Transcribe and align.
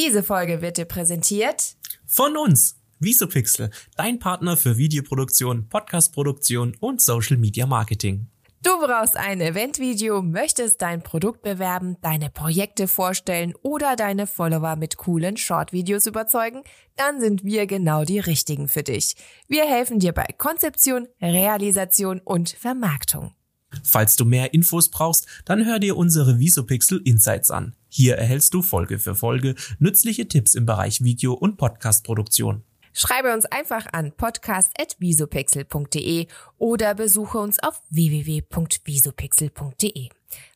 Diese 0.00 0.22
Folge 0.22 0.62
wird 0.62 0.78
dir 0.78 0.86
präsentiert 0.86 1.76
von 2.06 2.34
uns. 2.38 2.80
Visopixel, 3.00 3.68
dein 3.96 4.18
Partner 4.18 4.56
für 4.56 4.78
Videoproduktion, 4.78 5.68
Podcastproduktion 5.68 6.74
und 6.80 7.02
Social 7.02 7.36
Media 7.36 7.66
Marketing. 7.66 8.30
Du 8.62 8.70
brauchst 8.78 9.18
ein 9.18 9.42
Eventvideo, 9.42 10.22
möchtest 10.22 10.80
dein 10.80 11.02
Produkt 11.02 11.42
bewerben, 11.42 11.98
deine 12.00 12.30
Projekte 12.30 12.88
vorstellen 12.88 13.52
oder 13.60 13.94
deine 13.94 14.26
Follower 14.26 14.76
mit 14.76 14.96
coolen 14.96 15.36
Shortvideos 15.36 16.06
überzeugen? 16.06 16.62
Dann 16.96 17.20
sind 17.20 17.44
wir 17.44 17.66
genau 17.66 18.04
die 18.04 18.20
richtigen 18.20 18.68
für 18.68 18.82
dich. 18.82 19.16
Wir 19.48 19.66
helfen 19.66 19.98
dir 19.98 20.12
bei 20.12 20.28
Konzeption, 20.38 21.08
Realisation 21.20 22.20
und 22.24 22.48
Vermarktung. 22.48 23.34
Falls 23.82 24.16
du 24.16 24.24
mehr 24.24 24.54
Infos 24.54 24.88
brauchst, 24.88 25.26
dann 25.44 25.64
hör 25.64 25.78
dir 25.78 25.96
unsere 25.96 26.38
Visopixel 26.38 27.00
Insights 27.04 27.50
an. 27.50 27.74
Hier 27.88 28.16
erhältst 28.16 28.54
du 28.54 28.62
Folge 28.62 28.98
für 28.98 29.14
Folge 29.14 29.54
nützliche 29.78 30.28
Tipps 30.28 30.54
im 30.54 30.66
Bereich 30.66 31.02
Video- 31.02 31.34
und 31.34 31.56
Podcastproduktion. 31.56 32.62
Schreibe 32.92 33.32
uns 33.32 33.46
einfach 33.46 33.86
an 33.92 34.12
podcast.visopixel.de 34.12 36.26
oder 36.58 36.94
besuche 36.94 37.38
uns 37.38 37.62
auf 37.62 37.80
www.visopixel.de. 37.90 40.08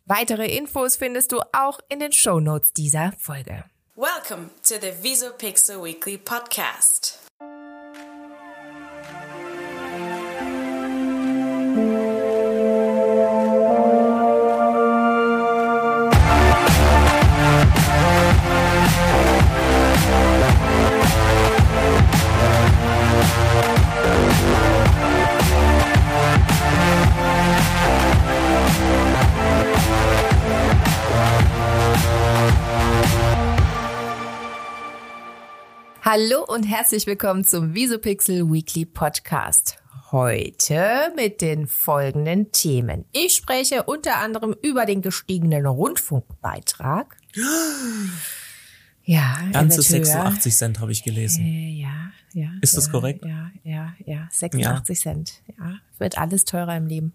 Weitere 0.07 0.57
Infos 0.57 0.97
findest 0.97 1.33
du 1.33 1.41
auch 1.53 1.81
in 1.89 2.01
den 2.01 2.13
Show 2.13 2.41
Notes 2.41 2.73
dieser 2.73 3.13
Folge. 3.19 3.65
Welcome 3.97 4.51
to 4.65 4.75
the 4.81 4.93
Visopixel 5.03 5.83
Weekly 5.83 6.19
Podcast. 6.19 7.24
Hallo 36.07 36.45
und 36.47 36.65
herzlich 36.65 37.07
willkommen 37.07 37.47
zum 37.47 37.75
Visopixel 37.75 38.53
Weekly 38.53 38.85
Podcast. 38.85 39.79
Heute 40.13 41.11
mit 41.17 41.41
den 41.41 41.67
folgenden 41.67 42.53
Themen. 42.53 43.07
Ich 43.13 43.35
spreche 43.37 43.85
unter 43.85 44.19
anderem 44.19 44.55
über 44.61 44.85
den 44.85 45.01
gestiegenen 45.01 45.65
Rundfunkbeitrag. 45.65 47.17
Ja, 49.05 49.49
Ganze 49.51 49.81
86 49.81 50.55
Cent 50.55 50.81
habe 50.81 50.93
ich 50.93 51.05
gelesen. 51.05 51.43
Äh, 51.47 51.81
ja, 51.81 52.11
ja. 52.35 52.51
Ist 52.61 52.75
ja, 52.75 52.81
das 52.81 52.91
korrekt? 52.91 53.25
Ja, 53.25 53.51
ja, 53.63 53.95
ja. 54.05 54.29
86 54.31 55.01
Cent. 55.01 55.43
Ja, 55.59 55.77
wird 55.97 56.19
alles 56.19 56.45
teurer 56.45 56.77
im 56.77 56.87
Leben. 56.87 57.15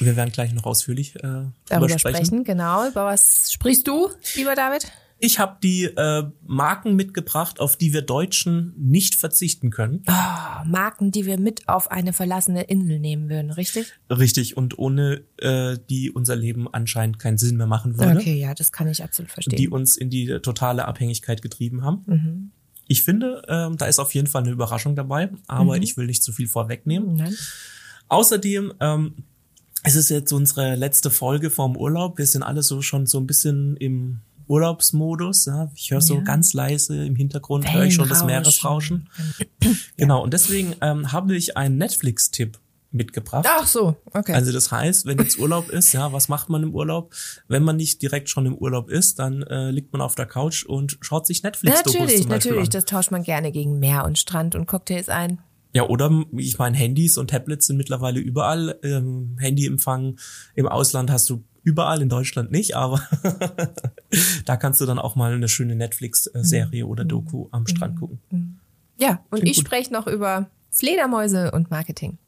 Wir 0.00 0.16
werden 0.16 0.32
gleich 0.32 0.52
noch 0.52 0.64
ausführlich 0.64 1.14
äh, 1.14 1.20
Darüber 1.20 1.52
darüber 1.68 1.98
sprechen. 2.00 2.16
sprechen. 2.26 2.42
Genau. 2.42 2.88
Über 2.88 3.04
was 3.04 3.52
sprichst 3.52 3.86
du, 3.86 4.10
lieber 4.34 4.56
David? 4.56 4.90
Ich 5.24 5.38
habe 5.38 5.58
die 5.62 5.84
äh, 5.84 6.24
Marken 6.44 6.96
mitgebracht, 6.96 7.60
auf 7.60 7.76
die 7.76 7.92
wir 7.92 8.02
Deutschen 8.02 8.74
nicht 8.76 9.14
verzichten 9.14 9.70
können. 9.70 10.02
Oh, 10.08 10.64
Marken, 10.66 11.12
die 11.12 11.26
wir 11.26 11.38
mit 11.38 11.68
auf 11.68 11.92
eine 11.92 12.12
verlassene 12.12 12.64
Insel 12.64 12.98
nehmen 12.98 13.28
würden, 13.30 13.52
richtig? 13.52 13.86
Richtig, 14.10 14.56
und 14.56 14.80
ohne 14.80 15.22
äh, 15.38 15.78
die 15.88 16.10
unser 16.10 16.34
Leben 16.34 16.66
anscheinend 16.72 17.20
keinen 17.20 17.38
Sinn 17.38 17.56
mehr 17.56 17.68
machen 17.68 17.98
würde. 17.98 18.18
Okay, 18.18 18.34
ja, 18.34 18.52
das 18.52 18.72
kann 18.72 18.88
ich 18.88 19.04
absolut 19.04 19.30
verstehen. 19.30 19.56
Die 19.56 19.68
uns 19.68 19.96
in 19.96 20.10
die 20.10 20.26
totale 20.42 20.86
Abhängigkeit 20.86 21.40
getrieben 21.40 21.84
haben. 21.84 22.02
mhm. 22.06 22.50
Ich 22.88 23.04
finde, 23.04 23.42
ähm, 23.48 23.76
da 23.78 23.86
ist 23.86 24.00
auf 24.00 24.12
jeden 24.12 24.26
Fall 24.26 24.42
eine 24.42 24.50
Überraschung 24.50 24.96
dabei, 24.96 25.30
aber 25.46 25.76
Mhm. 25.76 25.82
ich 25.82 25.96
will 25.96 26.06
nicht 26.06 26.24
zu 26.24 26.32
viel 26.32 26.48
vorwegnehmen. 26.48 27.14
Nein. 27.14 27.34
Außerdem, 28.08 28.74
ähm, 28.80 29.14
es 29.84 29.94
ist 29.94 30.10
jetzt 30.10 30.32
unsere 30.32 30.74
letzte 30.74 31.10
Folge 31.10 31.50
vorm 31.50 31.76
Urlaub. 31.76 32.18
Wir 32.18 32.26
sind 32.26 32.42
alle 32.42 32.62
so 32.62 32.82
schon 32.82 33.06
so 33.06 33.18
ein 33.18 33.26
bisschen 33.28 33.76
im 33.76 34.18
Urlaubsmodus. 34.48 35.46
Ja? 35.46 35.70
Ich 35.74 35.90
höre 35.90 36.00
so 36.00 36.16
Ja. 36.16 36.20
ganz 36.20 36.52
leise 36.52 37.04
im 37.04 37.16
Hintergrund, 37.16 37.72
höre 37.72 37.84
ich 37.84 37.94
schon 37.94 38.08
das. 38.08 38.24
Meeresrauschen. 38.24 39.08
Genau, 39.96 40.22
und 40.22 40.32
deswegen 40.32 40.74
ähm, 40.80 41.12
habe 41.12 41.36
ich 41.36 41.56
einen 41.56 41.76
Netflix-Tipp 41.78 42.58
mitgebracht. 42.94 43.46
Ach 43.48 43.66
so, 43.66 43.96
okay. 44.12 44.34
Also 44.34 44.52
das 44.52 44.70
heißt, 44.70 45.06
wenn 45.06 45.18
jetzt 45.18 45.38
Urlaub 45.38 45.70
ist, 45.70 45.92
ja, 45.92 46.12
was 46.12 46.28
macht 46.28 46.50
man 46.50 46.62
im 46.62 46.74
Urlaub? 46.74 47.14
Wenn 47.48 47.62
man 47.62 47.76
nicht 47.76 48.02
direkt 48.02 48.28
schon 48.28 48.44
im 48.46 48.54
Urlaub 48.54 48.90
ist, 48.90 49.18
dann 49.18 49.42
äh, 49.44 49.70
liegt 49.70 49.92
man 49.92 50.02
auf 50.02 50.14
der 50.14 50.26
Couch 50.26 50.64
und 50.64 50.98
schaut 51.00 51.26
sich 51.26 51.42
Netflix-Dokus 51.42 51.98
natürlich, 52.00 52.28
natürlich. 52.28 52.64
an. 52.64 52.70
Das 52.70 52.84
tauscht 52.84 53.10
man 53.10 53.22
gerne 53.22 53.50
gegen 53.50 53.78
Meer 53.78 54.04
und 54.04 54.18
Strand 54.18 54.54
und 54.54 54.66
Cocktails 54.66 55.08
ein. 55.08 55.40
Ja, 55.74 55.88
oder 55.88 56.10
ich 56.36 56.58
meine, 56.58 56.76
Handys 56.76 57.16
und 57.16 57.30
Tablets 57.30 57.66
sind 57.66 57.78
mittlerweile 57.78 58.20
überall. 58.20 58.78
Ähm, 58.82 59.36
Handyempfang 59.38 60.18
im 60.54 60.68
Ausland 60.68 61.10
hast 61.10 61.30
du 61.30 61.44
überall, 61.62 62.02
in 62.02 62.08
Deutschland 62.08 62.50
nicht, 62.50 62.76
aber 62.76 63.00
da 64.44 64.56
kannst 64.56 64.80
du 64.80 64.86
dann 64.86 64.98
auch 64.98 65.16
mal 65.16 65.32
eine 65.32 65.48
schöne 65.48 65.76
Netflix-Serie 65.76 66.86
oder 66.86 67.04
Doku 67.04 67.48
am 67.50 67.66
Strand 67.66 67.98
gucken. 67.98 68.60
Ja, 68.98 69.24
und 69.30 69.40
Klingt 69.40 69.56
ich 69.56 69.62
spreche 69.62 69.92
noch 69.92 70.06
über 70.06 70.50
Fledermäuse 70.70 71.50
und 71.52 71.70
Marketing. 71.70 72.18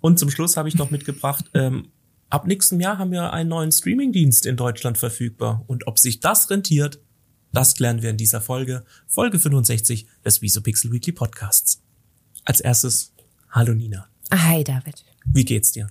Und 0.00 0.18
zum 0.18 0.30
Schluss 0.30 0.56
habe 0.56 0.68
ich 0.68 0.76
noch 0.76 0.90
mitgebracht, 0.90 1.46
ähm, 1.54 1.88
ab 2.28 2.46
nächstem 2.46 2.80
Jahr 2.80 2.98
haben 2.98 3.10
wir 3.10 3.32
einen 3.32 3.48
neuen 3.48 3.72
Streamingdienst 3.72 4.46
in 4.46 4.56
Deutschland 4.56 4.98
verfügbar. 4.98 5.64
Und 5.66 5.86
ob 5.86 5.98
sich 5.98 6.20
das 6.20 6.50
rentiert, 6.50 7.00
das 7.52 7.74
klären 7.74 8.02
wir 8.02 8.10
in 8.10 8.16
dieser 8.16 8.40
Folge, 8.40 8.84
Folge 9.06 9.38
65 9.38 10.06
des 10.24 10.42
Visopixel 10.42 10.92
Weekly 10.92 11.12
Podcasts. 11.12 11.82
Als 12.44 12.60
erstes, 12.60 13.12
hallo 13.50 13.74
Nina. 13.74 14.08
Hi, 14.32 14.64
David. 14.64 15.04
Wie 15.26 15.44
geht's 15.44 15.72
dir? 15.72 15.88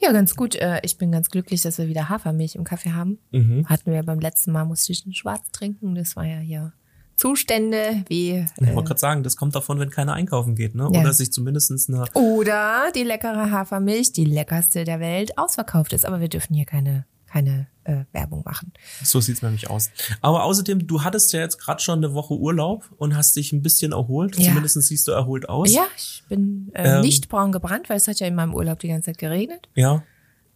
Ja, 0.00 0.12
ganz 0.12 0.34
gut. 0.36 0.54
Äh, 0.56 0.80
Ich 0.82 0.98
bin 0.98 1.12
ganz 1.12 1.28
glücklich, 1.30 1.62
dass 1.62 1.78
wir 1.78 1.88
wieder 1.88 2.08
Hafermilch 2.08 2.54
im 2.54 2.64
Kaffee 2.64 2.92
haben. 2.92 3.18
Mhm. 3.32 3.66
Hatten 3.68 3.92
wir 3.92 4.02
beim 4.02 4.20
letzten 4.20 4.52
Mal, 4.52 4.64
musste 4.64 4.92
ich 4.92 5.04
einen 5.04 5.14
Schwarz 5.14 5.50
trinken. 5.52 5.94
Das 5.94 6.16
war 6.16 6.24
ja 6.24 6.38
hier 6.38 6.72
Zustände 7.16 8.02
wie 8.08 8.46
Ich 8.60 8.66
äh, 8.66 8.74
wollte 8.74 8.88
gerade 8.88 9.00
sagen, 9.00 9.22
das 9.22 9.36
kommt 9.36 9.54
davon, 9.54 9.78
wenn 9.78 9.90
keiner 9.90 10.14
einkaufen 10.14 10.54
geht, 10.54 10.74
ne? 10.74 10.88
Ja. 10.92 11.00
Oder 11.00 11.12
sich 11.12 11.30
zumindestens 11.32 11.88
eine. 11.88 12.06
oder 12.14 12.90
die 12.94 13.02
leckere 13.02 13.50
Hafermilch, 13.50 14.12
die 14.12 14.24
leckerste 14.24 14.84
der 14.84 15.00
Welt, 15.00 15.36
ausverkauft 15.36 15.92
ist. 15.92 16.06
Aber 16.06 16.20
wir 16.20 16.28
dürfen 16.28 16.54
hier 16.54 16.64
keine 16.64 17.04
keine 17.30 17.68
äh, 17.84 18.04
Werbung 18.12 18.42
machen. 18.44 18.72
So 19.04 19.20
sieht's 19.20 19.42
nämlich 19.42 19.70
aus. 19.70 19.90
Aber 20.20 20.44
außerdem, 20.44 20.86
du 20.86 21.02
hattest 21.04 21.32
ja 21.32 21.40
jetzt 21.40 21.58
gerade 21.58 21.80
schon 21.80 21.98
eine 22.04 22.12
Woche 22.14 22.34
Urlaub 22.34 22.90
und 22.98 23.16
hast 23.16 23.36
dich 23.36 23.52
ein 23.52 23.62
bisschen 23.62 23.92
erholt. 23.92 24.36
Ja. 24.36 24.46
Zumindest 24.48 24.80
siehst 24.82 25.06
du 25.08 25.12
erholt 25.12 25.48
aus. 25.48 25.72
Ja, 25.72 25.86
ich 25.96 26.24
bin 26.28 26.70
äh, 26.74 26.96
Ähm. 26.96 27.00
nicht 27.02 27.28
braun 27.28 27.52
gebrannt, 27.52 27.88
weil 27.88 27.96
es 27.96 28.08
hat 28.08 28.18
ja 28.20 28.26
in 28.26 28.34
meinem 28.34 28.54
Urlaub 28.54 28.78
die 28.80 28.88
ganze 28.88 29.06
Zeit 29.06 29.18
geregnet. 29.18 29.68
Ja. 29.74 30.02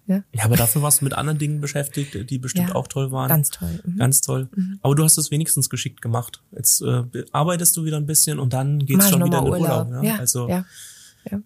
Ja. 0.07 0.23
Ja, 0.35 0.45
aber 0.45 0.57
dafür 0.57 0.83
warst 0.83 1.01
du 1.01 1.05
mit 1.07 1.15
anderen 1.15 1.39
Dingen 1.39 1.63
beschäftigt, 1.63 2.29
die 2.29 2.39
bestimmt 2.39 2.69
Ja, 2.69 2.75
auch 2.75 2.89
toll 2.89 3.11
waren. 3.11 3.29
Ganz 3.31 3.49
toll. 3.51 3.81
Mhm. 3.87 3.97
Ganz 3.97 4.21
toll. 4.21 4.49
Aber 4.83 4.95
du 4.95 5.03
hast 5.03 5.17
es 5.17 5.31
wenigstens 5.31 5.71
geschickt 5.71 6.03
gemacht. 6.03 6.43
Jetzt 6.53 6.83
äh, 6.83 7.05
arbeitest 7.33 7.75
du 7.79 7.85
wieder 7.87 7.97
ein 7.97 8.05
bisschen 8.05 8.39
und 8.39 8.53
dann 8.53 8.81
geht's 8.81 8.99
Mach 9.05 9.11
schon 9.11 9.25
wieder 9.25 9.39
in 9.39 9.45
den 9.45 9.53
Urlaub. 9.55 9.91
ja? 9.91 10.03
Ja, 10.03 10.17
Also 10.19 10.47
ja. 10.49 10.67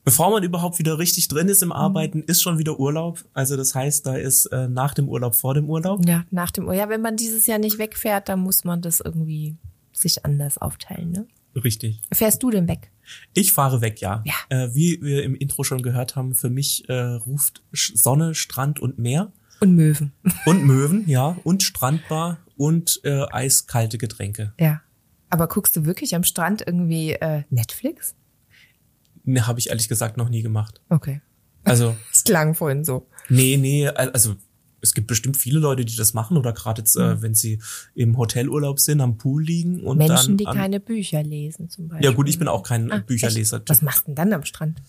Bevor 0.04 0.30
man 0.30 0.42
überhaupt 0.42 0.78
wieder 0.78 0.98
richtig 0.98 1.28
drin 1.28 1.48
ist 1.48 1.62
im 1.62 1.68
Mhm. 1.68 1.72
Arbeiten, 1.72 2.22
ist 2.22 2.42
schon 2.42 2.58
wieder 2.58 2.78
Urlaub. 2.78 3.24
Also 3.34 3.56
das 3.56 3.74
heißt, 3.74 4.06
da 4.06 4.16
ist 4.16 4.46
äh, 4.46 4.68
nach 4.68 4.94
dem 4.94 5.08
Urlaub 5.08 5.34
vor 5.34 5.54
dem 5.54 5.68
Urlaub. 5.68 6.06
Ja, 6.08 6.24
nach 6.30 6.50
dem, 6.50 6.70
ja, 6.72 6.88
wenn 6.88 7.00
man 7.02 7.16
dieses 7.16 7.46
Jahr 7.46 7.58
nicht 7.58 7.78
wegfährt, 7.78 8.28
dann 8.28 8.40
muss 8.40 8.64
man 8.64 8.80
das 8.82 9.00
irgendwie 9.00 9.56
sich 9.92 10.24
anders 10.24 10.58
aufteilen, 10.58 11.10
ne? 11.10 11.26
Richtig. 11.64 12.00
Fährst 12.12 12.42
du 12.42 12.50
denn 12.50 12.68
weg? 12.68 12.92
Ich 13.34 13.52
fahre 13.52 13.80
weg, 13.80 14.00
ja. 14.00 14.22
Ja. 14.24 14.34
Äh, 14.48 14.74
wie 14.74 15.00
wir 15.02 15.24
im 15.24 15.34
Intro 15.34 15.64
schon 15.64 15.82
gehört 15.82 16.14
haben, 16.14 16.34
für 16.34 16.50
mich 16.50 16.88
äh, 16.88 16.94
ruft 16.94 17.62
Sonne, 17.72 18.34
Strand 18.34 18.78
und 18.80 18.98
Meer 18.98 19.32
Und 19.60 19.74
Möwen. 19.74 20.12
und 20.46 20.62
Möwen, 20.66 21.08
ja, 21.08 21.36
und 21.42 21.62
Strandbar 21.64 22.38
und 22.56 23.00
äh, 23.04 23.24
eiskalte 23.30 23.98
Getränke. 23.98 24.52
Ja. 24.60 24.82
Aber 25.30 25.46
guckst 25.48 25.74
du 25.76 25.84
wirklich 25.84 26.14
am 26.14 26.22
Strand 26.22 26.62
irgendwie 26.66 27.12
äh, 27.12 27.42
Netflix? 27.50 28.14
Ne, 29.24 29.46
habe 29.46 29.58
ich 29.60 29.68
ehrlich 29.70 29.88
gesagt 29.88 30.16
noch 30.16 30.28
nie 30.28 30.42
gemacht. 30.42 30.80
Okay. 30.88 31.20
Also, 31.64 31.96
Es 32.12 32.24
klang 32.24 32.54
vorhin 32.54 32.84
so. 32.84 33.06
nee, 33.28 33.56
nee, 33.56 33.88
al- 33.88 34.10
also 34.10 34.36
es 34.80 34.94
gibt 34.94 35.08
bestimmt 35.08 35.36
viele 35.36 35.58
Leute, 35.58 35.84
die 35.84 35.96
das 35.96 36.14
machen 36.14 36.36
oder 36.36 36.52
gerade 36.52 36.80
jetzt, 36.82 36.94
äh, 36.96 37.20
wenn 37.20 37.34
sie 37.34 37.60
im 37.96 38.16
Hotelurlaub 38.16 38.78
sind, 38.78 39.00
am 39.00 39.18
Pool 39.18 39.42
liegen 39.42 39.80
und 39.82 39.98
Menschen, 39.98 40.28
dann 40.28 40.36
die 40.36 40.46
am, 40.46 40.54
keine 40.56 40.78
Bücher 40.78 41.22
lesen 41.22 41.68
zum 41.68 41.88
Beispiel. 41.88 42.04
Ja 42.08 42.12
gut, 42.14 42.28
ich 42.28 42.38
bin 42.38 42.46
auch 42.46 42.62
kein 42.62 42.90
Ah, 42.92 42.98
Bücherleser. 42.98 43.60
Was 43.66 43.82
machst 43.82 44.02
du 44.02 44.04
denn 44.06 44.14
dann 44.14 44.32
am 44.32 44.44
Strand? 44.44 44.80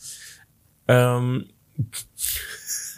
Ähm, 0.88 1.46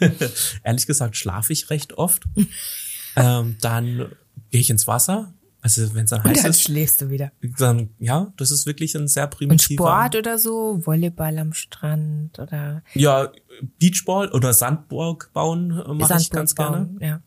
ehrlich 0.64 0.86
gesagt 0.86 1.16
schlafe 1.16 1.52
ich 1.52 1.70
recht 1.70 1.94
oft. 1.94 2.24
ähm, 3.16 3.56
dann 3.60 4.12
gehe 4.50 4.60
ich 4.60 4.70
ins 4.70 4.86
Wasser. 4.86 5.32
Also 5.64 5.94
wenn 5.94 6.04
es 6.04 6.10
dann 6.10 6.20
Und 6.22 6.30
heiß 6.30 6.42
dann 6.42 6.50
ist, 6.50 6.62
schläfst 6.62 7.00
du 7.00 7.08
wieder. 7.10 7.30
dann 7.58 7.90
ja, 8.00 8.32
das 8.36 8.50
ist 8.50 8.66
wirklich 8.66 8.96
ein 8.96 9.06
sehr 9.06 9.24
Und 9.24 9.30
primitiver. 9.30 9.84
Sport 9.84 10.16
oder 10.16 10.36
so, 10.36 10.84
Volleyball 10.84 11.38
am 11.38 11.52
Strand 11.52 12.38
oder 12.40 12.82
Ja, 12.94 13.30
Beachball 13.78 14.28
oder 14.32 14.52
Sandburg 14.52 15.30
bauen 15.32 15.70
äh, 15.70 15.94
mache 15.94 16.18
ich 16.18 16.30
ganz 16.30 16.54
gerne. 16.56 16.86
bauen. 16.86 16.98
Ja. 17.00 17.22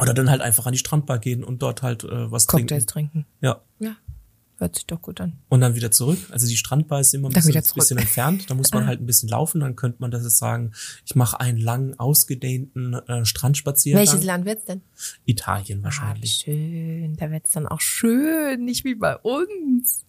Oder 0.00 0.14
dann 0.14 0.30
halt 0.30 0.40
einfach 0.40 0.64
an 0.66 0.72
die 0.72 0.78
Strandbar 0.78 1.18
gehen 1.18 1.44
und 1.44 1.60
dort 1.62 1.82
halt 1.82 2.02
äh, 2.04 2.30
was 2.30 2.46
Cocktails 2.46 2.86
trinken. 2.86 3.24
trinken. 3.24 3.26
Ja. 3.42 3.60
Ja, 3.78 3.96
hört 4.58 4.74
sich 4.74 4.86
doch 4.86 5.02
gut 5.02 5.20
an. 5.20 5.34
und 5.48 5.60
dann 5.60 5.74
wieder 5.74 5.90
zurück. 5.90 6.18
Also 6.30 6.46
die 6.46 6.56
Strandbar 6.56 7.00
ist 7.00 7.12
immer 7.14 7.28
ein 7.28 7.32
bisschen, 7.32 7.62
bisschen 7.74 7.98
entfernt. 7.98 8.48
Da 8.50 8.54
muss 8.54 8.72
man 8.72 8.86
halt 8.86 9.00
ein 9.00 9.06
bisschen 9.06 9.28
laufen. 9.28 9.60
Dann 9.60 9.76
könnte 9.76 9.98
man 10.00 10.10
das 10.10 10.22
jetzt 10.24 10.38
sagen, 10.38 10.72
ich 11.04 11.14
mache 11.14 11.38
einen 11.40 11.58
langen, 11.58 11.98
ausgedehnten 11.98 12.94
äh, 12.94 13.24
Strandspaziergang. 13.24 14.06
Welches 14.06 14.24
Land 14.24 14.46
wird's 14.46 14.64
denn? 14.64 14.80
Italien 15.26 15.80
Ah, 15.80 15.84
wahrscheinlich. 15.84 16.42
schön. 16.44 17.16
Da 17.16 17.30
wird's 17.30 17.52
dann 17.52 17.66
auch 17.66 17.80
schön, 17.80 18.64
nicht 18.64 18.84
wie 18.84 18.94
bei 18.94 19.16
uns. 19.16 20.04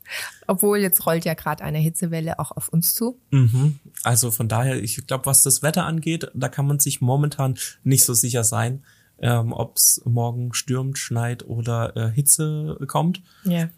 Obwohl 0.48 0.78
jetzt 0.78 1.06
rollt 1.06 1.26
ja 1.26 1.34
gerade 1.34 1.64
eine 1.64 1.80
Hitzewelle 1.80 2.40
auch 2.40 2.52
auf 2.52 2.70
uns 2.70 2.94
zu. 2.96 3.20
Mhm. 3.32 3.80
Also 4.04 4.32
von 4.32 4.48
daher, 4.48 4.82
ich 4.82 5.06
glaube, 5.08 5.26
was 5.26 5.44
das 5.44 5.62
Wetter 5.62 5.86
angeht, 5.86 6.32
da 6.34 6.48
kann 6.48 6.66
man 6.68 6.80
sich 6.80 7.02
momentan 7.02 7.58
nicht 7.84 8.06
so 8.06 8.14
sicher 8.14 8.44
sein, 8.46 8.84
ähm, 9.20 9.52
ob 9.52 9.78
es 9.78 10.02
morgen 10.06 10.54
stürmt, 10.54 10.98
schneit 10.98 11.44
oder 11.46 11.98
äh, 11.98 12.12
Hitze 12.12 12.78
kommt. 12.88 13.22
Ja. 13.44 13.70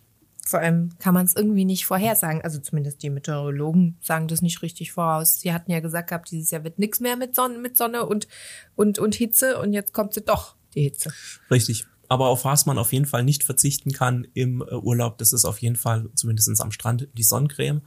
Vor 0.50 0.60
allem 0.60 0.90
kann 0.98 1.14
man 1.14 1.26
es 1.26 1.36
irgendwie 1.36 1.64
nicht 1.64 1.86
vorhersagen. 1.86 2.42
Also 2.42 2.60
zumindest 2.60 3.04
die 3.04 3.12
Meteorologen 3.12 3.98
sagen 4.02 4.28
das 4.28 4.42
nicht 4.42 4.64
richtig 4.64 4.92
voraus. 4.92 5.40
Sie 5.40 5.54
hatten 5.54 5.72
ja 5.72 5.80
gesagt 5.80 6.10
gehabt, 6.10 6.32
dieses 6.32 6.50
Jahr 6.50 6.64
wird 6.64 6.80
nichts 6.80 7.00
mehr 7.00 7.16
mit 7.16 7.36
Sonne, 7.36 7.60
mit 7.60 7.78
Sonne 7.78 8.06
und, 8.06 8.28
und, 8.76 8.98
und 8.98 9.14
Hitze 9.14 9.60
und 9.60 9.74
jetzt 9.74 9.94
kommt 9.94 10.16
sie 10.16 10.22
doch, 10.22 10.56
die 10.74 10.82
Hitze. 10.82 11.14
Richtig. 11.52 11.86
Aber 12.08 12.30
auf 12.30 12.46
was 12.46 12.66
man 12.66 12.80
auf 12.80 12.92
jeden 12.94 13.06
Fall 13.06 13.24
nicht 13.24 13.44
verzichten 13.44 13.92
kann 13.92 14.28
im 14.34 14.62
äh, 14.62 14.74
Urlaub, 14.74 15.20
das 15.20 15.34
ist 15.34 15.46
auf 15.46 15.60
jeden 15.60 15.76
Fall, 15.76 16.10
zumindest 16.16 16.60
am 16.60 16.72
Strand, 16.72 17.08
die 17.16 17.24
Sonnencreme. 17.24 17.82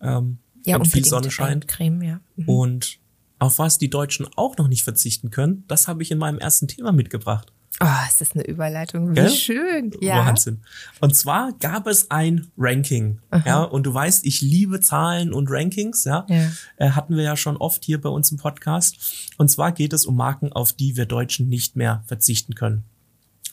Ähm, 0.00 0.38
Ja, 0.66 0.78
wenn 0.78 0.84
viel 0.84 1.04
Sonne 1.04 1.30
scheint. 1.30 1.68
Creme, 1.68 2.02
ja. 2.02 2.20
Mhm. 2.34 2.48
Und 2.48 2.98
auf 3.38 3.60
was 3.60 3.78
die 3.78 3.88
Deutschen 3.88 4.26
auch 4.34 4.56
noch 4.56 4.66
nicht 4.66 4.82
verzichten 4.82 5.30
können, 5.30 5.64
das 5.68 5.86
habe 5.86 6.02
ich 6.02 6.10
in 6.10 6.18
meinem 6.18 6.38
ersten 6.38 6.66
Thema 6.66 6.90
mitgebracht. 6.90 7.52
Oh, 7.82 8.06
ist 8.06 8.20
das 8.20 8.32
eine 8.32 8.44
Überleitung? 8.46 9.10
Wie 9.10 9.14
Gell? 9.14 9.30
schön. 9.30 9.92
Ja. 10.00 10.26
Wahnsinn. 10.26 10.60
Und 11.00 11.16
zwar 11.16 11.52
gab 11.54 11.86
es 11.86 12.10
ein 12.10 12.48
Ranking. 12.58 13.20
Ja, 13.46 13.62
und 13.62 13.84
du 13.84 13.94
weißt, 13.94 14.26
ich 14.26 14.42
liebe 14.42 14.80
Zahlen 14.80 15.32
und 15.32 15.50
Rankings, 15.50 16.04
ja. 16.04 16.26
Ja. 16.28 16.50
Äh, 16.76 16.90
hatten 16.90 17.16
wir 17.16 17.22
ja 17.22 17.38
schon 17.38 17.56
oft 17.56 17.82
hier 17.82 17.98
bei 17.98 18.10
uns 18.10 18.30
im 18.30 18.36
Podcast. 18.36 19.32
Und 19.38 19.50
zwar 19.50 19.72
geht 19.72 19.94
es 19.94 20.04
um 20.04 20.14
Marken, 20.14 20.52
auf 20.52 20.74
die 20.74 20.96
wir 20.98 21.06
Deutschen 21.06 21.48
nicht 21.48 21.74
mehr 21.74 22.04
verzichten 22.06 22.54
können. 22.54 22.84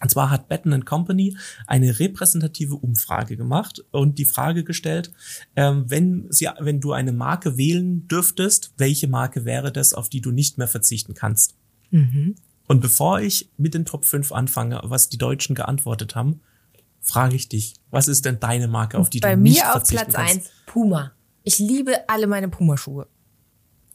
Und 0.01 0.11
zwar 0.11 0.29
hat 0.29 0.49
Batten 0.49 0.85
Company 0.85 1.37
eine 1.65 1.97
repräsentative 1.97 2.75
Umfrage 2.75 3.37
gemacht 3.37 3.83
und 3.91 4.19
die 4.19 4.25
Frage 4.25 4.63
gestellt, 4.63 5.11
ähm, 5.55 5.85
wenn, 5.87 6.27
sie, 6.29 6.49
wenn 6.59 6.81
du 6.81 6.91
eine 6.91 7.13
Marke 7.13 7.57
wählen 7.57 8.07
dürftest, 8.07 8.73
welche 8.77 9.07
Marke 9.07 9.45
wäre 9.45 9.71
das, 9.71 9.93
auf 9.93 10.09
die 10.09 10.21
du 10.21 10.31
nicht 10.31 10.57
mehr 10.57 10.67
verzichten 10.67 11.13
kannst? 11.13 11.55
Und 12.67 12.81
bevor 12.81 13.21
ich 13.21 13.49
mit 13.57 13.73
den 13.73 13.85
Top 13.85 14.05
5 14.05 14.31
anfange, 14.31 14.81
was 14.83 15.09
die 15.09 15.17
Deutschen 15.17 15.55
geantwortet 15.55 16.15
haben, 16.15 16.41
frage 17.01 17.35
ich 17.35 17.47
dich, 17.49 17.75
was 17.91 18.07
ist 18.09 18.25
denn 18.25 18.39
deine 18.39 18.67
Marke, 18.67 18.97
auf 18.97 19.09
die 19.09 19.19
Bei 19.21 19.35
du 19.35 19.41
nicht 19.41 19.63
mir 19.63 19.75
auf 19.75 19.83
Platz 19.87 20.13
kannst? 20.13 20.35
eins 20.35 20.45
Puma. 20.65 21.13
Ich 21.43 21.59
liebe 21.59 21.93
alle 22.09 22.27
meine 22.27 22.49
Pumaschuhe. 22.49 23.07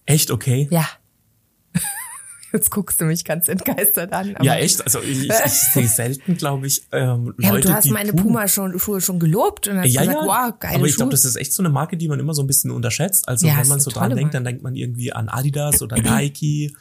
Echt 0.07 0.31
okay? 0.31 0.69
Ja. 0.71 0.87
Jetzt 2.53 2.71
guckst 2.71 3.01
du 3.01 3.07
mich 3.07 3.25
ganz 3.25 3.49
entgeistert 3.49 4.13
an. 4.13 4.37
Ja, 4.43 4.57
echt. 4.57 4.83
Also 4.85 5.01
ich, 5.01 5.27
ich, 5.27 5.33
sehe 5.33 5.89
selten, 5.89 6.37
glaube 6.37 6.67
ich, 6.67 6.87
ähm, 6.93 7.33
Ja, 7.39 7.49
aber 7.49 7.57
Leute, 7.59 7.69
du 7.69 7.75
hast 7.75 7.85
die 7.87 7.91
meine 7.93 8.13
Puma- 8.13 8.47
Puma-Schuhe 8.47 9.01
schon 9.01 9.19
gelobt 9.19 9.69
und 9.69 9.79
hast 9.79 9.89
Ja, 9.89 10.03
gesagt, 10.03 10.19
ja. 10.21 10.27
wow, 10.27 10.55
geile 10.61 10.77
aber 10.77 10.87
ich 10.87 10.97
glaube, 10.97 11.13
das 11.13 11.25
ist 11.25 11.37
echt 11.37 11.55
so 11.55 11.63
eine 11.63 11.71
Marke, 11.71 11.97
die 11.97 12.09
man 12.09 12.21
immer 12.21 12.35
so 12.35 12.43
ein 12.43 12.47
bisschen 12.47 12.71
unterschätzt. 12.71 13.27
Also 13.27 13.47
Ja, 13.47 13.57
wenn 13.59 13.69
man 13.69 13.81
so 13.81 13.91
dran 13.91 14.03
tolle 14.11 14.17
denkt, 14.17 14.35
Marke. 14.35 14.37
dann 14.37 14.45
denkt 14.45 14.63
man 14.63 14.75
irgendwie 14.75 15.13
an 15.15 15.31
Adidas 15.31 15.81
oder 15.81 15.97
Nike. 16.03 16.77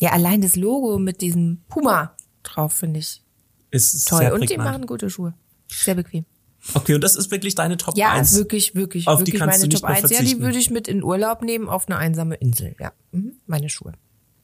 Ja, 0.00 0.10
allein 0.12 0.40
das 0.40 0.56
Logo 0.56 0.98
mit 0.98 1.20
diesem 1.20 1.62
Puma 1.68 2.16
drauf 2.42 2.72
finde 2.74 3.00
ich 3.00 3.22
Ist 3.70 4.08
toll. 4.08 4.26
Und 4.32 4.48
die 4.50 4.56
machen 4.58 4.86
gute 4.86 5.10
Schuhe. 5.10 5.34
Sehr 5.68 5.94
bequem. 5.94 6.24
Okay, 6.72 6.94
und 6.94 7.02
das 7.02 7.14
ist 7.16 7.30
wirklich 7.30 7.54
deine 7.54 7.76
Top 7.76 7.96
Ja, 7.96 8.12
1. 8.12 8.32
ist 8.32 8.38
wirklich, 8.38 8.74
wirklich, 8.74 9.06
Auf 9.06 9.18
die 9.22 9.26
wirklich 9.32 9.40
kannst 9.40 9.58
meine 9.58 9.62
du 9.68 9.74
nicht 9.74 9.80
Top 9.82 9.90
mehr 9.90 9.96
1. 9.98 10.02
Ja, 10.02 10.08
die 10.08 10.14
verzichten. 10.16 10.40
würde 10.42 10.58
ich 10.58 10.70
mit 10.70 10.88
in 10.88 11.02
Urlaub 11.04 11.42
nehmen 11.42 11.68
auf 11.68 11.86
eine 11.88 11.98
einsame 11.98 12.36
Insel. 12.36 12.74
Ja, 12.80 12.92
mhm. 13.12 13.32
meine 13.46 13.68
Schuhe. 13.68 13.92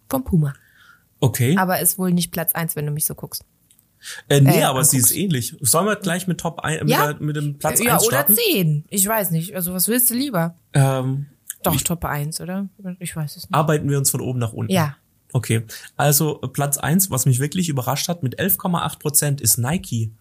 Vom 0.08 0.24
Puma. 0.24 0.52
Okay. 1.20 1.56
Aber 1.56 1.80
ist 1.80 1.98
wohl 1.98 2.12
nicht 2.12 2.30
Platz 2.30 2.52
eins, 2.54 2.76
wenn 2.76 2.84
du 2.86 2.92
mich 2.92 3.06
so 3.06 3.14
guckst. 3.14 3.44
äh, 4.28 4.40
nee, 4.40 4.60
äh, 4.60 4.62
aber 4.64 4.84
sie 4.84 4.96
anguckst. 4.98 5.12
ist 5.12 5.18
ähnlich. 5.18 5.56
Sollen 5.60 5.86
wir 5.86 5.96
gleich 5.96 6.26
mit 6.26 6.38
Top 6.40 6.60
1, 6.60 6.82
mit, 6.82 6.90
Ja. 6.90 7.12
der, 7.12 7.22
mit 7.22 7.36
dem 7.36 7.58
Platz 7.58 7.82
ja, 7.82 7.94
1 7.94 8.02
oder 8.04 8.16
starten? 8.16 8.34
10. 8.34 8.84
Ich 8.90 9.06
weiß 9.06 9.30
nicht. 9.30 9.54
Also 9.54 9.72
was 9.72 9.88
willst 9.88 10.10
du 10.10 10.14
lieber? 10.14 10.56
Ähm, 10.74 11.26
Doch, 11.62 11.78
Top 11.80 12.04
1, 12.04 12.40
oder? 12.40 12.68
Ich 12.98 13.14
weiß 13.16 13.36
es 13.36 13.44
nicht. 13.44 13.54
arbeiten 13.54 13.88
wir 13.88 13.96
uns 13.98 14.10
von 14.10 14.20
oben 14.20 14.38
nach 14.38 14.52
unten. 14.52 14.72
Ja. 14.72 14.96
Okay, 15.32 15.62
also 15.96 16.40
äh, 16.42 16.48
Platz 16.48 16.78
eins, 16.78 17.10
was 17.10 17.26
mich 17.26 17.38
wirklich 17.40 17.68
überrascht 17.68 18.08
hat, 18.08 18.22
mit 18.22 18.38
11,8 18.40 18.98
Prozent 18.98 19.40
ist 19.40 19.58
Nike. 19.58 20.12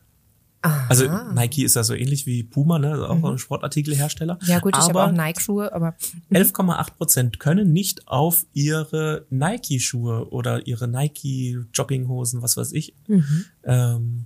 Also 0.61 1.05
Nike 1.33 1.63
ist 1.63 1.77
ja 1.77 1.83
so 1.85 1.93
ähnlich 1.93 2.25
wie 2.25 2.43
Puma, 2.43 2.79
ne, 2.79 3.07
auch 3.09 3.23
ein 3.23 3.37
Sportartikelhersteller. 3.37 4.33
Mhm. 4.41 4.47
Ja 4.49 4.59
gut, 4.59 4.75
ich 4.75 4.83
habe 4.83 5.01
aber 5.01 5.09
auch 5.09 5.15
Nike-Schuhe, 5.15 5.71
aber 5.73 5.95
11,8 6.31 6.95
Prozent 6.97 7.39
können 7.39 7.71
nicht 7.71 8.09
auf 8.09 8.45
ihre 8.53 9.25
Nike-Schuhe 9.29 10.29
oder 10.31 10.67
ihre 10.67 10.89
Nike-Jogginghosen, 10.89 12.41
was 12.41 12.57
weiß 12.57 12.73
ich, 12.73 12.93
Mhm. 13.07 13.45
ähm, 13.63 14.25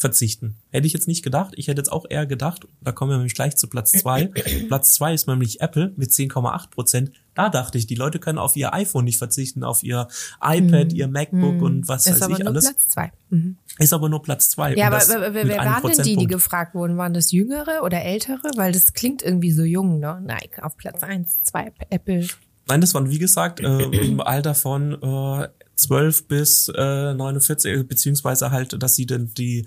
verzichten. 0.00 0.56
Hätte 0.70 0.86
ich 0.86 0.92
jetzt 0.92 1.08
nicht 1.08 1.22
gedacht. 1.22 1.52
Ich 1.56 1.68
hätte 1.68 1.80
jetzt 1.80 1.92
auch 1.92 2.06
eher 2.08 2.26
gedacht, 2.26 2.66
da 2.80 2.92
kommen 2.92 3.10
wir 3.10 3.16
nämlich 3.16 3.34
gleich 3.34 3.56
zu 3.56 3.68
Platz 3.68 3.92
zwei. 3.92 4.26
Platz 4.68 4.94
zwei 4.94 5.14
ist 5.14 5.28
nämlich 5.28 5.60
Apple 5.60 5.92
mit 5.96 6.10
10,8 6.10 6.70
Prozent. 6.70 7.12
Da 7.34 7.48
dachte 7.48 7.78
ich, 7.78 7.86
die 7.86 7.94
Leute 7.94 8.18
können 8.18 8.38
auf 8.38 8.56
ihr 8.56 8.74
iPhone 8.74 9.04
nicht 9.04 9.18
verzichten, 9.18 9.62
auf 9.62 9.82
ihr 9.82 10.08
iPad, 10.42 10.92
ihr 10.92 11.08
MacBook 11.08 11.62
und 11.62 11.86
was 11.88 12.06
Mhm. 12.06 12.12
ist 12.12 12.20
weiß 12.20 12.22
aber 12.22 12.32
ich 12.32 12.38
nur 12.40 12.48
alles. 12.48 12.64
Platz 12.64 12.88
2. 12.88 13.12
Mhm. 13.30 13.56
Ist 13.78 13.92
aber 13.92 14.08
nur 14.08 14.22
Platz 14.22 14.50
zwei. 14.50 14.74
Ja, 14.74 14.88
aber 14.88 15.00
wer, 15.08 15.34
wer, 15.48 15.58
waren 15.58 15.92
denn 15.92 16.04
die, 16.04 16.16
die 16.16 16.26
gefragt 16.26 16.74
wurden? 16.74 16.96
Waren 16.98 17.14
das 17.14 17.32
Jüngere 17.32 17.82
oder 17.82 18.02
Ältere? 18.02 18.50
Weil 18.56 18.72
das 18.72 18.92
klingt 18.92 19.22
irgendwie 19.22 19.52
so 19.52 19.62
jung, 19.62 20.00
ne? 20.00 20.20
Nike 20.22 20.62
auf 20.62 20.76
Platz 20.76 21.02
1, 21.02 21.42
2, 21.44 21.72
Apple. 21.90 22.26
Nein, 22.68 22.80
das 22.80 22.94
waren 22.94 23.10
wie 23.10 23.18
gesagt 23.18 23.60
äh, 23.60 23.82
im 23.82 24.20
Alter 24.20 24.54
von 24.54 24.92
äh, 25.02 25.48
12 25.80 26.28
bis 26.28 26.68
äh, 26.68 27.14
49, 27.14 27.86
beziehungsweise 27.86 28.50
halt, 28.50 28.80
dass 28.82 28.96
sie 28.96 29.06
denn 29.06 29.32
die 29.34 29.66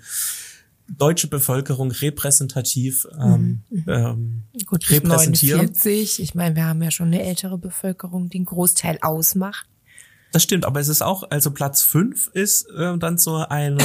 deutsche 0.88 1.28
Bevölkerung 1.28 1.90
repräsentativ 1.90 3.06
ähm, 3.18 3.62
ähm, 3.86 4.42
Gut, 4.66 4.90
repräsentieren. 4.90 5.60
49. 5.66 6.20
Ich 6.20 6.34
meine, 6.34 6.56
wir 6.56 6.66
haben 6.66 6.82
ja 6.82 6.90
schon 6.90 7.06
eine 7.08 7.22
ältere 7.22 7.58
Bevölkerung, 7.58 8.28
die 8.28 8.38
einen 8.38 8.44
Großteil 8.46 8.98
ausmacht. 9.00 9.66
Das 10.32 10.42
stimmt, 10.42 10.64
aber 10.64 10.80
es 10.80 10.88
ist 10.88 11.02
auch, 11.02 11.30
also 11.30 11.52
Platz 11.52 11.82
5 11.82 12.28
ist 12.34 12.68
äh, 12.70 12.98
dann 12.98 13.18
so 13.18 13.36
eine 13.36 13.78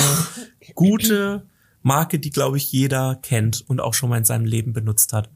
gute 0.76 1.46
Marke, 1.84 2.20
die, 2.20 2.32
glaube 2.32 2.58
ich, 2.58 2.72
jeder 2.72 3.20
kennt 3.22 3.64
und 3.68 3.80
auch 3.80 3.94
schon 3.94 4.10
mal 4.10 4.18
in 4.18 4.26
seinem 4.26 4.46
Leben 4.46 4.74
benutzt 4.74 5.14
hat. 5.14 5.30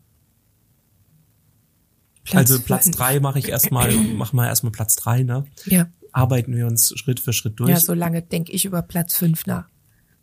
also 2.31 2.59
Platz 2.59 2.85
fünf. 2.85 2.97
3 2.97 3.19
mache 3.19 3.39
ich 3.39 3.49
erstmal, 3.49 3.91
machen 3.93 4.37
wir 4.37 4.47
erstmal 4.47 4.71
Platz 4.71 4.95
3, 4.95 5.23
ne? 5.23 5.45
Ja. 5.65 5.87
Arbeiten 6.13 6.55
wir 6.55 6.67
uns 6.67 6.93
Schritt 6.97 7.19
für 7.19 7.33
Schritt 7.33 7.59
durch. 7.59 7.69
Ja, 7.71 7.79
so 7.79 7.93
lange 7.93 8.21
denke 8.21 8.51
ich 8.51 8.65
über 8.65 8.81
Platz 8.81 9.15
5 9.15 9.45
nach. 9.47 9.67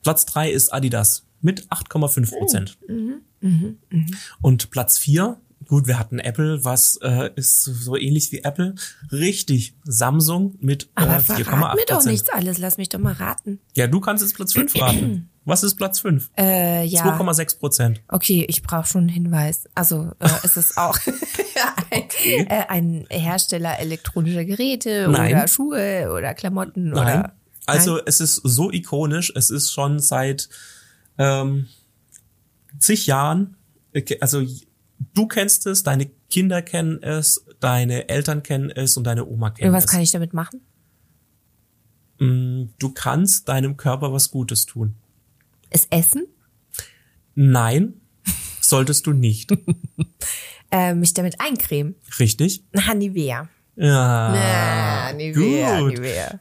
Platz 0.03 0.25
3 0.27 0.51
ist 0.51 0.73
Adidas 0.73 1.27
mit 1.43 1.67
8,5 1.69 2.39
Prozent. 2.39 2.79
Mhm, 2.89 3.77
Und 4.41 4.71
Platz 4.71 4.99
4, 4.99 5.41
gut, 5.67 5.87
wir 5.87 5.99
hatten 5.99 6.19
Apple, 6.19 6.65
was 6.65 6.99
äh, 7.03 7.31
ist 7.37 7.65
so 7.65 7.97
ähnlich 7.97 8.31
wie 8.33 8.39
Apple. 8.41 8.75
Richtig, 9.11 9.75
Samsung 9.85 10.57
mit 10.61 10.85
äh, 10.85 11.03
Aber 11.03 11.21
verrat 11.21 11.43
4,8 11.43 11.75
mir 11.75 11.85
doch 11.87 11.95
Prozent. 11.97 12.13
nichts 12.13 12.29
alles, 12.31 12.59
lass 12.59 12.77
mich 12.79 12.89
doch 12.89 12.99
mal 12.99 13.13
raten. 13.15 13.59
Ja, 13.77 13.87
du 13.87 14.01
kannst 14.01 14.23
jetzt 14.23 14.35
Platz 14.35 14.53
5 14.53 14.81
raten. 14.81 15.29
Was 15.47 15.63
ist 15.63 15.77
Platz 15.77 16.01
5? 16.01 16.31
Äh, 16.39 16.85
ja. 16.85 17.03
2,6 17.17 17.59
Prozent. 17.59 18.03
Okay, 18.09 18.45
ich 18.49 18.63
brauche 18.63 18.87
schon 18.87 19.01
einen 19.03 19.09
Hinweis. 19.09 19.65
Also 19.75 20.13
äh, 20.21 20.29
ist 20.45 20.57
es 20.57 20.77
auch 20.77 20.99
ein, 21.91 22.03
äh, 22.49 22.65
ein 22.69 23.07
Hersteller 23.11 23.79
elektronischer 23.79 24.45
Geräte 24.45 25.09
Nein. 25.11 25.33
oder 25.35 25.49
Schuhe 25.49 26.13
oder 26.15 26.35
Klamotten 26.35 26.91
Nein. 26.91 26.93
oder 27.21 27.35
Also 27.67 27.95
Nein? 27.95 28.03
es 28.07 28.21
ist 28.21 28.37
so 28.37 28.71
ikonisch, 28.71 29.33
es 29.35 29.49
ist 29.51 29.73
schon 29.73 29.99
seit 29.99 30.49
ähm, 31.19 31.69
zig 32.79 33.07
Jahren, 33.07 33.57
also 34.21 34.43
du 35.15 35.27
kennst 35.27 35.67
es, 35.67 35.83
deine 35.83 36.11
Kinder 36.29 36.61
kennen 36.63 37.03
es, 37.03 37.45
deine 37.61 38.09
Eltern 38.09 38.43
kennen 38.43 38.71
es 38.71 38.97
und 38.97 39.05
deine 39.05 39.27
Oma 39.27 39.51
kennt 39.51 39.69
Und 39.69 39.75
was 39.75 39.85
es. 39.85 39.91
kann 39.91 40.01
ich 40.01 40.11
damit 40.13 40.35
machen? 40.35 40.61
Mm, 42.19 42.65
Du 42.79 42.91
kannst 42.93 43.49
deinem 43.49 43.77
Körper 43.77 44.13
was 44.13 44.31
Gutes 44.31 44.67
tun. 44.67 44.95
Es 45.71 45.87
essen? 45.91 46.27
Nein, 47.35 47.95
solltest 48.61 49.07
du 49.07 49.13
nicht. 49.13 49.53
Äh, 50.73 50.95
mich 50.95 51.15
damit 51.15 51.41
eincremen? 51.41 51.97
Richtig? 52.21 52.63
Na, 52.71 52.95
Nivea. 52.95 53.49
Ja. 53.75 55.09
Ah, 55.09 55.13
Nivea, 55.13 55.81
gut. 55.81 55.95
Nivea. 55.95 56.39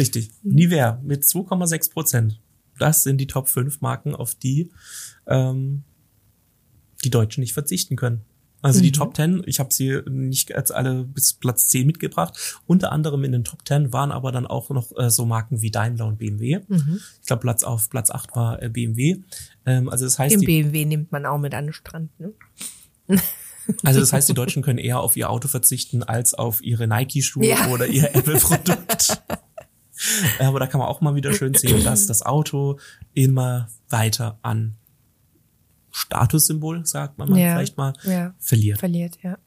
Richtig. 0.00 0.32
Nivea 0.42 1.00
mit 1.04 1.22
2,6 1.22 1.92
Prozent. 1.92 2.40
Das 2.80 3.04
sind 3.04 3.18
die 3.18 3.28
Top 3.28 3.48
5 3.48 3.80
Marken, 3.80 4.16
auf 4.16 4.34
die 4.34 4.72
ähm, 5.28 5.84
die 7.04 7.10
Deutschen 7.10 7.40
nicht 7.42 7.52
verzichten 7.52 7.94
können. 7.94 8.24
Also 8.60 8.80
die 8.80 8.90
Top 8.92 9.14
10, 9.14 9.44
ich 9.46 9.60
habe 9.60 9.72
sie 9.72 10.00
nicht 10.10 10.54
als 10.54 10.70
alle 10.72 11.04
bis 11.04 11.34
Platz 11.34 11.68
10 11.68 11.86
mitgebracht. 11.86 12.60
Unter 12.66 12.90
anderem 12.90 13.22
in 13.22 13.30
den 13.32 13.44
Top 13.44 13.60
10 13.66 13.92
waren 13.92 14.10
aber 14.10 14.32
dann 14.32 14.46
auch 14.48 14.70
noch 14.70 14.90
äh, 14.98 15.10
so 15.10 15.24
Marken 15.26 15.62
wie 15.62 15.70
Daimler 15.70 16.06
und 16.06 16.18
BMW. 16.18 16.58
Ich 17.20 17.26
glaube, 17.26 17.40
Platz 17.42 17.62
auf 17.62 17.88
Platz 17.88 18.10
8 18.10 18.34
war 18.34 18.60
äh, 18.62 18.68
BMW. 18.68 19.18
Ähm, 19.64 19.88
also 19.88 20.04
das 20.04 20.18
heißt, 20.18 20.32
Den 20.34 20.40
die, 20.40 20.46
BMW 20.46 20.84
nimmt 20.86 21.12
man 21.12 21.24
auch 21.24 21.38
mit 21.38 21.54
an 21.54 21.66
den 21.66 21.72
Strand, 21.72 22.10
ne? 22.18 22.32
also 23.84 24.00
das 24.00 24.12
heißt, 24.12 24.28
die 24.28 24.34
Deutschen 24.34 24.62
können 24.62 24.78
eher 24.78 25.00
auf 25.00 25.16
ihr 25.16 25.30
Auto 25.30 25.46
verzichten 25.46 26.02
als 26.02 26.34
auf 26.34 26.60
ihre 26.62 26.86
Nike-Schuhe 26.88 27.46
Ja. 27.46 27.68
oder 27.68 27.86
ihr 27.86 28.10
Apple-Produkt. 28.14 29.22
aber 30.40 30.58
da 30.58 30.66
kann 30.66 30.80
man 30.80 30.88
auch 30.88 31.00
mal 31.00 31.14
wieder 31.14 31.32
schön 31.32 31.54
sehen, 31.54 31.84
dass 31.84 32.06
das 32.06 32.22
Auto 32.22 32.78
immer 33.14 33.68
weiter 33.88 34.38
an 34.42 34.74
Statussymbol, 35.98 36.86
sagt 36.86 37.18
man 37.18 37.28
mal 37.30 37.38
Ja. 37.38 37.52
vielleicht 37.54 37.76
mal, 37.76 37.92
Ja. 38.04 38.34
verliert. 38.38 38.78
Verliert, 38.78 39.18
ja. 39.22 39.38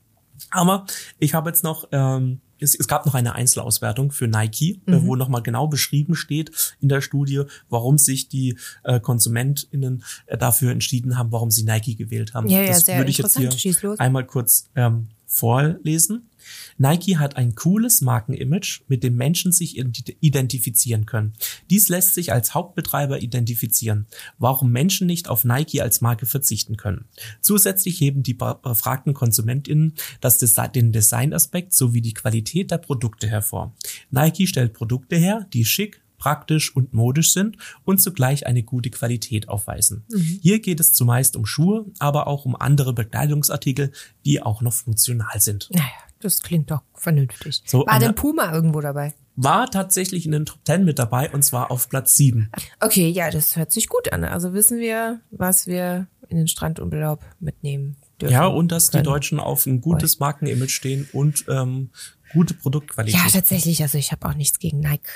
Aber 0.50 0.86
ich 1.20 1.34
habe 1.34 1.50
jetzt 1.50 1.64
noch, 1.64 1.88
ähm, 1.92 2.42
es, 2.60 2.76
es 2.76 2.88
gab 2.88 3.06
noch 3.06 3.16
eine 3.16 3.34
Einzelauswertung 3.36 4.12
für 4.12 4.28
Nike, 4.28 4.82
Mhm. 4.86 4.94
äh, 4.94 5.04
wo 5.06 5.16
nochmal 5.16 5.42
genau 5.44 5.68
beschrieben 5.68 6.16
steht 6.16 6.52
in 6.80 6.90
der 6.90 7.02
Studie, 7.02 7.44
warum 7.70 7.98
sich 7.98 8.28
die 8.30 8.58
äh, 8.84 9.00
KonsumentInnen 9.00 10.04
äh, 10.28 10.38
dafür 10.38 10.72
entschieden 10.72 11.18
haben, 11.18 11.32
warum 11.32 11.52
sie 11.52 11.64
Nike 11.64 11.96
gewählt 11.96 12.34
haben. 12.34 12.48
Ja, 12.48 12.62
ja, 12.62 12.68
das 12.68 12.86
sehr 12.86 12.98
würde 12.98 13.10
ich 13.12 13.18
jetzt 13.18 13.38
hier 13.38 13.96
einmal 14.00 14.26
kurz 14.26 14.66
ähm, 14.76 15.08
vorlesen. 15.28 16.30
Nike 16.78 17.18
hat 17.18 17.38
ein 17.38 17.56
cooles 17.56 18.02
Markenimage, 18.02 18.82
mit 18.88 19.04
dem 19.04 19.16
Menschen 19.16 19.52
sich 19.52 19.78
ident- 19.78 20.16
identifizieren 20.20 21.06
können. 21.06 21.34
Dies 21.70 21.90
lässt 21.90 22.14
sich 22.14 22.32
als 22.34 22.54
Hauptbetreiber 22.54 23.22
identifizieren, 23.22 24.08
warum 24.38 24.72
Menschen 24.72 25.08
nicht 25.08 25.28
auf 25.28 25.44
Nike 25.44 25.82
als 25.82 26.02
Marke 26.02 26.26
verzichten 26.26 26.78
können. 26.78 27.06
Zusätzlich 27.42 28.00
heben 28.00 28.24
die 28.24 28.34
be- 28.34 28.60
befragten 28.62 29.14
KonsumentInnen 29.14 29.94
das 30.20 30.38
Desi 30.38 30.68
den 30.74 30.92
Designaspekt 30.92 31.74
sowie 31.74 32.02
die 32.02 32.14
Qualität 32.14 32.72
der 32.72 32.78
Produkte 32.78 33.28
hervor. 33.28 33.76
Nike 34.10 34.48
stellt 34.48 34.74
Produkte 34.74 35.16
her, 35.16 35.48
die 35.54 35.66
schick, 35.66 36.02
praktisch 36.18 36.76
und 36.76 36.94
modisch 36.94 37.34
sind 37.34 37.58
und 37.84 38.00
zugleich 38.00 38.46
eine 38.46 38.62
gute 38.62 38.92
Qualität 38.92 39.50
aufweisen. 39.50 40.04
Hier 40.42 40.60
geht 40.60 40.80
es 40.80 40.94
zumeist 40.94 41.36
um 41.36 41.48
Schuhe, 41.48 41.86
aber 41.98 42.28
auch 42.28 42.46
um 42.46 42.56
andere 42.56 42.94
Bekleidungsartikel, 42.94 43.92
die 44.24 44.40
auch 44.40 44.62
noch 44.62 44.74
funktional 44.74 45.42
sind. 45.42 45.70
Naja, 45.72 45.86
das 46.22 46.42
klingt 46.42 46.72
doch 46.72 46.82
vernünftig. 46.94 47.64
So, 47.66 47.86
War 47.86 48.00
denn 48.00 48.16
Puma 48.16 48.54
irgendwo 48.54 48.82
dabei? 48.82 49.14
War 49.36 49.70
tatsächlich 49.70 50.26
in 50.26 50.34
den 50.34 50.46
Top 50.46 50.60
10 50.66 50.84
mit 50.84 51.00
dabei 51.00 51.30
und 51.32 51.44
zwar 51.44 51.72
auf 51.72 51.90
Platz 51.90 52.16
7. 52.18 52.52
Okay, 52.80 53.10
ja, 53.10 53.32
das 53.32 53.56
hört 53.56 53.72
sich 53.72 53.88
gut 53.88 54.12
an. 54.12 54.24
Also 54.24 54.54
wissen 54.54 54.80
wir, 54.80 55.22
was 55.32 55.68
wir 55.68 56.08
in 56.28 56.38
den 56.38 56.48
Strandurlaub 56.48 57.24
mitnehmen 57.40 57.98
dürfen. 58.20 58.34
Ja, 58.34 58.46
und 58.46 58.72
dass 58.72 58.88
die 58.88 58.98
können. 58.98 59.06
Deutschen 59.06 59.40
auf 59.40 59.66
ein 59.66 59.82
gutes 59.82 60.20
Markenimage 60.20 60.70
stehen 60.70 61.08
und 61.14 61.46
ähm, 61.50 61.90
gute 62.34 62.54
Produktqualität. 62.54 63.20
Ja, 63.20 63.30
tatsächlich. 63.30 63.82
Also 63.82 63.98
ich 63.98 64.12
habe 64.12 64.28
auch 64.28 64.34
nichts 64.34 64.60
gegen 64.60 64.80
Nike. 64.80 65.10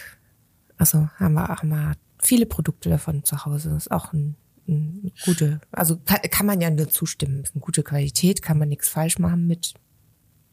Also 0.78 1.10
haben 1.18 1.34
wir, 1.34 1.48
haben 1.48 1.70
wir 1.70 1.94
viele 2.20 2.46
Produkte 2.46 2.90
davon 2.90 3.24
zu 3.24 3.46
Hause. 3.46 3.70
Das 3.70 3.86
ist 3.86 3.92
auch 3.92 4.14
ein, 4.14 4.36
ein 4.68 5.12
gute, 5.24 5.62
also 5.72 5.98
kann, 5.98 6.20
kann 6.30 6.46
man 6.46 6.62
ja 6.62 6.70
nur 6.70 6.90
zustimmen. 6.90 7.44
Ist 7.44 7.56
eine 7.56 7.62
gute 7.62 7.84
Qualität, 7.84 8.42
kann 8.42 8.58
man 8.58 8.70
nichts 8.70 8.90
falsch 8.90 9.20
machen 9.20 9.48
mit. 9.48 9.74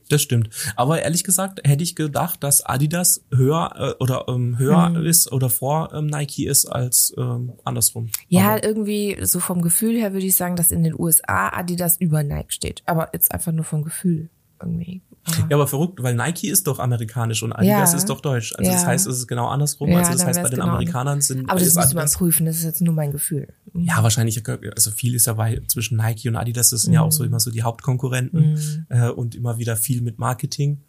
Das 0.08 0.22
stimmt. 0.22 0.50
Aber 0.76 1.02
ehrlich 1.02 1.24
gesagt 1.24 1.60
hätte 1.66 1.82
ich 1.82 1.94
gedacht, 1.96 2.42
dass 2.42 2.64
Adidas 2.64 3.24
höher 3.32 3.96
äh, 3.98 4.02
oder 4.02 4.26
ähm, 4.28 4.58
höher 4.58 4.88
Hm. 4.88 5.06
ist 5.06 5.30
oder 5.32 5.48
vor 5.48 5.92
ähm, 5.94 6.06
Nike 6.06 6.46
ist 6.46 6.66
als 6.66 7.14
ähm, 7.16 7.52
andersrum. 7.64 8.10
Ja, 8.28 8.52
Aber, 8.54 8.64
irgendwie 8.64 9.18
so 9.22 9.40
vom 9.40 9.62
Gefühl 9.62 9.96
her 9.96 10.12
würde 10.12 10.26
ich 10.26 10.36
sagen, 10.36 10.56
dass 10.56 10.70
in 10.70 10.82
den 10.82 10.98
USA 10.98 11.50
Adidas 11.50 12.00
über 12.00 12.22
Nike 12.22 12.52
steht. 12.52 12.82
Aber 12.86 13.10
jetzt 13.12 13.32
einfach 13.32 13.52
nur 13.52 13.64
vom 13.64 13.82
Gefühl 13.82 14.30
irgendwie. 14.60 15.02
Aber 15.24 15.36
ja, 15.50 15.56
aber 15.56 15.66
verrückt, 15.68 16.02
weil 16.02 16.14
Nike 16.16 16.48
ist 16.48 16.66
doch 16.66 16.80
amerikanisch 16.80 17.42
und 17.44 17.52
Adidas 17.52 17.92
Ja. 17.92 17.96
ist 17.96 18.08
doch 18.08 18.20
deutsch. 18.20 18.54
Also 18.56 18.70
das 18.72 18.82
Ja. 18.82 18.88
heißt, 18.88 19.06
es 19.06 19.18
ist 19.18 19.28
genau 19.28 19.46
andersrum. 19.46 19.88
Ja, 19.90 19.98
also 19.98 20.12
das 20.12 20.24
heißt, 20.24 20.42
bei 20.42 20.48
den 20.48 20.58
genau 20.60 20.72
Amerikanern 20.72 21.20
sind 21.20 21.48
aber 21.48 21.60
das 21.60 21.74
müsste 21.76 21.94
man 21.94 22.10
prüfen. 22.10 22.46
Das 22.46 22.56
ist 22.56 22.64
jetzt 22.64 22.80
nur 22.80 22.92
mein 22.92 23.12
Gefühl. 23.12 23.46
Ja, 23.74 24.02
wahrscheinlich, 24.02 24.42
also 24.74 24.90
viel 24.90 25.14
ist 25.14 25.26
ja 25.26 25.34
bei 25.34 25.60
zwischen 25.68 25.96
Nike 25.96 26.28
und 26.28 26.34
Adidas, 26.36 26.70
das 26.70 26.82
sind 26.82 26.92
ja 26.92 27.00
Mhm. 27.02 27.06
auch 27.06 27.12
so 27.12 27.22
immer 27.24 27.38
so 27.38 27.50
die 27.52 27.62
Hauptkonkurrenten 27.62 28.86
äh, 28.88 29.08
und 29.10 29.34
immer 29.36 29.58
wieder 29.58 29.76
viel 29.76 30.02
mit 30.02 30.18
Marketing. 30.18 30.80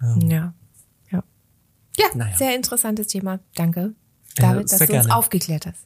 Ja. 0.00 0.54
Ja. 1.10 1.24
Ja, 1.98 2.06
Naja. 2.14 2.36
sehr 2.36 2.54
interessantes 2.54 3.08
Thema. 3.08 3.40
Danke, 3.56 3.94
Äh, 4.36 4.40
David, 4.42 4.64
dass 4.70 4.78
sehr 4.78 4.86
du 4.86 4.92
uns 4.94 5.06
gerne. 5.06 5.16
aufgeklärt 5.16 5.66
hast. 5.66 5.84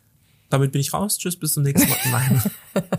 Damit 0.51 0.73
bin 0.73 0.83
ich 0.83 0.93
raus. 0.93 1.17
Tschüss, 1.17 1.37
bis 1.39 1.55
zum 1.55 1.63
nächsten 1.63 1.89
Mal. 1.89 1.97
Nein. 2.11 2.43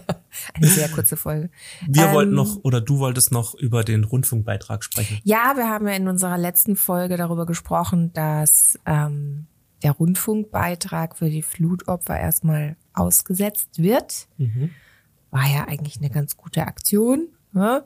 Eine 0.53 0.67
sehr 0.67 0.89
kurze 0.89 1.17
Folge. 1.17 1.49
Wir 1.87 2.05
Ähm, 2.05 2.13
wollten 2.13 2.33
noch, 2.33 2.57
oder 2.63 2.81
du 2.81 2.99
wolltest 2.99 3.31
noch 3.31 3.55
über 3.55 3.83
den 3.83 4.03
Rundfunkbeitrag 4.03 4.83
sprechen. 4.83 5.19
Ja, 5.23 5.53
wir 5.55 5.69
haben 5.69 5.87
ja 5.87 5.93
in 5.93 6.07
unserer 6.07 6.37
letzten 6.37 6.75
Folge 6.75 7.17
darüber 7.17 7.45
gesprochen, 7.45 8.11
dass 8.13 8.79
ähm, 8.85 9.47
der 9.83 9.91
Rundfunkbeitrag 9.91 11.17
für 11.17 11.29
die 11.29 11.41
Flutopfer 11.43 12.19
erstmal 12.19 12.75
ausgesetzt 12.93 13.81
wird. 13.81 14.27
War 15.31 15.47
ja 15.47 15.65
eigentlich 15.67 15.97
eine 15.97 16.09
ganz 16.09 16.37
gute 16.37 16.65
Aktion. 16.65 17.27
Ne? 17.51 17.83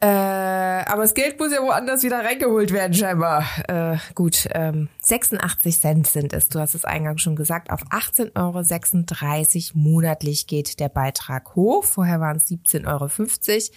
Äh, 0.00 0.06
aber 0.06 1.02
das 1.02 1.14
Geld 1.14 1.40
muss 1.40 1.52
ja 1.52 1.60
woanders 1.60 2.04
wieder 2.04 2.24
reingeholt 2.24 2.72
werden, 2.72 2.94
scheinbar. 2.94 3.44
Äh, 3.66 3.96
gut, 4.14 4.48
ähm, 4.52 4.88
86 5.02 5.80
Cent 5.80 6.06
sind 6.06 6.32
es. 6.32 6.48
Du 6.48 6.60
hast 6.60 6.74
es 6.74 6.84
eingangs 6.84 7.20
schon 7.20 7.34
gesagt. 7.34 7.70
Auf 7.70 7.82
18,36 7.90 9.74
Euro 9.74 9.78
monatlich 9.78 10.46
geht 10.46 10.78
der 10.78 10.88
Beitrag 10.88 11.56
hoch. 11.56 11.82
Vorher 11.82 12.20
waren 12.20 12.36
es 12.36 12.48
17,50 12.48 12.86
Euro. 12.86 13.76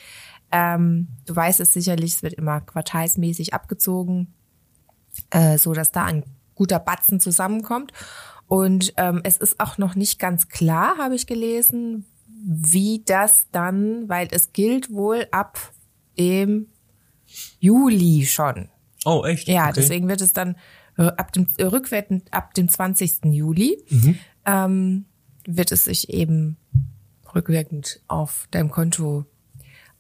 Ähm, 0.52 1.08
du 1.26 1.36
weißt 1.36 1.60
es 1.60 1.74
sicherlich, 1.74 2.16
es 2.16 2.24
wird 2.24 2.34
immer 2.34 2.62
quartalsmäßig 2.62 3.56
abgezogen, 3.56 4.34
äh, 5.32 5.58
so 5.58 5.74
dass 5.74 5.92
da 5.92 6.06
ein 6.06 6.24
guter 6.54 6.80
Batzen 6.80 7.20
zusammenkommt. 7.20 7.94
Und 8.48 8.94
ähm, 8.98 9.22
es 9.24 9.38
ist 9.38 9.60
auch 9.60 9.80
noch 9.80 9.96
nicht 9.96 10.20
ganz 10.20 10.50
klar, 10.50 10.98
habe 11.00 11.16
ich 11.16 11.26
gelesen, 11.26 12.06
wie 12.44 13.02
das 13.06 13.48
dann, 13.52 14.08
weil 14.10 14.28
es 14.30 14.52
gilt 14.52 14.92
wohl 14.92 15.28
ab 15.32 15.58
dem 16.18 16.68
Juli 17.60 18.26
schon. 18.26 18.70
Oh, 19.06 19.24
echt? 19.26 19.48
Ja, 19.48 19.66
Okay. 19.66 19.74
deswegen 19.78 20.08
wird 20.08 20.22
es 20.22 20.34
dann 20.34 20.56
äh, 20.98 21.04
ab 21.04 21.32
dem 21.34 21.48
äh, 21.58 21.64
rückwärtend 21.64 22.32
ab 22.34 22.54
dem 22.54 22.68
20. 22.70 23.26
Juli 23.26 23.78
Mhm. 23.90 24.18
ähm, 24.46 25.06
wird 25.46 25.72
es 25.72 25.86
sich 25.86 26.10
eben 26.10 26.58
rückwirkend 27.34 28.02
auf 28.08 28.48
deinem 28.52 28.70
Konto 28.70 29.26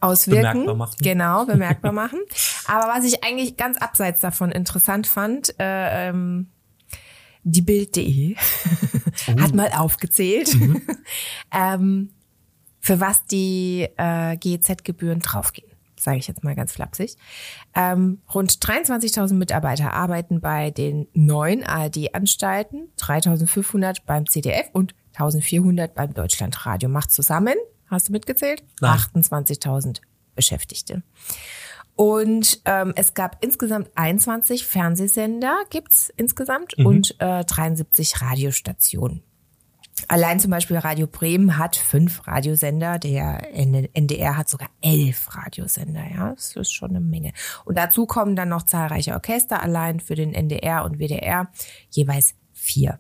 auswirken. 0.01 0.41
Bemerkbar 0.41 0.75
machen. 0.75 0.96
Genau, 1.01 1.46
bemerkbar 1.48 1.91
machen. 1.94 2.20
Aber 2.65 2.91
was 2.94 3.06
ich 3.06 3.24
eigentlich 3.24 3.58
ganz 3.58 3.77
abseits 3.77 4.20
davon 4.22 4.51
interessant 4.51 5.08
fand, 5.08 5.56
äh, 5.60 6.10
ähm, 6.10 6.50
die 7.44 7.62
Bild.de 7.62 8.36
Oh. 9.27 9.39
hat 9.41 9.53
mal 9.56 9.70
aufgezählt, 9.75 10.53
Mhm. 10.60 10.82
ähm, 11.51 12.10
für 12.80 13.00
was 13.00 13.25
die 13.25 13.88
äh, 13.98 14.36
GEZ-Gebühren 14.38 15.20
draufgehen. 15.20 15.70
Sage 16.01 16.17
ich 16.17 16.27
jetzt 16.27 16.43
mal 16.43 16.55
ganz 16.55 16.74
flapsig. 16.74 17.15
Ähm, 17.75 18.22
rund 18.34 18.51
23.000 18.51 19.34
Mitarbeiter 19.34 19.93
arbeiten 19.93 20.41
bei 20.41 20.72
den 20.72 21.08
neuen 21.13 21.63
ARD-Anstalten, 21.63 22.89
3.500 22.98 24.00
beim 24.05 24.27
CDF 24.27 24.70
und 24.74 24.96
1.400 25.15 25.89
beim 25.89 26.13
Deutschlandradio. 26.13 26.89
Macht 26.89 27.12
zusammen, 27.12 27.55
hast 27.88 28.10
du 28.10 28.13
mitgezählt? 28.13 28.63
Nein. 28.79 28.98
28.000 28.98 30.01
Beschäftigte. 30.36 31.03
Und 31.96 32.62
ähm, 32.65 32.93
es 32.96 33.13
gab 33.13 33.43
insgesamt 33.43 33.91
21 33.93 34.65
Fernsehsender, 34.65 35.55
gibt's 35.70 36.12
insgesamt, 36.17 36.74
und 36.79 37.15
äh, 37.20 37.46
73 37.46 38.22
Radiostationen. 38.22 39.24
Allein 40.07 40.39
zum 40.39 40.51
Beispiel 40.51 40.77
Radio 40.77 41.07
Bremen 41.07 41.57
hat 41.57 41.75
fünf 41.75 42.25
Radiosender, 42.27 43.00
der 43.00 43.53
NDR 43.53 44.38
hat 44.38 44.48
sogar 44.50 44.69
elf 44.81 45.36
Radiosender, 45.36 46.03
ja, 46.13 46.29
das 46.31 46.55
ist 46.55 46.71
schon 46.71 46.91
eine 46.91 47.00
Menge. 47.00 47.33
Und 47.65 47.77
dazu 47.77 48.05
kommen 48.05 48.36
dann 48.36 48.50
noch 48.50 48.63
zahlreiche 48.63 49.13
Orchester, 49.13 49.62
allein 49.62 50.00
für 50.00 50.15
den 50.15 50.33
NDR 50.33 50.86
und 50.86 51.00
WDR 51.00 51.51
jeweils 51.89 52.36
vier. 52.53 53.00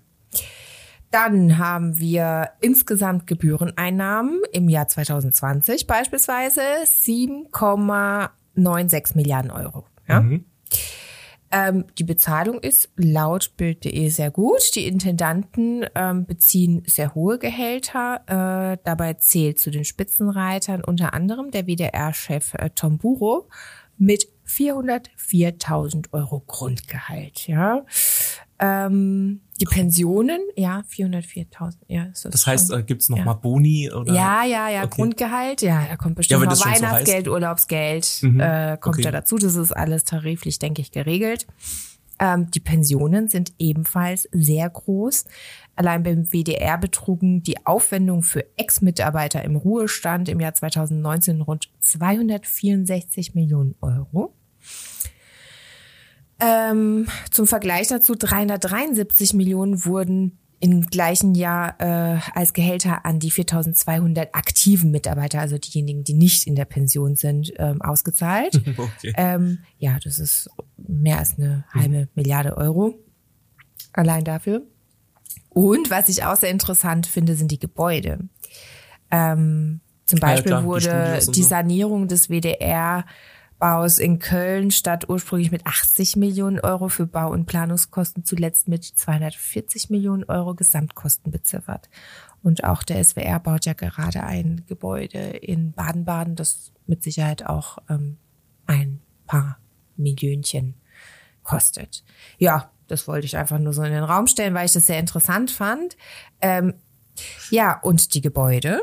Dann 1.09 1.57
haben 1.57 1.97
wir 1.99 2.51
insgesamt 2.61 3.27
Gebühreneinnahmen 3.27 4.41
im 4.53 4.69
Jahr 4.69 4.87
2020 4.87 5.87
beispielsweise 5.87 6.61
7,96 6.85 9.17
Milliarden 9.17 9.51
Euro. 9.51 9.85
Ja? 10.07 10.23
Ähm, 11.51 11.85
die 11.97 12.03
Bezahlung 12.03 12.59
ist 12.59 12.89
laut 12.95 13.53
Bild.de 13.57 14.09
sehr 14.09 14.31
gut. 14.31 14.75
Die 14.75 14.87
Intendanten 14.87 15.85
ähm, 15.95 16.25
beziehen 16.25 16.83
sehr 16.85 17.13
hohe 17.13 17.39
Gehälter. 17.39 18.21
Äh, 18.27 18.77
dabei 18.83 19.15
zählt 19.15 19.59
zu 19.59 19.69
den 19.69 19.83
Spitzenreitern 19.83 20.83
unter 20.83 21.13
anderem 21.13 21.51
der 21.51 21.67
WDR-Chef 21.67 22.53
äh, 22.53 22.69
Tom 22.69 22.97
Buro 22.97 23.49
mit 23.97 24.27
404.000 24.47 26.07
Euro 26.11 26.41
Grundgehalt. 26.45 27.47
Ja, 27.47 27.85
Ähm, 28.63 29.41
die 29.59 29.65
Pensionen, 29.65 30.39
ja, 30.55 30.83
404.000. 30.89 31.73
Ja, 31.87 32.03
ist 32.05 32.25
das 32.25 32.31
Das 32.31 32.47
heißt, 32.47 32.69
schon. 32.71 32.79
äh, 32.79 32.83
gibt's 32.83 33.09
noch 33.09 33.17
ja. 33.17 33.25
mal 33.25 33.33
Boni 33.33 33.91
oder? 33.91 34.13
Ja, 34.13 34.43
ja, 34.43 34.69
ja, 34.69 34.83
Okay. 34.83 34.95
Grundgehalt, 34.95 35.61
ja, 35.63 35.83
da 35.89 35.95
kommt 35.97 36.11
Ja, 36.11 36.15
bestimmt 36.17 36.41
wenn 36.41 36.49
noch 36.49 36.55
schon 36.55 36.75
so 36.75 36.81
Weihnachtsgeld, 36.83 37.27
Urlaubsgeld, 37.27 38.19
Mhm, 38.21 38.39
äh, 38.39 38.77
kommt 38.79 38.95
okay. 38.95 39.03
da 39.03 39.11
dazu. 39.11 39.37
Das 39.37 39.55
ist 39.55 39.71
alles 39.71 40.03
tariflich, 40.03 40.59
denke 40.59 40.81
ich, 40.81 40.91
geregelt. 40.91 41.47
Ähm, 42.19 42.51
die 42.51 42.59
Pensionen 42.59 43.27
sind 43.29 43.51
ebenfalls 43.57 44.29
sehr 44.31 44.69
groß. 44.69 45.25
Allein 45.75 46.03
beim 46.03 46.31
WDR 46.31 46.77
betrugen 46.77 47.41
die 47.41 47.65
Aufwendungen 47.65 48.21
für 48.21 48.45
Ex-Mitarbeiter 48.57 49.43
im 49.43 49.55
Ruhestand 49.55 50.29
im 50.29 50.39
Jahr 50.39 50.53
2019 50.53 51.41
rund 51.41 51.71
264 51.79 53.33
Millionen 53.33 53.73
Euro. 53.81 54.35
Ähm, 56.41 57.07
zum 57.29 57.45
Vergleich 57.47 57.87
dazu, 57.87 58.15
373 58.15 59.33
Millionen 59.33 59.85
wurden 59.85 60.39
im 60.59 60.85
gleichen 60.87 61.33
Jahr 61.33 61.75
äh, 61.79 62.19
als 62.33 62.53
Gehälter 62.53 63.05
an 63.05 63.19
die 63.19 63.31
4200 63.31 64.33
aktiven 64.35 64.91
Mitarbeiter, 64.91 65.39
also 65.39 65.57
diejenigen, 65.57 66.03
die 66.03 66.13
nicht 66.13 66.45
in 66.45 66.55
der 66.55 66.65
Pension 66.65 67.15
sind, 67.15 67.51
ähm, 67.57 67.81
ausgezahlt. 67.81 68.61
Okay. 68.77 69.13
ähm, 69.17 69.59
ja, 69.77 69.97
das 70.03 70.19
ist 70.19 70.49
mehr 70.77 71.19
als 71.19 71.37
eine 71.37 71.65
halbe 71.73 72.07
Milliarde 72.15 72.57
Euro 72.57 72.99
allein 73.93 74.23
dafür. 74.23 74.63
Und 75.49 75.89
was 75.89 76.09
ich 76.09 76.23
auch 76.23 76.35
sehr 76.35 76.49
interessant 76.49 77.07
finde, 77.07 77.35
sind 77.35 77.51
die 77.51 77.59
Gebäude. 77.59 78.19
Ähm, 79.09 79.81
zum 80.05 80.19
Ah 80.21 80.27
ja, 80.27 80.33
Beispiel 80.33 80.49
klar, 80.51 80.61
die 80.61 80.67
wurde 80.67 81.19
die 81.33 81.43
so. 81.43 81.49
Sanierung 81.49 82.07
des 82.07 82.29
WDR 82.29 83.05
Baus 83.61 83.99
in 83.99 84.17
Köln 84.17 84.71
statt 84.71 85.07
ursprünglich 85.07 85.51
mit 85.51 85.67
80 85.67 86.15
Millionen 86.15 86.59
Euro 86.59 86.89
für 86.89 87.05
Bau- 87.05 87.29
und 87.29 87.45
Planungskosten 87.45 88.25
zuletzt 88.25 88.67
mit 88.67 88.83
240 88.83 89.91
Millionen 89.91 90.23
Euro 90.23 90.55
Gesamtkosten 90.55 91.31
beziffert. 91.31 91.87
Und 92.41 92.63
auch 92.63 92.81
der 92.81 93.03
SWR 93.03 93.39
baut 93.39 93.67
ja 93.67 93.73
gerade 93.73 94.23
ein 94.23 94.63
Gebäude 94.67 95.19
in 95.19 95.73
Baden-Baden, 95.73 96.35
das 96.35 96.71
mit 96.87 97.03
Sicherheit 97.03 97.45
auch 97.45 97.77
ähm, 97.87 98.17
ein 98.65 98.99
paar 99.27 99.59
Millionchen 99.95 100.73
kostet. 101.43 102.03
Ja, 102.39 102.71
das 102.87 103.07
wollte 103.07 103.27
ich 103.27 103.37
einfach 103.37 103.59
nur 103.59 103.73
so 103.73 103.83
in 103.83 103.91
den 103.91 104.03
Raum 104.03 104.25
stellen, 104.25 104.55
weil 104.55 104.65
ich 104.65 104.73
das 104.73 104.87
sehr 104.87 104.97
interessant 104.97 105.51
fand. 105.51 105.97
Ähm, 106.41 106.73
ja, 107.51 107.79
und 107.79 108.15
die 108.15 108.21
Gebäude, 108.21 108.81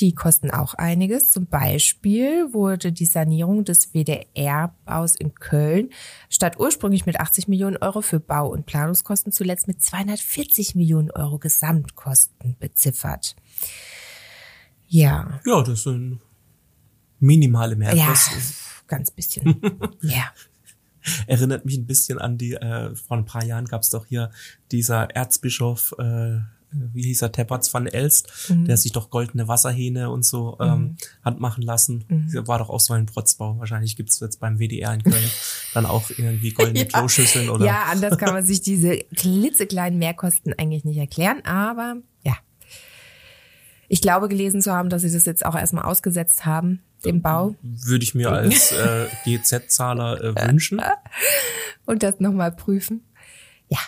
die 0.00 0.14
kosten 0.14 0.50
auch 0.50 0.74
einiges. 0.74 1.30
Zum 1.30 1.46
Beispiel 1.46 2.52
wurde 2.52 2.92
die 2.92 3.06
Sanierung 3.06 3.64
des 3.64 3.92
WDR-Baus 3.94 5.14
in 5.16 5.34
Köln 5.34 5.90
statt 6.28 6.58
ursprünglich 6.58 7.06
mit 7.06 7.18
80 7.20 7.48
Millionen 7.48 7.76
Euro 7.78 8.02
für 8.02 8.20
Bau- 8.20 8.48
und 8.48 8.66
Planungskosten 8.66 9.32
zuletzt 9.32 9.68
mit 9.68 9.82
240 9.82 10.74
Millionen 10.74 11.10
Euro 11.10 11.38
Gesamtkosten 11.38 12.56
beziffert. 12.58 13.36
Ja, 14.88 15.40
Ja, 15.44 15.62
das 15.62 15.82
sind 15.82 16.20
minimale 17.18 17.72
ja, 17.72 17.78
Mehrkosten. 17.78 18.42
ganz 18.86 19.10
bisschen. 19.10 19.60
ja. 20.02 20.32
Erinnert 21.26 21.64
mich 21.64 21.76
ein 21.76 21.86
bisschen 21.86 22.18
an 22.18 22.36
die, 22.36 22.54
äh, 22.54 22.94
vor 22.96 23.16
ein 23.16 23.24
paar 23.24 23.44
Jahren 23.44 23.66
gab 23.66 23.82
es 23.82 23.90
doch 23.90 24.06
hier 24.06 24.30
dieser 24.72 25.10
Erzbischof, 25.14 25.94
äh, 25.98 26.40
wie 26.70 27.02
hieß 27.02 27.22
er, 27.22 27.32
Teppertz 27.32 27.72
van 27.72 27.86
Elst, 27.86 28.30
Mhm. 28.50 28.64
der 28.66 28.76
sich 28.76 28.92
doch 28.92 29.10
goldene 29.10 29.48
Wasserhähne 29.48 30.10
und 30.10 30.24
so 30.24 30.56
ähm, 30.60 30.96
hat 31.24 31.40
machen 31.40 31.62
lassen. 31.62 32.04
Mhm. 32.08 32.46
War 32.46 32.58
doch 32.58 32.68
auch 32.70 32.80
so 32.80 32.92
ein 32.94 33.06
Protzbau. 33.06 33.58
Wahrscheinlich 33.58 33.96
gibt's 33.96 34.20
jetzt 34.20 34.40
beim 34.40 34.58
WDR 34.58 34.92
in 34.94 35.02
Köln 35.02 35.30
dann 35.74 35.86
auch 35.86 36.10
irgendwie 36.10 36.50
goldene 36.52 36.80
Ja. 36.80 36.84
Kloschüsseln 36.86 37.48
oder 37.48 37.64
Ja, 37.64 37.84
anders 37.90 38.18
kann 38.18 38.34
man 38.34 38.44
sich 38.44 38.60
diese 38.60 38.98
klitzekleinen 39.16 39.98
Mehrkosten 39.98 40.52
eigentlich 40.58 40.84
nicht 40.84 40.98
erklären, 40.98 41.44
aber 41.44 41.96
ja. 42.24 42.34
Ich 43.88 44.00
glaube 44.00 44.28
gelesen 44.28 44.60
zu 44.60 44.72
haben, 44.72 44.88
dass 44.88 45.02
sie 45.02 45.12
das 45.12 45.24
jetzt 45.26 45.46
auch 45.46 45.54
erstmal 45.54 45.84
ausgesetzt 45.84 46.44
haben, 46.44 46.80
den 47.04 47.22
Bau, 47.22 47.54
würde 47.62 48.02
ich 48.02 48.14
mir 48.16 48.30
als 48.32 48.72
äh, 48.72 49.06
GZ-Zahler 49.24 50.22
äh, 50.24 50.48
wünschen. 50.48 50.80
und 51.84 52.02
das 52.02 52.18
nochmal 52.18 52.50
prüfen. 52.50 53.04
Ja, 53.68 53.78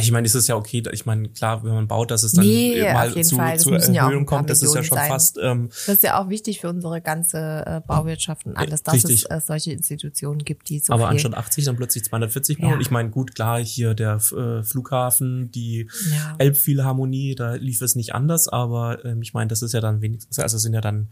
Ich 0.00 0.10
meine, 0.10 0.26
es 0.26 0.34
ist 0.34 0.48
ja 0.48 0.56
okay, 0.56 0.82
ich 0.92 1.04
meine, 1.04 1.28
klar, 1.28 1.62
wenn 1.64 1.74
man 1.74 1.86
baut, 1.88 2.10
dass 2.10 2.22
es 2.22 2.32
dann 2.32 2.46
Nee, 2.46 2.82
mal 2.92 3.08
auf 3.10 3.14
jeden 3.16 3.28
zu, 3.28 3.36
Fall. 3.36 3.58
Zur 3.60 3.78
ja 3.78 4.06
Erhöhung 4.06 4.24
paar 4.26 4.38
kommt, 4.38 4.50
das 4.50 4.62
ist 4.62 4.74
ja 4.74 4.82
schon 4.82 4.96
sein. 4.96 5.08
fast 5.08 5.38
ähm, 5.42 5.68
das 5.68 5.88
ist 5.96 6.02
ja 6.02 6.18
auch 6.22 6.28
wichtig 6.30 6.60
für 6.60 6.70
unsere 6.70 7.00
ganze 7.02 7.62
äh, 7.66 7.80
Bauwirtschaft 7.86 8.46
und 8.46 8.56
alles, 8.56 8.82
dass 8.82 8.94
Richtig. 8.94 9.24
es 9.28 9.30
äh, 9.30 9.40
solche 9.46 9.72
Institutionen 9.72 10.38
gibt, 10.44 10.68
die 10.70 10.78
so 10.78 10.92
aber 10.94 11.08
anstatt 11.08 11.34
80 11.34 11.64
dann 11.66 11.76
plötzlich 11.76 12.04
240 12.04 12.56
Ja. 12.58 12.62
Millionen. 12.64 12.80
Ich 12.80 12.90
meine, 12.90 13.10
gut, 13.10 13.34
klar, 13.34 13.58
hier 13.62 13.94
der 13.94 14.14
äh, 14.16 14.62
Flughafen, 14.62 15.50
die 15.52 15.88
Ja. 16.10 16.36
Elbphilharmonie, 16.38 17.34
da 17.34 17.54
lief 17.54 17.82
es 17.82 17.94
nicht 17.94 18.14
anders, 18.14 18.48
aber 18.48 19.04
ähm, 19.04 19.20
ich 19.22 19.34
meine, 19.34 19.48
das 19.48 19.60
ist 19.62 19.72
ja 19.74 19.80
dann 19.80 20.00
wenigstens, 20.00 20.38
also 20.38 20.56
es 20.56 20.62
sind 20.62 20.72
ja 20.74 20.80
dann 20.80 21.08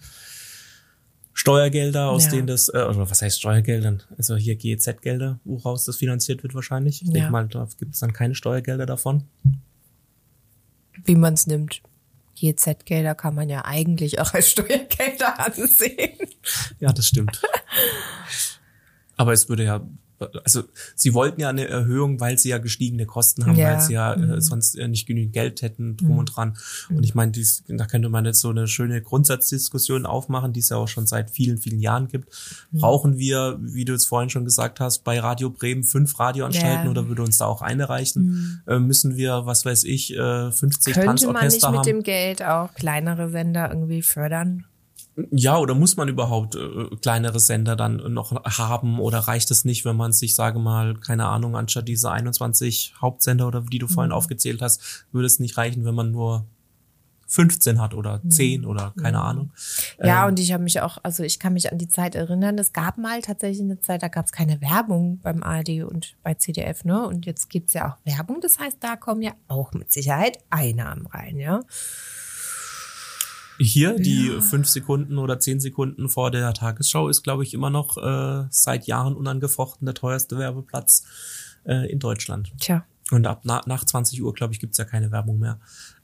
Steuergelder, 1.40 2.11
aus 2.11 2.24
Ja. 2.26 2.33
denen 2.33 2.46
das, 2.46 2.68
äh, 2.68 2.72
oder 2.83 3.09
was 3.11 3.22
heißt 3.22 3.38
Steuergeldern? 3.40 4.03
Also 4.18 4.37
hier 4.37 4.57
GEZ-Gelder, 4.57 5.40
woraus 5.44 5.87
das 5.87 5.96
finanziert 5.96 6.42
wird 6.42 6.55
wahrscheinlich. 6.55 7.00
Ich 7.00 7.09
Ja. 7.09 7.14
denke 7.14 7.31
mal, 7.31 7.48
da 7.48 7.66
gibt 7.79 7.94
es 7.94 8.00
dann 8.00 8.12
keine 8.12 8.35
Steuergelder 8.35 8.85
davon. 8.87 9.24
wie 11.07 11.14
man 11.14 11.33
es 11.33 11.46
nimmt. 11.46 11.81
GZ-Gelder 12.38 13.14
kann 13.14 13.35
man 13.35 13.48
ja 13.48 13.64
eigentlich 13.64 14.20
auch 14.20 14.35
als 14.35 14.50
Steuergelder 14.50 15.40
ansehen. 15.46 16.18
Ja, 16.79 16.92
das 16.92 17.07
stimmt. 17.07 17.40
Aber 19.16 19.33
es 19.33 19.48
würde 19.48 19.64
ja, 19.64 19.81
also 20.45 20.63
sie 20.95 21.15
wollten 21.15 21.41
ja 21.41 21.49
eine 21.49 21.67
Erhöhung, 21.67 22.21
weil 22.21 22.39
sie 22.39 22.51
ja 22.51 22.59
gestiegene 22.59 23.07
Kosten 23.07 23.47
haben, 23.47 23.57
Ja. 23.57 23.73
weil 23.75 23.81
sie 23.81 23.93
ja 23.95 24.13
äh, 24.15 24.41
sonst 24.41 24.77
äh, 24.79 24.87
nicht 24.89 25.07
genügend 25.07 25.33
Geld 25.33 25.63
hätten, 25.63 25.97
drum 25.97 26.19
und 26.19 26.27
dran. 26.37 26.57
Und 26.91 27.03
ich 27.05 27.15
meine, 27.15 27.33
dies, 27.33 27.65
da 27.69 27.87
könnte 27.87 28.09
man 28.09 28.25
jetzt 28.25 28.41
so 28.41 28.51
eine 28.51 28.69
schöne 28.69 29.01
Grundsatzdiskussion 29.03 30.07
aufmachen, 30.07 30.53
die 30.53 30.61
es 30.61 30.69
ja 30.69 30.77
auch 30.77 30.89
schon 30.89 31.07
seit 31.07 31.31
vielen, 31.31 31.59
vielen 31.59 31.81
Jahren 31.81 32.09
gibt. 32.09 32.29
Brauchen 32.73 33.19
wir, 33.19 33.59
wie 33.61 33.85
du 33.85 33.95
es 33.95 34.05
vorhin 34.07 34.31
schon 34.31 34.45
gesagt 34.45 34.81
hast, 34.81 35.05
bei 35.05 35.19
Radio 35.21 35.51
Bremen 35.51 35.85
fünf 35.85 36.19
Radioanstalten 36.19 36.85
Ja. 36.85 36.91
oder 36.91 37.09
würde 37.09 37.23
uns 37.23 37.39
da 37.39 37.47
auch 37.47 37.63
eine 37.63 37.89
reichen? 37.89 38.63
Äh, 38.67 38.79
müssen 38.79 39.17
wir, 39.17 39.47
was 39.47 39.65
weiß 39.65 39.85
ich, 39.85 40.15
äh, 40.17 40.53
50 40.53 40.95
Könnte 40.95 41.07
man 41.07 41.45
nicht 41.45 41.61
Tanzorchester 41.63 41.71
mit 41.71 41.79
haben? 41.79 41.87
dem 41.87 42.03
Geld 42.03 42.43
auch 42.43 42.75
kleinere 42.75 43.31
Sender 43.31 43.69
irgendwie 43.71 44.03
fördern? 44.03 44.65
Ja, 45.31 45.59
oder 45.59 45.75
muss 45.75 45.97
man 45.97 46.09
überhaupt 46.09 46.55
äh, 46.57 46.97
kleinere 47.03 47.41
Sender 47.41 47.77
dann 47.77 48.13
noch 48.13 48.33
haben 48.45 48.99
oder 49.01 49.19
reicht 49.21 49.51
es 49.51 49.65
nicht, 49.65 49.85
wenn 49.85 49.97
man 49.97 50.13
sich, 50.13 50.35
sage 50.35 50.59
mal, 50.59 50.95
keine 50.95 51.27
Ahnung, 51.27 51.57
anstatt 51.57 51.89
diese 51.89 52.11
21 52.11 52.95
Hauptsender 53.01 53.47
oder 53.47 53.61
die 53.63 53.79
du 53.79 53.87
Mhm. 53.87 53.91
vorhin 53.91 54.13
aufgezählt 54.13 54.63
hast, 54.63 55.07
würde 55.13 55.27
es 55.27 55.39
nicht 55.41 55.57
reichen, 55.57 55.85
wenn 55.85 55.95
man 55.95 56.11
nur 56.11 56.47
15 57.27 57.81
hat 57.81 57.95
oder 57.95 58.21
10 58.29 58.65
oder 58.67 58.93
keine 59.01 59.21
Ahnung. 59.21 59.53
Mhm. 60.01 60.07
Ja, 60.07 60.23
Ähm, 60.25 60.31
und 60.31 60.41
ich 60.41 60.53
habe 60.53 60.65
mich 60.65 60.81
auch, 60.81 60.99
also 61.05 61.23
ich 61.23 61.39
kann 61.39 61.53
mich 61.53 61.71
an 61.71 61.79
die 61.79 61.87
Zeit 61.87 62.17
erinnern, 62.17 62.59
es 62.59 62.73
gab 62.73 62.99
mal 62.99 63.23
tatsächlich 63.23 63.63
eine 63.63 63.79
Zeit, 63.79 64.03
da 64.03 64.09
gab 64.09 64.27
es 64.27 64.33
keine 64.33 64.61
Werbung 64.61 65.21
beim 65.21 65.45
ARD 65.45 65.85
und 65.85 66.17
bei 66.25 66.35
CDF, 66.35 66.85
ne? 66.85 67.07
Und 67.07 67.27
jetzt 67.27 67.49
gibt's 67.49 67.73
ja 67.73 67.93
auch 67.93 67.97
Werbung, 68.05 68.41
das 68.41 68.59
heißt, 68.59 68.79
da 68.81 68.97
kommen 68.97 69.23
ja 69.23 69.31
auch 69.47 69.73
mit 69.75 69.93
Sicherheit 69.93 70.39
Einnahmen 70.51 71.07
rein, 71.07 71.39
ja. 71.39 71.61
Hier 73.61 73.99
die 73.99 74.40
fünf 74.40 74.68
Sekunden 74.68 75.18
oder 75.18 75.38
zehn 75.38 75.61
Sekunden 75.61 76.09
vor 76.09 76.31
der 76.31 76.53
Tagesschau 76.55 77.09
ist, 77.09 77.23
glaube 77.23 77.42
ich, 77.42 77.53
immer 77.53 77.68
noch 77.68 77.99
äh, 77.99 78.46
seit 78.51 78.87
Jahren 78.87 79.14
unangefochten 79.14 79.85
der 79.85 79.94
teuerste 79.94 80.38
Werbeplatz 80.38 81.05
äh, 81.66 81.90
in 81.90 81.99
Deutschland. 81.99 82.53
Tja. 82.59 82.87
Und 83.11 83.27
ab 83.27 83.40
na, 83.44 83.61
nach 83.66 83.85
20 83.85 84.23
Uhr, 84.23 84.33
glaube 84.33 84.55
ich, 84.55 84.61
gibt's 84.61 84.79
ja 84.79 84.85
keine 84.85 85.11
Werbung 85.11 85.38
mehr 85.38 85.59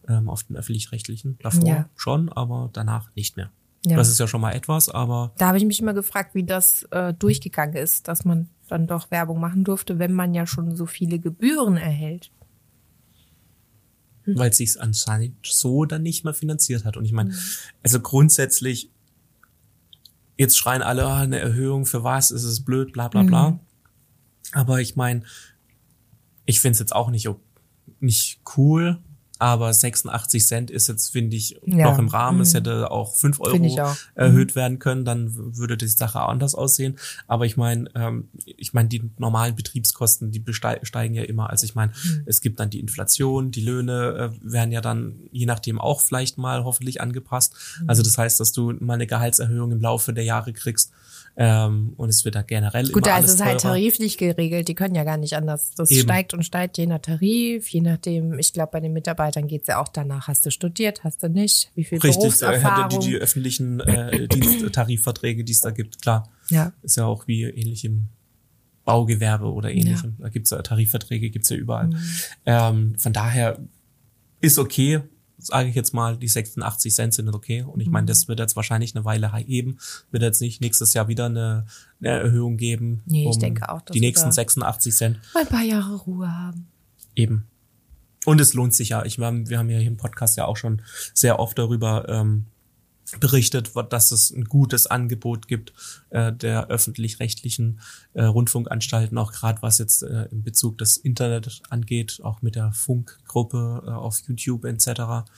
ähm, 0.09 0.29
auf 0.29 0.43
den 0.43 0.57
öffentlich-rechtlichen. 0.57 1.39
Davor 1.43 1.67
Ja. 1.67 1.89
schon, 1.97 2.29
aber 2.29 2.69
danach 2.73 3.11
nicht 3.15 3.37
mehr. 3.37 3.51
Ja. 3.87 3.97
Das 3.97 4.09
ist 4.09 4.19
ja 4.19 4.27
schon 4.27 4.41
mal 4.41 4.53
etwas, 4.53 4.89
aber 4.89 5.33
Da 5.39 5.47
habe 5.49 5.59
ich 5.59 5.65
mich 5.65 5.81
immer 5.81 5.95
gefragt, 5.95 6.35
wie 6.35 6.45
das 6.45 6.83
äh, 6.91 7.15
durchgegangen 7.15 7.77
ist, 7.77 8.09
dass 8.09 8.25
man 8.25 8.49
dann 8.69 8.87
doch 8.87 9.11
Werbung 9.11 9.41
machen 9.41 9.63
durfte, 9.65 9.99
wenn 9.99 10.13
man 10.13 10.35
ja 10.35 10.47
schon 10.47 10.75
so 10.75 10.87
viele 10.87 11.21
Gebühren 11.21 11.77
erhält. 11.77 12.33
Weil 14.27 14.51
es 14.51 14.57
sich 14.57 14.81
anscheinend 14.81 15.37
so 15.47 15.85
dann 15.85 16.03
nicht 16.03 16.25
mehr 16.25 16.35
finanziert 16.35 16.85
hat. 16.85 16.97
Und 16.97 17.05
ich 17.05 17.13
Mhm. 17.13 17.17
meine, 17.17 17.35
also 17.83 18.01
grundsätzlich, 18.01 18.91
jetzt 20.37 20.59
schreien 20.59 20.83
alle, 20.83 21.07
ah, 21.07 21.21
eine 21.21 21.39
Erhöhung 21.39 21.87
für 21.87 22.03
was, 22.05 22.31
ist 22.31 22.45
es 22.45 22.65
blöd, 22.65 22.93
bla 22.93 23.09
bla 23.09 23.23
bla. 23.23 23.51
Mhm. 23.53 23.61
Aber 24.53 24.81
ich 24.81 24.97
meine, 24.97 25.23
ich 26.45 26.61
finde 26.61 26.73
es 26.75 26.79
jetzt 26.79 26.95
auch 26.95 27.11
nicht, 27.11 27.29
nicht 28.01 28.41
cool, 28.57 28.99
aber 29.39 29.73
86 29.73 30.47
Cent 30.47 30.71
ist 30.71 30.89
jetzt, 30.89 31.11
finde 31.11 31.37
ich, 31.37 31.61
Ja. 31.65 31.91
noch 31.91 31.99
im 31.99 32.09
Rahmen. 32.09 32.41
Es 32.41 32.53
Mhm. 32.53 32.57
hätte 32.59 32.91
auch 32.91 33.15
5 33.15 33.39
Finde 33.45 33.69
ich 33.69 33.79
Euro 33.81 33.91
auch. 33.91 33.97
erhöht 34.15 34.55
werden 34.55 34.79
können, 34.79 35.05
dann 35.05 35.57
würde 35.57 35.77
die 35.77 35.87
Sache 35.89 36.21
anders 36.21 36.55
aussehen. 36.55 36.97
Aber 37.27 37.47
ich 37.47 37.57
meine, 37.57 37.89
ähm, 37.95 38.29
ich 38.45 38.73
meine, 38.75 38.89
die 38.89 39.03
normalen 39.19 39.55
Betriebskosten, 39.57 40.31
die 40.31 40.43
steigen 40.83 41.15
ja 41.15 41.23
immer. 41.25 41.51
Also 41.51 41.65
ich 41.65 41.75
meine, 41.75 41.93
Mhm. 41.93 42.23
es 42.27 42.41
gibt 42.41 42.61
dann 42.61 42.71
die 42.71 42.81
Inflation, 42.81 43.51
die 43.51 43.61
Löhne 43.63 44.33
äh, 44.43 44.53
werden 44.53 44.73
ja 44.73 44.81
dann 44.81 45.17
je 45.33 45.47
nachdem 45.47 45.81
auch 45.81 46.01
vielleicht 46.01 46.39
mal 46.39 46.65
hoffentlich 46.65 47.01
angepasst. 47.01 47.55
Mhm. 47.83 47.91
Also 47.91 48.03
das 48.03 48.17
heißt, 48.19 48.41
dass 48.41 48.53
du 48.53 48.73
mal 48.81 48.95
eine 48.95 49.07
Gehaltserhöhung 49.07 49.73
im 49.73 49.81
Laufe 49.81 50.13
der 50.13 50.25
Jahre 50.25 50.53
kriegst. 50.53 50.93
Ähm, 51.39 51.93
und 51.97 52.09
es 52.09 52.25
wird 52.25 52.35
da 52.35 52.43
generell 52.43 52.89
Gut, 52.91 53.07
immer 53.07 53.17
also 53.17 53.29
es 53.29 53.35
ist 53.35 53.45
halt 53.45 53.61
tariflich 53.61 54.17
geregelt, 54.17 54.69
die 54.69 54.75
können 54.75 54.95
ja 54.95 55.05
gar 55.05 55.19
nicht 55.19 55.35
anders. 55.35 55.73
Das 55.77 55.91
Eben. 55.91 56.03
steigt 56.03 56.33
und 56.33 56.45
steigt 56.45 56.79
je 56.79 56.87
nach 56.87 57.01
Tarif, 57.01 57.69
je 57.69 57.83
nachdem, 57.83 58.39
ich 58.39 58.55
glaube, 58.55 58.71
bei 58.73 58.81
den 58.81 58.95
Mitarbeitern 58.95 59.47
geht's 59.47 59.69
ja 59.69 59.79
auch 59.79 59.89
danach. 59.89 60.29
Hast 60.29 60.47
du 60.47 60.51
studiert, 60.51 61.05
hast 61.05 61.23
du 61.23 61.29
nicht? 61.29 61.71
Wie 61.75 61.85
viel 61.85 61.99
Richtig, 61.99 62.17
äh, 62.17 62.21
Berufserfahrung? 62.21 63.01
die, 63.01 63.07
die 63.09 63.17
öffentlichen 63.17 63.81
äh, 63.81 64.29
Diensttarifverträge, 64.29 65.45
die 65.45 65.53
es 65.53 65.61
da 65.61 65.71
gibt, 65.71 66.01
klar. 66.01 66.31
ja. 66.49 66.73
Ist 66.83 66.97
ja 66.97 67.05
auch 67.05 67.27
wie 67.27 67.43
ähnlich 67.43 67.85
im 67.85 68.09
Baugewerbe 68.87 69.53
oder 69.53 69.71
ähnlichem. 69.71 70.17
Da 70.19 70.31
gibt's 70.31 70.51
ja 70.51 70.63
Tarifverträge, 70.63 71.29
gibt's 71.29 71.51
ja 71.51 71.57
überall. 71.57 71.89
Mhm. 71.89 71.99
Ähm, 72.47 72.95
von 72.97 73.13
daher 73.13 73.59
ist 74.41 74.59
okay, 74.59 75.03
sage 75.39 75.69
ich 75.69 75.75
jetzt 75.75 75.93
mal, 75.95 76.17
die 76.17 76.29
86 76.29 76.95
Cent 76.95 77.15
sind 77.15 77.29
okay. 77.29 77.63
Und 77.63 77.81
ich 77.81 77.87
Mhm. 77.89 77.93
meine, 77.93 78.07
das 78.07 78.27
wird 78.29 78.39
jetzt 78.41 78.57
wahrscheinlich 78.57 78.95
eine 78.95 79.05
Weile 79.05 79.33
heben. 79.35 79.79
Wird 80.11 80.23
jetzt 80.23 80.41
nicht 80.41 80.61
nächstes 80.61 80.95
Jahr 80.95 81.09
wieder 81.09 81.27
eine, 81.27 81.67
eine 82.01 82.09
Erhöhung 82.11 82.57
geben. 82.57 83.03
Nee, 83.07 83.29
ich 83.29 83.39
denke 83.39 83.69
auch, 83.69 83.83
dass 83.83 83.95
Die 83.95 84.01
nächsten 84.01 84.29
da- 84.29 84.33
86 84.33 84.95
Cent. 84.95 85.21
Mal 85.35 85.41
ein 85.43 85.49
paar 85.49 85.63
Jahre 85.65 85.95
Ruhe 85.97 86.31
haben. 86.31 86.67
Eben. 87.15 87.47
Und 88.25 88.41
es 88.41 88.55
lohnt 88.55 88.75
sich 88.75 88.89
ja. 88.89 89.05
Ich, 89.05 89.19
wir 89.19 89.27
haben 89.27 89.49
wir 89.49 89.59
haben 89.59 89.71
ja 89.71 89.79
hier 89.79 89.87
im 89.89 89.97
Podcast 89.97 90.37
ja 90.37 90.47
auch 90.47 90.57
schon 90.57 90.83
sehr 91.15 91.39
oft 91.39 91.59
darüber 91.59 92.09
ähm, 92.09 92.47
berichtet, 93.21 93.73
dass 93.91 94.11
es 94.11 94.31
ein 94.31 94.45
gutes 94.45 94.87
Angebot 94.87 95.49
gibt 95.49 95.73
äh, 96.11 96.33
der 96.33 96.69
öffentlich-rechtlichen 96.69 97.81
äh, 98.15 98.25
Rundfunkanstalten, 98.25 99.17
auch 99.19 99.33
gerade 99.33 99.63
was 99.63 99.79
jetzt 99.79 100.03
äh, 100.03 100.25
in 100.31 100.43
Bezug 100.43 100.79
des 100.79 100.97
Internet 100.97 101.63
angeht, 101.71 102.21
auch 102.23 102.43
mit 102.43 102.57
der 102.57 102.73
Funkgruppe 102.73 103.85
äh, 103.87 103.91
auf 103.91 104.21
YouTube 104.27 104.65
etc., 104.65 105.29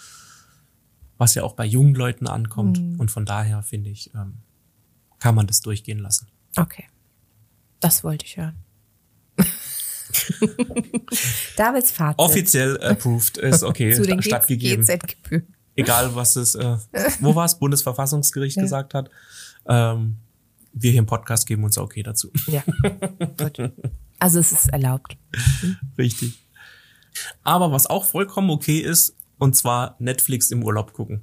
was 1.18 1.34
ja 1.34 1.42
auch 1.42 1.54
bei 1.54 1.66
jungen 1.66 1.94
Leuten 1.94 2.28
ankommt. 2.28 2.78
Und 2.78 3.10
von 3.10 3.26
daher 3.26 3.62
finde 3.62 3.90
ich, 3.90 4.14
ähm, 4.14 4.38
kann 5.18 5.34
man 5.34 5.48
das 5.48 5.60
durchgehen 5.60 5.98
lassen. 5.98 6.28
Okay. 6.56 6.84
Das 7.80 8.04
wollte 8.04 8.24
ich 8.24 8.36
hören. 8.36 8.56
Davids 11.56 11.90
Fazit. 11.90 12.18
Offiziell 12.18 12.80
approved 12.82 13.36
ist 13.38 13.62
okay, 13.62 13.94
stattgegeben. 14.22 14.84
GZ-Gebühren. 14.84 15.57
Egal 15.78 16.14
was 16.14 16.36
es, 16.36 16.54
äh, 16.54 16.76
wo 17.20 17.34
war 17.34 17.44
es, 17.44 17.58
Bundesverfassungsgericht 17.58 18.58
gesagt 18.58 18.94
hat. 18.94 19.10
Ähm, 19.66 20.16
wir 20.72 20.90
hier 20.90 21.00
im 21.00 21.06
Podcast 21.06 21.46
geben 21.46 21.64
uns 21.64 21.78
okay 21.78 22.02
dazu. 22.02 22.30
Ja. 22.46 22.62
Gut. 23.36 23.72
Also 24.18 24.40
es 24.40 24.52
ist 24.52 24.68
erlaubt. 24.68 25.16
Richtig. 25.96 26.46
Aber 27.42 27.72
was 27.72 27.86
auch 27.86 28.04
vollkommen 28.04 28.50
okay 28.50 28.78
ist, 28.78 29.16
und 29.38 29.56
zwar 29.56 29.96
Netflix 29.98 30.50
im 30.50 30.62
Urlaub 30.62 30.92
gucken. 30.92 31.22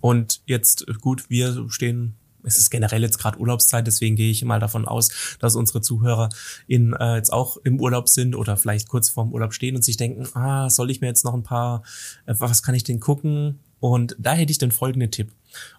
Und 0.00 0.42
jetzt, 0.46 0.86
äh, 0.88 0.92
gut, 0.94 1.28
wir 1.30 1.66
stehen, 1.68 2.14
es 2.48 2.58
ist 2.58 2.70
generell 2.70 3.02
jetzt 3.02 3.18
gerade 3.18 3.38
Urlaubszeit, 3.38 3.86
deswegen 3.86 4.16
gehe 4.16 4.30
ich 4.30 4.42
mal 4.44 4.58
davon 4.60 4.86
aus, 4.86 5.36
dass 5.38 5.54
unsere 5.54 5.80
Zuhörer 5.80 6.28
in, 6.66 6.94
äh, 6.94 7.16
jetzt 7.16 7.32
auch 7.32 7.56
im 7.58 7.80
Urlaub 7.80 8.08
sind 8.08 8.34
oder 8.34 8.56
vielleicht 8.56 8.88
kurz 8.88 9.08
vorm 9.08 9.32
Urlaub 9.32 9.54
stehen 9.54 9.76
und 9.76 9.84
sich 9.84 9.96
denken, 9.96 10.26
ah, 10.36 10.68
soll 10.70 10.90
ich 10.90 11.00
mir 11.00 11.06
jetzt 11.06 11.24
noch 11.24 11.34
ein 11.34 11.42
paar, 11.42 11.82
äh, 12.26 12.34
was 12.38 12.62
kann 12.62 12.74
ich 12.74 12.84
denn 12.84 13.00
gucken? 13.00 13.60
Und 13.80 14.16
da 14.18 14.32
hätte 14.32 14.50
ich 14.50 14.58
den 14.58 14.72
folgenden 14.72 15.10
Tipp. 15.10 15.32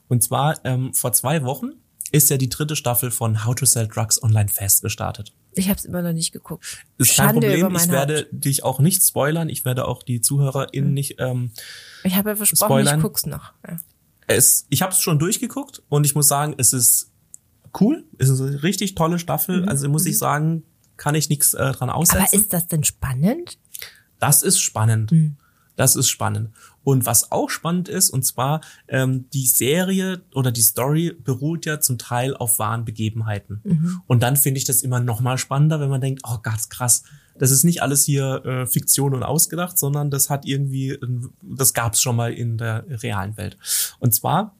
Und 0.07 0.23
zwar, 0.23 0.63
ähm, 0.63 0.93
vor 0.93 1.11
zwei 1.11 1.43
Wochen 1.43 1.71
ist 2.11 2.29
ja 2.29 2.37
die 2.37 2.49
dritte 2.49 2.75
Staffel 2.75 3.11
von 3.11 3.45
How 3.45 3.53
to 3.55 3.65
Sell 3.65 3.87
Drugs 3.87 4.21
Online 4.23 4.49
Fast 4.49 4.81
gestartet. 4.81 5.33
Ich 5.53 5.67
habe 5.69 5.77
es 5.77 5.85
immer 5.85 6.01
noch 6.01 6.13
nicht 6.13 6.31
geguckt. 6.31 6.63
Ist 6.97 7.15
kein 7.15 7.27
Schande 7.27 7.53
über 7.53 7.67
Problem. 7.69 7.83
Ich 7.83 7.91
werde 7.91 8.17
Haupt. 8.19 8.27
dich 8.31 8.63
auch 8.63 8.79
nicht 8.79 9.03
spoilern. 9.03 9.49
Ich 9.49 9.65
werde 9.65 9.87
auch 9.87 10.01
die 10.03 10.21
ZuhörerInnen 10.21 10.93
nicht. 10.93 11.15
Ähm, 11.19 11.51
Ich 12.03 12.15
habe 12.15 12.29
ja 12.29 12.35
versprochen, 12.35 12.67
Spoilern. 12.67 12.97
ich 12.99 13.03
guck's 13.03 13.25
noch. 13.25 13.53
Ja. 13.67 13.77
Es, 14.29 14.67
ich 14.69 14.81
habe 14.81 14.93
es 14.93 15.01
schon 15.01 15.17
durchgeguckt 15.17 15.81
und 15.89 16.05
ich 16.05 16.13
muss 16.13 16.27
sagen, 16.27 16.53
es 16.57 16.71
ist 16.71 17.11
cool. 17.79 18.05
Es 18.17 18.29
ist 18.29 18.39
eine 18.39 18.61
richtig 18.61 18.95
tolle 18.95 19.17
Staffel. 19.17 19.67
Also 19.67 19.89
muss 19.89 20.05
ich 20.05 20.17
sagen, 20.17 20.63
kann 20.97 21.15
ich 21.15 21.29
nichts 21.29 21.55
äh, 21.55 21.71
dran 21.71 21.89
aussetzen. 21.89 22.19
Mhm. 22.19 22.25
Aber 22.25 22.33
ist 22.33 22.53
das 22.53 22.67
denn 22.67 22.83
spannend? 22.83 23.57
Das 24.19 24.43
ist 24.43 24.59
spannend. 24.59 25.11
Mhm. 25.11 25.37
Das 25.75 25.95
ist 25.95 26.09
spannend. 26.09 26.51
Und 26.83 27.05
was 27.05 27.31
auch 27.31 27.49
spannend 27.49 27.87
ist, 27.87 28.09
und 28.09 28.23
zwar 28.23 28.61
ähm, 28.87 29.29
die 29.33 29.47
Serie 29.47 30.21
oder 30.35 30.51
die 30.51 30.61
Story 30.61 31.15
beruht 31.23 31.65
ja 31.65 31.79
zum 31.79 31.97
Teil 31.97 32.35
auf 32.35 32.59
wahren 32.59 32.85
Begebenheiten. 32.85 33.61
Mhm. 33.63 34.01
Und 34.05 34.21
dann 34.21 34.35
finde 34.35 34.59
ich 34.59 34.65
das 34.65 34.81
immer 34.81 34.99
noch 34.99 35.21
mal 35.21 35.37
spannender, 35.37 35.79
wenn 35.79 35.89
man 35.89 36.01
denkt, 36.01 36.21
oh 36.27 36.37
Gott, 36.43 36.69
krass, 36.69 37.03
das 37.39 37.51
ist 37.51 37.63
nicht 37.63 37.81
alles 37.81 38.05
hier 38.05 38.45
äh, 38.45 38.65
Fiktion 38.67 39.15
und 39.15 39.23
ausgedacht, 39.23 39.77
sondern 39.77 40.11
das 40.11 40.29
hat 40.29 40.45
irgendwie, 40.45 40.99
das 41.41 41.73
gab 41.73 41.93
es 41.93 42.01
schon 42.01 42.15
mal 42.15 42.33
in 42.33 42.57
der 42.57 42.85
realen 43.01 43.35
Welt. 43.37 43.57
Und 43.99 44.13
zwar 44.13 44.55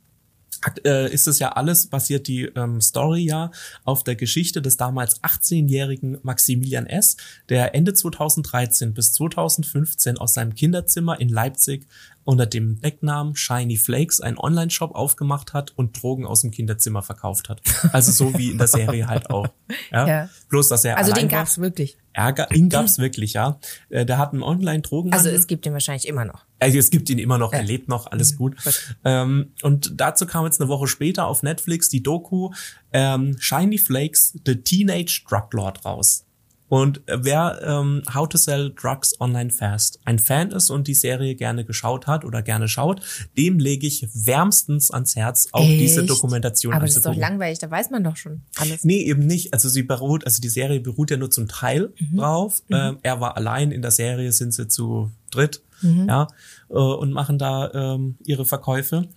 ist 0.83 1.27
es 1.27 1.39
ja 1.39 1.49
alles, 1.53 1.87
basiert 1.87 2.27
die 2.27 2.43
ähm, 2.55 2.81
Story 2.81 3.21
ja 3.25 3.51
auf 3.85 4.03
der 4.03 4.15
Geschichte 4.15 4.61
des 4.61 4.77
damals 4.77 5.21
18-jährigen 5.23 6.17
Maximilian 6.23 6.85
S., 6.85 7.17
der 7.49 7.75
Ende 7.75 7.93
2013 7.93 8.93
bis 8.93 9.13
2015 9.13 10.17
aus 10.17 10.33
seinem 10.33 10.55
Kinderzimmer 10.55 11.19
in 11.19 11.29
Leipzig 11.29 11.85
unter 12.25 12.45
dem 12.45 12.79
Decknamen 12.81 13.35
Shiny 13.35 13.77
Flakes 13.77 14.21
einen 14.21 14.37
Online-Shop 14.37 14.93
aufgemacht 14.93 15.53
hat 15.53 15.71
und 15.75 15.99
Drogen 16.01 16.27
aus 16.27 16.41
dem 16.41 16.51
Kinderzimmer 16.51 17.01
verkauft 17.01 17.49
hat. 17.49 17.61
Also 17.91 18.11
so 18.11 18.37
wie 18.37 18.51
in 18.51 18.57
der 18.59 18.67
Serie 18.67 19.07
halt 19.07 19.29
auch. 19.29 19.47
Ja? 19.91 20.07
Ja. 20.07 20.29
Bloß, 20.49 20.67
dass 20.69 20.83
er 20.85 20.97
Also 20.97 21.11
den 21.13 21.31
war. 21.31 21.39
gab's 21.39 21.57
wirklich. 21.57 21.97
Ärger, 22.13 22.51
ihn 22.53 22.69
gab's 22.69 22.97
wirklich, 22.99 23.33
ja. 23.33 23.59
Äh, 23.89 24.05
Der 24.05 24.17
hat 24.19 24.33
einen 24.33 24.43
Online-Drogenhandel. 24.43 25.27
Also 25.31 25.35
es 25.35 25.47
gibt 25.47 25.65
den 25.65 25.73
wahrscheinlich 25.73 26.07
immer 26.07 26.25
noch. 26.25 26.45
Also 26.59 26.77
es 26.77 26.89
gibt 26.89 27.09
ihn 27.09 27.19
immer 27.19 27.37
noch, 27.37 27.53
er 27.53 27.63
lebt 27.63 27.87
noch, 27.87 28.07
alles 28.11 28.35
gut. 28.37 28.61
gut. 28.63 28.95
Ähm, 29.05 29.53
und 29.61 29.93
dazu 29.99 30.25
kam 30.25 30.45
jetzt 30.45 30.59
eine 30.59 30.69
Woche 30.69 30.87
später 30.87 31.25
auf 31.27 31.41
Netflix 31.43 31.89
die 31.89 32.03
Doku 32.03 32.51
ähm, 32.93 33.37
Shiny 33.39 33.77
Flakes, 33.77 34.37
The 34.45 34.55
Teenage 34.55 35.23
Drug 35.27 35.53
Lord 35.53 35.85
raus. 35.85 36.25
Und 36.69 37.01
äh, 37.08 37.17
wer 37.23 37.60
ähm, 37.63 38.03
How 38.13 38.29
to 38.29 38.38
Sell 38.38 38.71
Drugs 38.79 39.19
Online 39.19 39.49
Fast 39.49 39.99
ein 40.05 40.19
Fan 40.19 40.51
ist 40.51 40.69
und 40.69 40.88
die 40.88 40.93
Serie 40.93 41.36
gerne 41.36 41.65
geschaut 41.65 42.08
hat 42.08 42.23
oder 42.23 42.41
gerne 42.43 42.67
schaut, 42.67 43.01
dem 43.38 43.60
lege 43.60 43.88
ich 43.88 44.08
wärmstens 44.13 44.91
ans 44.91 45.15
Herz, 45.15 45.49
auch 45.51 45.65
diese 45.65 46.01
Echt? 46.01 46.10
Dokumentation 46.10 46.73
Aber 46.73 46.86
das 46.86 46.95
ist 46.95 47.05
doch 47.05 47.15
langweilig, 47.15 47.60
da 47.60 47.69
weiß 47.69 47.89
man 47.89 48.03
doch 48.03 48.15
schon 48.15 48.41
alles. 48.55 48.84
Nee, 48.84 49.01
eben 49.01 49.25
nicht. 49.25 49.53
Also 49.53 49.67
sie 49.67 49.84
beruht, 49.84 50.25
also 50.25 50.41
die 50.41 50.49
Serie 50.49 50.79
beruht 50.79 51.10
ja 51.12 51.17
nur 51.17 51.32
zum 51.32 51.47
Teil 51.47 51.91
Mhm. 51.99 52.17
drauf. 52.17 52.62
Ähm, 52.69 52.99
er 53.01 53.19
war 53.19 53.36
allein 53.36 53.71
in 53.71 53.82
der 53.82 53.91
Serie, 53.91 54.32
sind 54.32 54.53
sie 54.53 54.67
zu 54.67 55.12
dritt, 55.32 55.62
Mhm. 55.82 56.08
ja, 56.08 56.27
äh, 56.69 56.73
und 56.73 57.12
machen 57.13 57.38
da 57.38 57.71
ähm, 57.73 58.17
ihre 58.25 58.45
Verkäufe. 58.45 59.08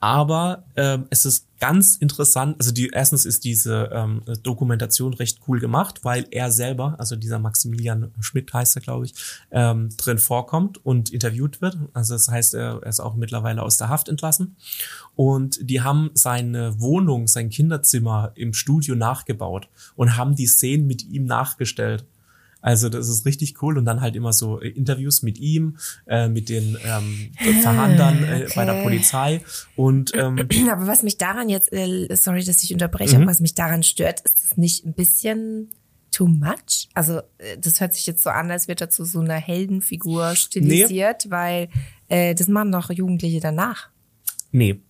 Aber 0.00 0.64
ähm, 0.76 1.06
es 1.10 1.26
ist 1.26 1.46
ganz 1.60 1.96
interessant, 1.96 2.56
also 2.58 2.72
die 2.72 2.88
erstens 2.88 3.26
ist 3.26 3.44
diese 3.44 3.90
ähm, 3.92 4.22
Dokumentation 4.42 5.12
recht 5.12 5.40
cool 5.46 5.60
gemacht, 5.60 6.00
weil 6.04 6.26
er 6.30 6.50
selber, 6.50 6.96
also 6.98 7.16
dieser 7.16 7.38
Maximilian 7.38 8.10
Schmidt 8.18 8.52
heißt 8.52 8.76
er, 8.76 8.82
glaube 8.82 9.04
ich, 9.04 9.14
ähm, 9.50 9.90
drin 9.98 10.18
vorkommt 10.18 10.84
und 10.84 11.10
interviewt 11.10 11.60
wird. 11.60 11.76
Also 11.92 12.14
das 12.14 12.28
heißt, 12.28 12.54
er, 12.54 12.80
er 12.82 12.86
ist 12.86 13.00
auch 13.00 13.14
mittlerweile 13.14 13.62
aus 13.62 13.76
der 13.76 13.90
Haft 13.90 14.08
entlassen. 14.08 14.56
Und 15.16 15.68
die 15.68 15.82
haben 15.82 16.10
seine 16.14 16.80
Wohnung, 16.80 17.26
sein 17.26 17.50
Kinderzimmer 17.50 18.32
im 18.36 18.54
Studio 18.54 18.94
nachgebaut 18.94 19.68
und 19.96 20.16
haben 20.16 20.34
die 20.34 20.46
Szenen 20.46 20.86
mit 20.86 21.06
ihm 21.10 21.26
nachgestellt. 21.26 22.06
Also 22.62 22.88
das 22.88 23.08
ist 23.08 23.24
richtig 23.24 23.62
cool 23.62 23.78
und 23.78 23.84
dann 23.86 24.00
halt 24.00 24.16
immer 24.16 24.32
so 24.32 24.60
äh, 24.60 24.68
Interviews 24.68 25.22
mit 25.22 25.38
ihm, 25.38 25.78
äh, 26.06 26.28
mit 26.28 26.48
den 26.48 26.76
ähm, 26.84 27.30
Verhandlern 27.62 28.22
äh, 28.22 28.48
bei 28.54 28.64
der 28.64 28.74
okay. 28.74 28.82
Polizei 28.82 29.40
und 29.76 30.12
ähm, 30.14 30.46
Aber 30.70 30.86
was 30.86 31.02
mich 31.02 31.16
daran 31.18 31.48
jetzt, 31.48 31.72
äh, 31.72 32.14
sorry, 32.14 32.44
dass 32.44 32.62
ich 32.62 32.72
unterbreche, 32.72 33.16
Mhm. 33.16 33.22
aber 33.22 33.30
was 33.30 33.40
mich 33.40 33.54
daran 33.54 33.82
stört, 33.82 34.20
ist 34.20 34.44
es 34.44 34.56
nicht 34.56 34.84
ein 34.84 34.92
bisschen 34.94 35.70
too 36.10 36.26
much? 36.26 36.88
Also 36.92 37.18
äh, 37.38 37.56
das 37.58 37.80
hört 37.80 37.94
sich 37.94 38.06
jetzt 38.06 38.22
so 38.22 38.30
an, 38.30 38.50
als 38.50 38.68
wird 38.68 38.80
er 38.80 38.90
zu 38.90 39.04
so 39.04 39.20
einer 39.20 39.34
Heldenfigur 39.34 40.34
stilisiert, 40.36 41.30
weil 41.30 41.68
äh, 42.08 42.34
das 42.34 42.48
machen 42.48 42.72
doch 42.72 42.90
Jugendliche 42.90 43.40
danach. 43.40 43.88
nee. 44.52 44.80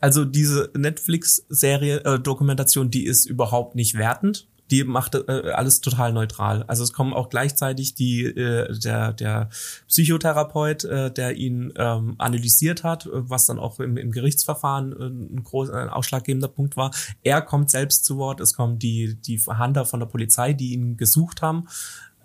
Also 0.00 0.24
diese 0.24 0.70
Netflix-Serie, 0.74 2.02
äh, 2.04 2.18
Dokumentation, 2.18 2.90
die 2.90 3.04
ist 3.04 3.26
überhaupt 3.26 3.74
nicht 3.74 3.94
wertend. 3.98 4.48
Die 4.70 4.84
macht 4.84 5.14
äh, 5.14 5.50
alles 5.52 5.80
total 5.80 6.12
neutral. 6.12 6.64
Also 6.64 6.82
es 6.82 6.92
kommen 6.92 7.12
auch 7.12 7.28
gleichzeitig 7.28 7.94
die 7.94 8.24
äh, 8.24 8.78
der 8.78 9.12
der 9.12 9.48
Psychotherapeut, 9.88 10.84
äh, 10.84 11.10
der 11.10 11.36
ihn 11.36 11.72
ähm, 11.76 12.14
analysiert 12.18 12.84
hat, 12.84 13.06
äh, 13.06 13.10
was 13.12 13.46
dann 13.46 13.58
auch 13.58 13.78
im, 13.80 13.96
im 13.96 14.10
Gerichtsverfahren 14.10 14.92
äh, 14.92 15.36
ein 15.36 15.42
groß 15.44 15.70
ein 15.70 15.88
ausschlaggebender 15.88 16.48
Punkt 16.48 16.76
war. 16.76 16.90
Er 17.22 17.42
kommt 17.42 17.70
selbst 17.70 18.04
zu 18.04 18.16
Wort. 18.16 18.40
Es 18.40 18.54
kommen 18.54 18.78
die 18.78 19.14
die 19.14 19.38
Verhandler 19.38 19.84
von 19.84 20.00
der 20.00 20.06
Polizei, 20.06 20.52
die 20.52 20.72
ihn 20.74 20.96
gesucht 20.96 21.42
haben. 21.42 21.68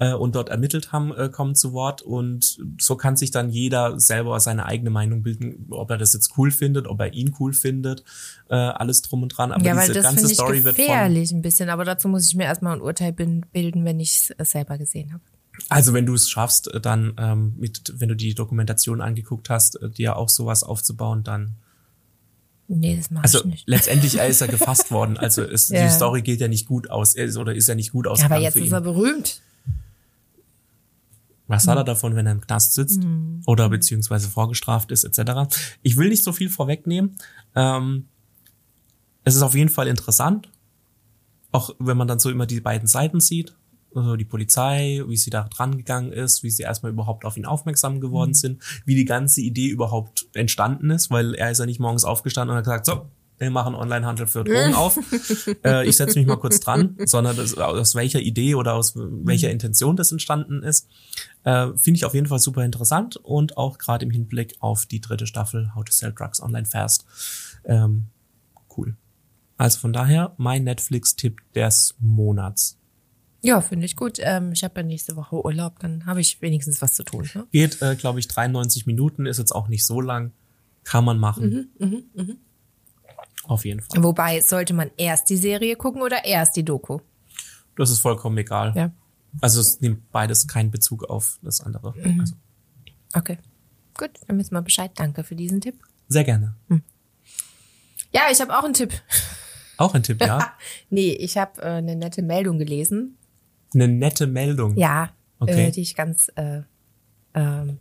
Äh, 0.01 0.13
und 0.13 0.33
dort 0.35 0.49
ermittelt 0.49 0.91
haben, 0.91 1.13
äh, 1.15 1.29
kommen 1.29 1.53
zu 1.53 1.73
Wort. 1.73 2.01
Und 2.01 2.57
so 2.79 2.95
kann 2.95 3.15
sich 3.15 3.29
dann 3.29 3.51
jeder 3.51 3.99
selber 3.99 4.39
seine 4.39 4.65
eigene 4.65 4.89
Meinung 4.89 5.21
bilden, 5.21 5.67
ob 5.69 5.91
er 5.91 5.99
das 5.99 6.13
jetzt 6.13 6.33
cool 6.37 6.49
findet, 6.49 6.87
ob 6.87 6.99
er 6.99 7.13
ihn 7.13 7.35
cool 7.39 7.53
findet, 7.53 8.03
äh, 8.49 8.55
alles 8.55 9.03
drum 9.03 9.21
und 9.21 9.29
dran. 9.29 9.51
Aber 9.51 9.63
ja, 9.63 9.75
weil 9.75 9.81
diese 9.83 9.93
das 10.01 10.03
ganze 10.05 10.25
ich 10.25 10.33
Story 10.33 10.63
wird 10.63 10.75
gefährlich 10.75 11.31
ein 11.31 11.43
bisschen, 11.43 11.69
aber 11.69 11.85
dazu 11.85 12.07
muss 12.07 12.25
ich 12.27 12.33
mir 12.35 12.45
erstmal 12.45 12.73
ein 12.75 12.81
Urteil 12.81 13.13
bilden, 13.13 13.85
wenn 13.85 13.99
ich 13.99 14.31
es 14.37 14.49
selber 14.51 14.79
gesehen 14.79 15.13
habe. 15.13 15.21
Also 15.69 15.93
wenn 15.93 16.07
du 16.07 16.15
es 16.15 16.27
schaffst, 16.31 16.73
äh, 16.73 16.81
dann 16.81 17.13
ähm, 17.19 17.53
mit, 17.59 17.93
wenn 17.97 18.09
du 18.09 18.15
die 18.15 18.33
Dokumentation 18.33 19.01
angeguckt 19.01 19.51
hast, 19.51 19.79
äh, 19.83 19.89
dir 19.91 20.15
auch 20.17 20.29
sowas 20.29 20.63
aufzubauen, 20.63 21.23
dann 21.23 21.57
Nee, 22.73 22.95
das 22.95 23.11
mache 23.11 23.23
also 23.25 23.39
ich 23.39 23.45
nicht. 23.45 23.67
letztendlich 23.67 24.17
er 24.17 24.27
ist 24.27 24.41
er 24.41 24.47
gefasst 24.57 24.89
worden. 24.91 25.17
Also 25.17 25.43
es, 25.43 25.69
Ja. 25.69 25.83
die 25.83 25.89
Story 25.93 26.21
geht 26.23 26.39
ja 26.39 26.47
nicht 26.47 26.65
gut 26.67 26.89
aus 26.89 27.13
er 27.13 27.25
ist, 27.25 27.37
oder 27.37 27.53
ist 27.53 27.67
ja 27.67 27.75
nicht 27.75 27.91
gut 27.91 28.05
Ja, 28.05 28.13
ausgegangen 28.13 28.33
aber 28.33 28.43
jetzt 28.43 28.55
ist 28.55 28.71
er 28.71 28.81
berühmt. 28.81 29.41
Was 31.51 31.67
hat 31.67 31.77
er 31.77 31.83
davon, 31.83 32.15
wenn 32.15 32.25
er 32.25 32.31
im 32.31 32.41
Knast 32.41 32.73
sitzt 32.73 33.01
oder 33.45 33.69
beziehungsweise 33.69 34.29
vorgestraft 34.29 34.91
ist 34.91 35.03
etc. 35.03 35.53
Ich 35.81 35.97
will 35.97 36.09
nicht 36.09 36.23
so 36.23 36.31
viel 36.31 36.49
vorwegnehmen. 36.49 37.17
Ähm, 37.55 38.07
es 39.23 39.35
ist 39.35 39.41
auf 39.41 39.53
jeden 39.53 39.69
Fall 39.69 39.87
interessant, 39.87 40.49
auch 41.51 41.75
wenn 41.77 41.97
man 41.97 42.07
dann 42.07 42.19
so 42.19 42.29
immer 42.29 42.45
die 42.45 42.61
beiden 42.61 42.87
Seiten 42.87 43.19
sieht. 43.19 43.55
Also 43.93 44.15
die 44.15 44.25
Polizei, 44.25 45.03
wie 45.05 45.17
sie 45.17 45.29
da 45.29 45.43
dran 45.43 45.75
gegangen 45.75 46.13
ist, 46.13 46.43
wie 46.43 46.49
sie 46.49 46.63
erstmal 46.63 46.93
überhaupt 46.93 47.25
auf 47.25 47.35
ihn 47.35 47.45
aufmerksam 47.45 47.99
geworden 47.99 48.33
sind, 48.33 48.63
wie 48.85 48.95
die 48.95 49.03
ganze 49.03 49.41
Idee 49.41 49.67
überhaupt 49.67 50.27
entstanden 50.33 50.89
ist, 50.89 51.11
weil 51.11 51.35
er 51.35 51.51
ist 51.51 51.57
ja 51.57 51.65
nicht 51.65 51.81
morgens 51.81 52.05
aufgestanden 52.05 52.53
und 52.53 52.57
hat 52.57 52.63
gesagt, 52.63 52.85
so, 52.85 53.09
wir 53.41 53.51
machen 53.51 53.75
Onlinehandel 53.75 54.27
für 54.27 54.43
Drogen 54.45 54.75
auf. 54.75 54.99
äh, 55.65 55.87
ich 55.87 55.97
setze 55.97 56.17
mich 56.17 56.27
mal 56.27 56.37
kurz 56.37 56.59
dran, 56.59 56.95
sondern 57.05 57.35
das, 57.35 57.57
aus 57.57 57.95
welcher 57.95 58.19
Idee 58.19 58.55
oder 58.55 58.75
aus 58.75 58.93
welcher 58.95 59.49
Intention 59.49 59.95
das 59.95 60.11
entstanden 60.11 60.63
ist, 60.63 60.87
äh, 61.43 61.67
finde 61.75 61.97
ich 61.97 62.05
auf 62.05 62.13
jeden 62.13 62.27
Fall 62.27 62.39
super 62.39 62.63
interessant 62.63 63.17
und 63.17 63.57
auch 63.57 63.77
gerade 63.77 64.05
im 64.05 64.11
Hinblick 64.11 64.55
auf 64.59 64.85
die 64.85 65.01
dritte 65.01 65.27
Staffel 65.27 65.73
How 65.75 65.83
to 65.83 65.91
Sell 65.91 66.13
Drugs 66.13 66.41
Online 66.41 66.65
Fast. 66.65 67.05
Ähm, 67.65 68.07
cool. 68.77 68.95
Also 69.57 69.79
von 69.79 69.93
daher 69.93 70.33
mein 70.37 70.63
Netflix-Tipp 70.63 71.39
des 71.53 71.95
Monats. 71.99 72.77
Ja, 73.43 73.59
finde 73.61 73.85
ich 73.85 73.95
gut. 73.95 74.17
Ähm, 74.19 74.51
ich 74.51 74.63
habe 74.63 74.79
ja 74.79 74.83
nächste 74.83 75.15
Woche 75.15 75.43
Urlaub, 75.43 75.79
dann 75.79 76.05
habe 76.05 76.21
ich 76.21 76.41
wenigstens 76.41 76.81
was 76.81 76.93
zu 76.93 77.03
tun. 77.03 77.27
Ne? 77.33 77.47
Geht, 77.51 77.81
äh, 77.81 77.95
glaube 77.95 78.19
ich, 78.19 78.27
93 78.27 78.85
Minuten, 78.85 79.25
ist 79.25 79.39
jetzt 79.39 79.53
auch 79.53 79.67
nicht 79.67 79.85
so 79.85 79.99
lang. 79.99 80.31
Kann 80.83 81.05
man 81.05 81.19
machen. 81.19 81.69
Mhm, 81.79 82.03
Auf 83.45 83.65
jeden 83.65 83.81
Fall. 83.81 84.03
Wobei, 84.03 84.39
sollte 84.41 84.73
man 84.73 84.91
erst 84.97 85.29
die 85.29 85.37
Serie 85.37 85.75
gucken 85.75 86.01
oder 86.01 86.23
erst 86.25 86.55
die 86.55 86.63
Doku? 86.63 86.99
Das 87.75 87.89
ist 87.89 87.99
vollkommen 87.99 88.37
egal. 88.37 88.73
Ja. 88.75 88.91
Also 89.39 89.61
es 89.61 89.79
nimmt 89.81 90.11
beides 90.11 90.47
keinen 90.47 90.71
Bezug 90.71 91.03
auf 91.05 91.39
das 91.41 91.61
andere. 91.61 91.93
Also, 92.19 92.35
Okay. 93.13 93.37
Gut, 93.97 94.11
dann 94.27 94.37
wissen 94.37 94.53
wir 94.53 94.61
Bescheid. 94.61 94.91
Danke 94.95 95.23
für 95.23 95.35
diesen 95.35 95.59
Tipp. 95.61 95.75
sehr 96.07 96.23
gerne. 96.23 96.55
Ja, 98.13 98.23
ich 98.31 98.39
habe 98.41 98.57
auch 98.57 98.63
einen 98.63 98.73
Tipp. 98.73 98.93
Auch 99.77 99.93
ein 99.93 100.03
Tipp, 100.03 100.21
ja? 100.21 100.53
Nee, 100.89 101.11
ich 101.13 101.37
habe 101.37 101.61
äh, 101.61 101.65
eine 101.65 101.95
nette 101.95 102.21
Meldung 102.21 102.57
gelesen. 102.59 103.17
Eine 103.73 103.87
nette 103.87 104.27
Meldung. 104.27 104.77
Ja, 104.77 105.11
Okay. 105.39 105.67
äh, 105.67 105.71
die 105.71 105.81
ich 105.81 105.95
ganz 105.95 106.29
äh, 106.35 106.61
ähm, 107.33 107.79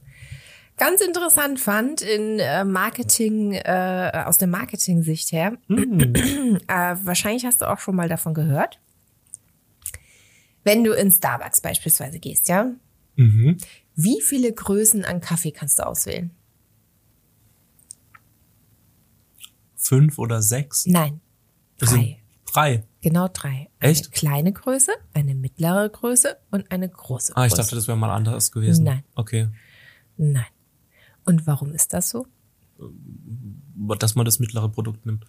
ganz 0.80 1.00
interessant 1.02 1.60
fand 1.60 2.00
in 2.00 2.38
äh, 2.40 2.64
Marketing 2.64 3.52
äh, 3.52 4.24
aus 4.26 4.38
der 4.38 4.48
Marketing-Sicht 4.48 5.30
her. 5.30 5.58
äh, 5.68 6.96
wahrscheinlich 7.04 7.44
hast 7.44 7.60
du 7.60 7.70
auch 7.70 7.78
schon 7.78 7.94
mal 7.94 8.08
davon 8.08 8.32
gehört. 8.34 8.80
Wenn 10.64 10.82
du 10.82 10.92
in 10.92 11.12
Starbucks 11.12 11.60
beispielsweise 11.60 12.18
gehst, 12.18 12.48
ja, 12.48 12.72
Mhm. 13.16 13.58
wie 13.96 14.20
viele 14.22 14.50
Größen 14.52 15.04
an 15.04 15.20
Kaffee 15.20 15.50
kannst 15.52 15.78
du 15.78 15.86
auswählen? 15.86 16.30
Fünf 19.76 20.18
oder 20.18 20.40
sechs? 20.42 20.86
Nein, 20.86 21.20
Das 21.78 21.90
drei. 21.90 22.16
Drei. 22.46 22.84
Genau 23.02 23.28
drei. 23.28 23.68
Eine 23.78 23.92
Echt? 23.92 24.12
kleine 24.12 24.52
Größe, 24.52 24.92
eine 25.14 25.34
mittlere 25.34 25.88
Größe 25.90 26.36
und 26.50 26.70
eine 26.70 26.88
große 26.88 27.32
Größe. 27.32 27.36
Ah, 27.36 27.46
ich 27.46 27.52
dachte, 27.54 27.74
das 27.74 27.86
wäre 27.88 27.96
mal 27.98 28.10
anders 28.14 28.50
gewesen. 28.52 28.84
Nein. 28.84 29.04
Okay. 29.14 29.48
Nein. 30.16 30.46
Und 31.24 31.46
warum 31.46 31.72
ist 31.72 31.92
das 31.92 32.10
so? 32.10 32.26
Dass 33.98 34.14
man 34.14 34.24
das 34.24 34.38
mittlere 34.38 34.68
Produkt 34.68 35.06
nimmt. 35.06 35.24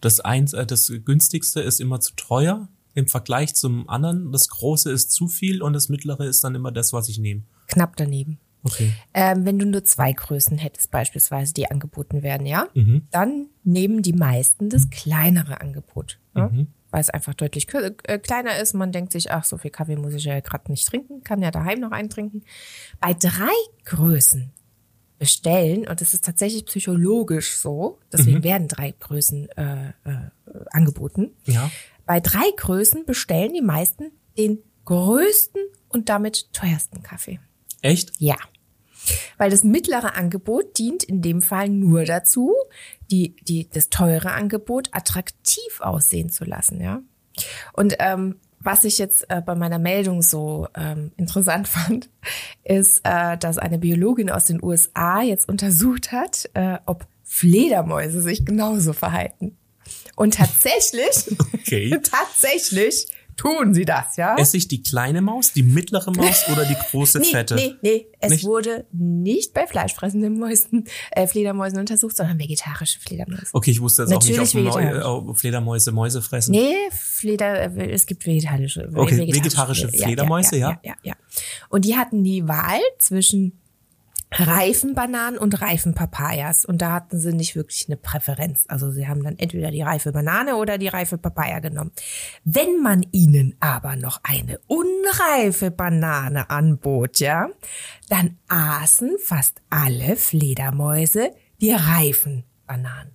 Das 0.00 0.20
eins, 0.20 0.52
äh, 0.52 0.66
das 0.66 0.92
günstigste 1.04 1.60
ist 1.60 1.80
immer 1.80 2.00
zu 2.00 2.14
teuer 2.14 2.68
im 2.94 3.06
Vergleich 3.06 3.54
zum 3.54 3.88
anderen. 3.88 4.32
Das 4.32 4.48
große 4.48 4.90
ist 4.90 5.12
zu 5.12 5.28
viel 5.28 5.62
und 5.62 5.72
das 5.72 5.88
mittlere 5.88 6.24
ist 6.26 6.42
dann 6.44 6.54
immer 6.54 6.72
das, 6.72 6.92
was 6.92 7.08
ich 7.08 7.18
nehme. 7.18 7.42
Knapp 7.68 7.96
daneben. 7.96 8.38
Okay. 8.64 8.92
Ähm, 9.14 9.44
wenn 9.44 9.58
du 9.58 9.66
nur 9.66 9.84
zwei 9.84 10.12
Größen 10.12 10.58
hättest, 10.58 10.90
beispielsweise, 10.90 11.54
die 11.54 11.70
angeboten 11.70 12.22
werden, 12.22 12.46
ja, 12.46 12.66
Mhm. 12.74 13.02
dann 13.10 13.46
nehmen 13.62 14.02
die 14.02 14.12
meisten 14.12 14.68
das 14.68 14.90
kleinere 14.90 15.60
Angebot. 15.60 16.18
Ja? 16.34 16.48
Mhm. 16.48 16.66
Weil 16.90 17.00
es 17.00 17.10
einfach 17.10 17.34
deutlich 17.34 17.72
äh, 17.74 18.18
kleiner 18.18 18.58
ist. 18.58 18.74
Man 18.74 18.90
denkt 18.92 19.12
sich, 19.12 19.30
ach, 19.30 19.44
so 19.44 19.58
viel 19.58 19.70
Kaffee 19.70 19.96
muss 19.96 20.14
ich 20.14 20.24
ja 20.24 20.40
gerade 20.40 20.70
nicht 20.72 20.88
trinken, 20.88 21.22
kann 21.22 21.42
ja 21.42 21.50
daheim 21.50 21.80
noch 21.80 21.92
eintrinken. 21.92 22.42
Bei 22.98 23.14
drei 23.14 23.52
Größen 23.84 24.50
bestellen, 25.18 25.88
und 25.88 26.00
das 26.00 26.14
ist 26.14 26.24
tatsächlich 26.24 26.64
psychologisch 26.66 27.56
so, 27.56 27.98
deswegen 28.12 28.42
werden 28.44 28.68
drei 28.68 28.94
Größen 28.98 29.48
äh, 29.50 29.88
äh, 29.88 30.30
angeboten. 30.70 31.34
Ja. 31.44 31.70
Bei 32.06 32.20
drei 32.20 32.50
Größen 32.56 33.04
bestellen 33.04 33.52
die 33.52 33.62
meisten 33.62 34.12
den 34.38 34.62
größten 34.84 35.60
und 35.88 36.08
damit 36.08 36.52
teuersten 36.52 37.02
Kaffee. 37.02 37.40
Echt? 37.82 38.12
Ja. 38.18 38.36
Weil 39.36 39.50
das 39.50 39.64
mittlere 39.64 40.14
Angebot 40.14 40.78
dient 40.78 41.02
in 41.02 41.22
dem 41.22 41.42
Fall 41.42 41.68
nur 41.68 42.04
dazu, 42.04 42.54
die, 43.10 43.36
die, 43.42 43.68
das 43.68 43.90
teure 43.90 44.32
Angebot 44.32 44.88
attraktiv 44.92 45.80
aussehen 45.80 46.30
zu 46.30 46.44
lassen, 46.44 46.80
ja. 46.80 47.02
Und 47.72 47.96
ähm, 47.98 48.36
was 48.60 48.84
ich 48.84 48.98
jetzt 48.98 49.30
äh, 49.30 49.40
bei 49.44 49.54
meiner 49.54 49.78
Meldung 49.78 50.22
so 50.22 50.68
ähm, 50.76 51.12
interessant 51.16 51.68
fand, 51.68 52.10
ist, 52.64 53.00
äh, 53.04 53.36
dass 53.38 53.58
eine 53.58 53.78
Biologin 53.78 54.30
aus 54.30 54.46
den 54.46 54.62
USA 54.62 55.22
jetzt 55.22 55.48
untersucht 55.48 56.12
hat, 56.12 56.48
äh, 56.54 56.78
ob 56.86 57.06
Fledermäuse 57.24 58.22
sich 58.22 58.44
genauso 58.44 58.92
verhalten. 58.92 59.56
Und 60.16 60.34
tatsächlich, 60.34 61.36
Okay. 61.54 61.98
tatsächlich 62.02 63.06
tun 63.38 63.72
sie 63.72 63.86
das, 63.86 64.16
ja. 64.16 64.36
Esse 64.36 64.58
ich 64.58 64.68
die 64.68 64.82
kleine 64.82 65.22
Maus, 65.22 65.52
die 65.54 65.62
mittlere 65.62 66.10
Maus 66.10 66.44
oder 66.52 66.66
die 66.66 66.74
große 66.74 67.18
Nee, 67.20 67.24
fette? 67.30 67.54
nee, 67.54 67.74
nee. 67.80 68.06
Es 68.20 68.32
Nicht? 68.32 68.44
wurde 68.44 68.84
nicht 68.92 69.54
bei 69.54 69.66
fleischfressenden 69.66 70.38
Mäusen, 70.38 70.84
äh, 71.12 71.26
Fledermäusen 71.26 71.78
untersucht, 71.78 72.16
sondern 72.16 72.38
vegetarische 72.38 72.98
Fledermäuse. 73.00 73.46
Okay, 73.52 73.70
ich 73.70 73.80
wusste 73.80 74.02
jetzt 74.02 74.12
auch 74.12 74.20
nicht, 74.22 74.36
Natürlich 74.36 74.74
ob 74.74 75.22
Mäu 75.22 75.30
äh, 75.30 75.34
Fledermäuse 75.34 75.92
Mäuse 75.92 76.20
fressen. 76.20 76.50
Nee, 76.50 76.74
Fleder, 76.90 77.74
äh, 77.76 77.90
es 77.92 78.04
gibt 78.06 78.26
vegetarische. 78.26 78.90
Okay, 78.94 79.32
vegetarische 79.32 79.88
Fleder- 79.88 80.04
Fledermäuse, 80.04 80.56
ja, 80.56 80.70
ja? 80.70 80.80
ja, 80.82 80.94
ja, 81.04 81.10
ja. 81.10 81.14
Und 81.68 81.84
die 81.84 81.96
hatten 81.96 82.24
die 82.24 82.46
Wahl 82.48 82.80
zwischen 82.98 83.60
reifen 84.30 84.94
Bananen 84.94 85.38
und 85.38 85.60
reifen 85.60 85.94
Papayas. 85.94 86.64
Und 86.64 86.82
da 86.82 86.92
hatten 86.92 87.18
sie 87.18 87.32
nicht 87.32 87.56
wirklich 87.56 87.86
eine 87.88 87.96
Präferenz. 87.96 88.64
Also 88.68 88.90
sie 88.90 89.08
haben 89.08 89.22
dann 89.22 89.38
entweder 89.38 89.70
die 89.70 89.82
reife 89.82 90.12
Banane 90.12 90.56
oder 90.56 90.78
die 90.78 90.88
reife 90.88 91.18
Papaya 91.18 91.60
genommen. 91.60 91.92
Wenn 92.44 92.82
man 92.82 93.04
ihnen 93.12 93.56
aber 93.60 93.96
noch 93.96 94.20
eine 94.22 94.58
unreife 94.66 95.70
Banane 95.70 96.50
anbot, 96.50 97.20
ja, 97.20 97.48
dann 98.08 98.38
aßen 98.48 99.16
fast 99.24 99.62
alle 99.70 100.16
Fledermäuse 100.16 101.30
die 101.60 101.72
reifen 101.72 102.44
Bananen. 102.66 103.12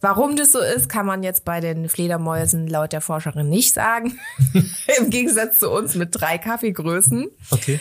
Warum 0.00 0.34
das 0.34 0.52
so 0.52 0.58
ist, 0.60 0.88
kann 0.88 1.06
man 1.06 1.22
jetzt 1.22 1.44
bei 1.44 1.60
den 1.60 1.88
Fledermäusen 1.88 2.66
laut 2.66 2.92
der 2.92 3.00
Forscherin 3.00 3.48
nicht 3.48 3.74
sagen. 3.74 4.18
Im 4.98 5.10
Gegensatz 5.10 5.60
zu 5.60 5.70
uns 5.70 5.94
mit 5.94 6.08
drei 6.12 6.38
Kaffeegrößen. 6.38 7.28
Okay. 7.50 7.78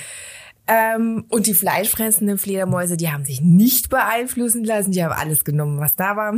Ähm, 0.69 1.25
und 1.29 1.47
die 1.47 1.55
fleischfressenden 1.55 2.37
Fledermäuse, 2.37 2.95
die 2.95 3.09
haben 3.09 3.25
sich 3.25 3.41
nicht 3.41 3.89
beeinflussen 3.89 4.63
lassen. 4.63 4.91
Die 4.91 5.03
haben 5.03 5.13
alles 5.13 5.43
genommen, 5.43 5.79
was 5.79 5.95
da 5.95 6.15
war. 6.15 6.35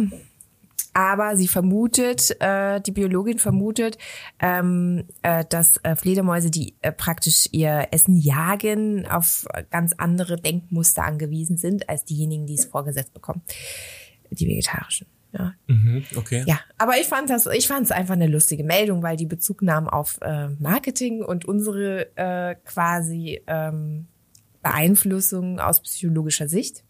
Aber 0.94 1.38
sie 1.38 1.48
vermutet, 1.48 2.36
äh, 2.41 2.82
die 2.82 2.91
Biologin 2.91 3.39
vermutet, 3.39 3.98
ähm, 4.39 5.06
äh, 5.22 5.46
dass 5.48 5.78
äh, 5.84 5.96
Fledermäuse, 5.96 6.50
die 6.50 6.76
äh, 6.82 6.91
praktisch 6.91 7.48
ihr 7.52 7.88
Essen 7.91 8.17
jagen, 8.17 9.06
auf 9.08 9.46
ganz 9.70 9.94
andere 9.98 10.36
Denkmuster 10.36 11.04
angewiesen 11.04 11.58
sind 11.58 11.88
als 11.88 12.04
diejenigen, 12.04 12.46
die 12.46 12.56
es 12.56 12.65
vorgesetzt 12.65 13.13
bekommen. 13.13 13.41
Die 14.32 14.48
vegetarischen. 14.48 15.08
Ja, 15.34 15.54
Mhm, 15.67 16.04
okay. 16.17 16.44
ja, 16.46 16.60
aber 16.78 16.98
ich 17.00 17.08
fand 17.08 17.30
das, 17.30 17.46
ich 17.46 17.65
fand 17.65 17.86
es 17.86 17.91
einfach 17.91 18.15
eine 18.15 18.28
lustige 18.28 18.65
Meldung, 18.65 19.02
weil 19.02 19.15
die 19.15 19.26
Bezug 19.26 19.62
nahm 19.62 19.88
auf 19.88 20.20
äh, 20.22 20.50
Marketing 20.60 21.22
und 21.24 21.46
unsere 21.46 22.15
äh, 22.17 22.56
quasi 22.65 23.41
ähm, 23.48 24.08
Beeinflussung 24.62 25.60
aus 25.60 25.82
psychologischer 25.82 26.47
Sicht. 26.47 26.84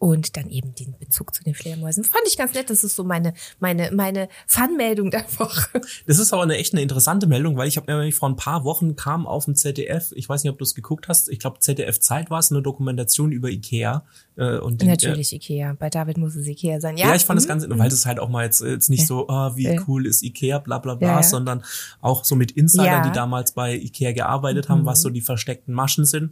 Und 0.00 0.36
dann 0.38 0.48
eben 0.48 0.74
den 0.74 0.96
Bezug 0.98 1.34
zu 1.34 1.44
den 1.44 1.54
Fledermäusen. 1.54 2.04
Fand 2.04 2.24
ich 2.26 2.36
ganz 2.38 2.54
nett. 2.54 2.70
Das 2.70 2.82
ist 2.84 2.96
so 2.96 3.04
meine 3.04 3.34
meine 3.60 3.90
meine 3.92 4.28
Fun-Meldung 4.46 5.10
der 5.10 5.24
Woche. 5.38 5.80
Das 6.06 6.18
ist 6.18 6.32
aber 6.32 6.42
eine 6.42 6.56
echt 6.56 6.72
eine 6.72 6.80
interessante 6.82 7.26
Meldung, 7.26 7.56
weil 7.58 7.68
ich 7.68 7.76
habe 7.76 7.94
mir 7.94 8.10
vor 8.12 8.28
ein 8.30 8.36
paar 8.36 8.64
Wochen 8.64 8.96
kam 8.96 9.26
auf 9.26 9.44
dem 9.44 9.54
ZDF, 9.54 10.10
ich 10.16 10.26
weiß 10.26 10.42
nicht, 10.42 10.50
ob 10.52 10.58
du 10.58 10.64
es 10.64 10.74
geguckt 10.74 11.06
hast, 11.08 11.28
ich 11.28 11.38
glaube 11.38 11.58
ZDF 11.60 12.00
Zeit 12.00 12.30
war 12.30 12.38
es, 12.38 12.50
eine 12.50 12.62
Dokumentation 12.62 13.30
über 13.30 13.50
Ikea. 13.50 14.02
Äh, 14.36 14.56
und 14.58 14.82
Natürlich 14.82 15.34
Ikea. 15.34 15.74
Bei 15.78 15.90
David 15.90 16.16
muss 16.16 16.34
es 16.34 16.46
Ikea 16.46 16.80
sein. 16.80 16.96
Ja, 16.96 17.08
Ja, 17.08 17.14
ich 17.14 17.24
fand 17.26 17.42
Mhm. 17.42 17.46
ganz, 17.46 17.66
weil 17.68 17.90
das 17.90 18.06
halt 18.06 18.20
auch 18.20 18.30
mal 18.30 18.44
jetzt, 18.46 18.62
jetzt 18.62 18.88
nicht 18.88 19.06
so, 19.06 19.28
ah, 19.28 19.54
wie 19.54 19.64
Ja. 19.64 19.82
cool 19.86 20.06
ist 20.06 20.22
Ikea, 20.22 20.60
bla 20.60 20.78
bla 20.78 20.94
bla, 20.94 21.08
Ja, 21.08 21.16
ja. 21.16 21.22
sondern 21.22 21.62
auch 22.00 22.24
so 22.24 22.36
mit 22.36 22.52
Insidern, 22.52 22.86
Ja. 22.86 22.98
Mhm. 23.00 23.08
die 23.08 23.12
damals 23.12 23.52
bei 23.52 23.74
Ikea 23.76 24.12
gearbeitet 24.12 24.70
haben, 24.70 24.86
was 24.86 25.02
so 25.02 25.10
die 25.10 25.20
versteckten 25.20 25.74
Maschen 25.74 26.06
sind. 26.06 26.30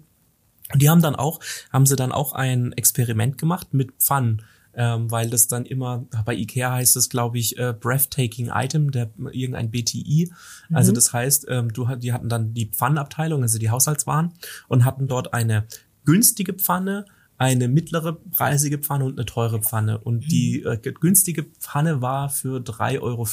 Und 0.72 0.83
die 0.83 0.90
haben 0.90 1.02
dann 1.02 1.16
auch, 1.16 1.40
haben 1.72 1.87
sie 1.87 1.96
dann 1.96 2.12
auch 2.12 2.33
ein 2.33 2.72
Experiment 2.72 3.38
gemacht 3.38 3.72
mit 3.72 3.92
Pfannen. 3.98 4.42
Ähm, 4.74 5.11
weil 5.11 5.28
das 5.28 5.48
dann 5.48 5.66
immer, 5.66 6.07
bei 6.24 6.35
Ikea 6.35 6.70
heißt 6.72 6.94
es, 6.96 7.09
glaube 7.09 7.38
ich, 7.38 7.59
äh, 7.59 7.74
breathtaking 7.78 8.50
item, 8.54 8.92
der 8.92 9.11
irgendein 9.33 9.72
BTI. 9.72 10.31
Also 10.72 10.92
das 10.92 11.12
heißt, 11.12 11.46
ähm, 11.48 11.72
du, 11.72 11.96
die 11.96 12.12
hatten 12.12 12.28
dann 12.28 12.54
die 12.54 12.66
Pfannenabteilung, 12.66 13.42
also 13.42 13.59
die 13.59 13.70
Haushaltswaren, 13.70 14.35
und 14.68 14.85
hatten 14.85 15.09
dort 15.09 15.35
eine 15.35 15.64
günstige 16.04 16.52
Pfanne, 16.52 17.07
eine 17.38 17.68
mittlere 17.68 18.14
preisige 18.33 18.79
Pfanne 18.79 19.05
und 19.05 19.12
eine 19.16 19.24
teure 19.24 19.61
Pfanne. 19.62 19.98
Und 19.98 20.31
die 20.31 20.64
äh, 20.64 20.77
günstige 20.77 21.44
Pfanne 21.61 22.03
war 22.03 22.31
für 22.31 22.59
3,50 22.59 23.01
Euro, 23.01 23.24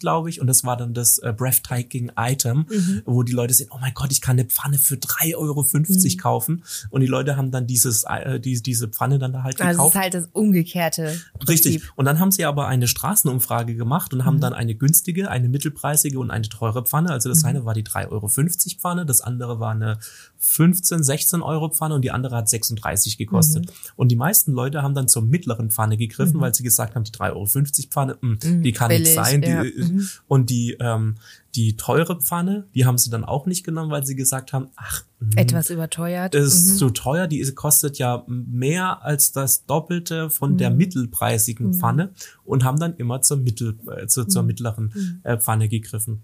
glaube 0.00 0.28
ich. 0.28 0.40
Und 0.40 0.48
das 0.48 0.64
war 0.64 0.76
dann 0.76 0.92
das 0.92 1.18
äh, 1.18 1.32
breathtaking 1.36 2.10
Item, 2.18 2.66
wo 3.04 3.22
die 3.22 3.32
Leute 3.32 3.54
sehen, 3.54 3.68
oh 3.70 3.78
mein 3.80 3.94
Gott, 3.94 4.10
ich 4.10 4.20
kann 4.20 4.34
eine 4.38 4.44
Pfanne 4.48 4.76
für 4.78 4.96
3,50 4.96 5.36
Euro 5.36 5.64
kaufen. 6.20 6.64
Und 6.90 7.00
die 7.02 7.06
Leute 7.06 7.36
haben 7.36 7.52
dann 7.52 7.68
dieses, 7.68 8.02
äh, 8.08 8.40
die, 8.40 8.60
diese 8.60 8.88
Pfanne 8.88 9.20
dann 9.20 9.32
da 9.32 9.44
halt 9.44 9.60
Also 9.60 9.70
es 9.70 9.76
gekauft. 9.76 9.94
ist 9.94 10.02
halt 10.02 10.14
das 10.14 10.28
umgekehrte 10.32 11.02
Richtig. 11.48 11.74
Prinzip. 11.74 11.92
Und 11.94 12.06
dann 12.06 12.18
haben 12.18 12.32
sie 12.32 12.44
aber 12.44 12.66
eine 12.66 12.88
Straßenumfrage 12.88 13.76
gemacht 13.76 14.12
und 14.12 14.18
Mhm. 14.18 14.24
haben 14.24 14.40
dann 14.40 14.52
eine 14.52 14.74
günstige, 14.74 15.30
eine 15.30 15.48
mittelpreisige 15.48 16.18
und 16.18 16.32
eine 16.32 16.48
teure 16.48 16.84
Pfanne. 16.84 17.10
Also 17.10 17.28
das 17.28 17.44
eine 17.44 17.64
war 17.64 17.74
die 17.74 17.84
3,50 17.84 18.10
Euro 18.10 18.28
Pfanne, 18.80 19.06
das 19.06 19.20
andere 19.20 19.60
war 19.60 19.70
eine 19.70 19.98
15, 20.38 21.04
16 21.04 21.40
Euro 21.40 21.68
Pfanne 21.68 21.94
und 21.94 22.02
die 22.02 22.10
andere 22.10 22.34
hat 22.34 22.48
36 22.48 23.16
gekostet. 23.16 23.43
Mhm. 23.52 23.64
Und 23.96 24.08
die 24.10 24.16
meisten 24.16 24.52
Leute 24.52 24.82
haben 24.82 24.94
dann 24.94 25.08
zur 25.08 25.22
mittleren 25.22 25.70
Pfanne 25.70 25.96
gegriffen, 25.96 26.40
weil 26.40 26.54
sie 26.54 26.62
gesagt 26.62 26.94
haben, 26.94 27.04
die 27.04 27.12
3,50 27.12 27.32
Euro 27.32 27.46
Pfanne, 27.90 28.18
mh, 28.20 28.36
die 28.62 28.72
kann 28.72 28.88
billig, 28.88 29.02
nicht 29.04 29.14
sein. 29.14 29.40
Die, 29.42 29.48
ja. 29.48 29.62
äh, 29.62 29.72
Mhm. 29.84 30.08
Und 30.28 30.50
die, 30.50 30.76
ähm, 30.80 31.16
die 31.54 31.76
teure 31.76 32.20
Pfanne, 32.20 32.66
die 32.74 32.84
haben 32.84 32.98
sie 32.98 33.10
dann 33.10 33.24
auch 33.24 33.46
nicht 33.46 33.64
genommen, 33.64 33.90
weil 33.90 34.04
sie 34.04 34.16
gesagt 34.16 34.52
haben, 34.52 34.68
ach, 34.76 35.04
mh, 35.20 35.30
Etwas 35.36 35.70
überteuert. 35.70 36.34
das 36.34 36.54
ist 36.54 36.72
Mhm. 36.72 36.76
zu 36.78 36.90
teuer, 36.90 37.26
die 37.28 37.42
kostet 37.54 37.98
ja 37.98 38.24
mehr 38.26 39.02
als 39.04 39.32
das 39.32 39.64
Doppelte 39.66 40.30
von 40.30 40.56
der 40.58 40.70
Mhm. 40.70 40.76
mittelpreisigen 40.78 41.74
Pfanne 41.74 42.10
und 42.44 42.64
haben 42.64 42.78
dann 42.80 42.96
immer 42.96 43.20
zur, 43.22 43.36
Mittel, 43.36 43.78
äh, 43.96 44.06
zu, 44.06 44.22
Mhm. 44.22 44.28
zur 44.30 44.42
mittleren 44.42 45.20
äh, 45.22 45.36
Pfanne 45.38 45.68
gegriffen. 45.68 46.22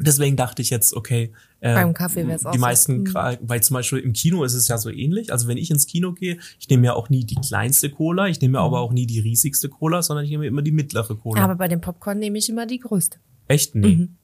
Deswegen 0.00 0.36
dachte 0.36 0.62
ich 0.62 0.70
jetzt, 0.70 0.94
okay, 0.94 1.32
äh, 1.60 1.74
Beim 1.74 1.92
Kaffee 1.94 2.26
wär's 2.26 2.46
auch 2.46 2.52
die 2.52 2.58
so. 2.58 2.62
meisten, 2.62 2.98
Mhm. 3.00 3.04
gra- 3.04 3.38
weil 3.42 3.62
zum 3.62 3.74
Beispiel 3.74 3.98
im 3.98 4.12
Kino 4.12 4.44
ist 4.44 4.54
es 4.54 4.66
ja 4.68 4.78
so 4.78 4.90
ähnlich. 4.90 5.32
Also 5.32 5.46
wenn 5.48 5.56
ich 5.58 5.70
ins 5.70 5.86
Kino 5.86 6.12
gehe, 6.12 6.38
ich 6.58 6.68
nehme 6.68 6.86
ja 6.86 6.94
auch 6.94 7.10
nie 7.10 7.24
die 7.24 7.34
kleinste 7.36 7.90
Cola, 7.90 8.26
ich 8.28 8.40
nehme 8.40 8.58
aber 8.58 8.80
auch 8.80 8.92
nie 8.92 9.06
die 9.06 9.20
riesigste 9.20 9.68
Cola, 9.68 10.02
sondern 10.02 10.24
ich 10.24 10.30
nehme 10.30 10.46
immer 10.46 10.62
die 10.62 10.72
mittlere 10.72 11.14
Cola. 11.16 11.40
Mhm. 11.40 11.44
Aber 11.44 11.54
bei 11.56 11.68
dem 11.68 11.80
Popcorn 11.80 12.18
nehme 12.18 12.38
ich 12.38 12.48
immer 12.48 12.66
die 12.66 12.78
größte. 12.78 13.18
echt 13.48 13.74
nee. 13.74 13.96
Mhm. 13.96 14.16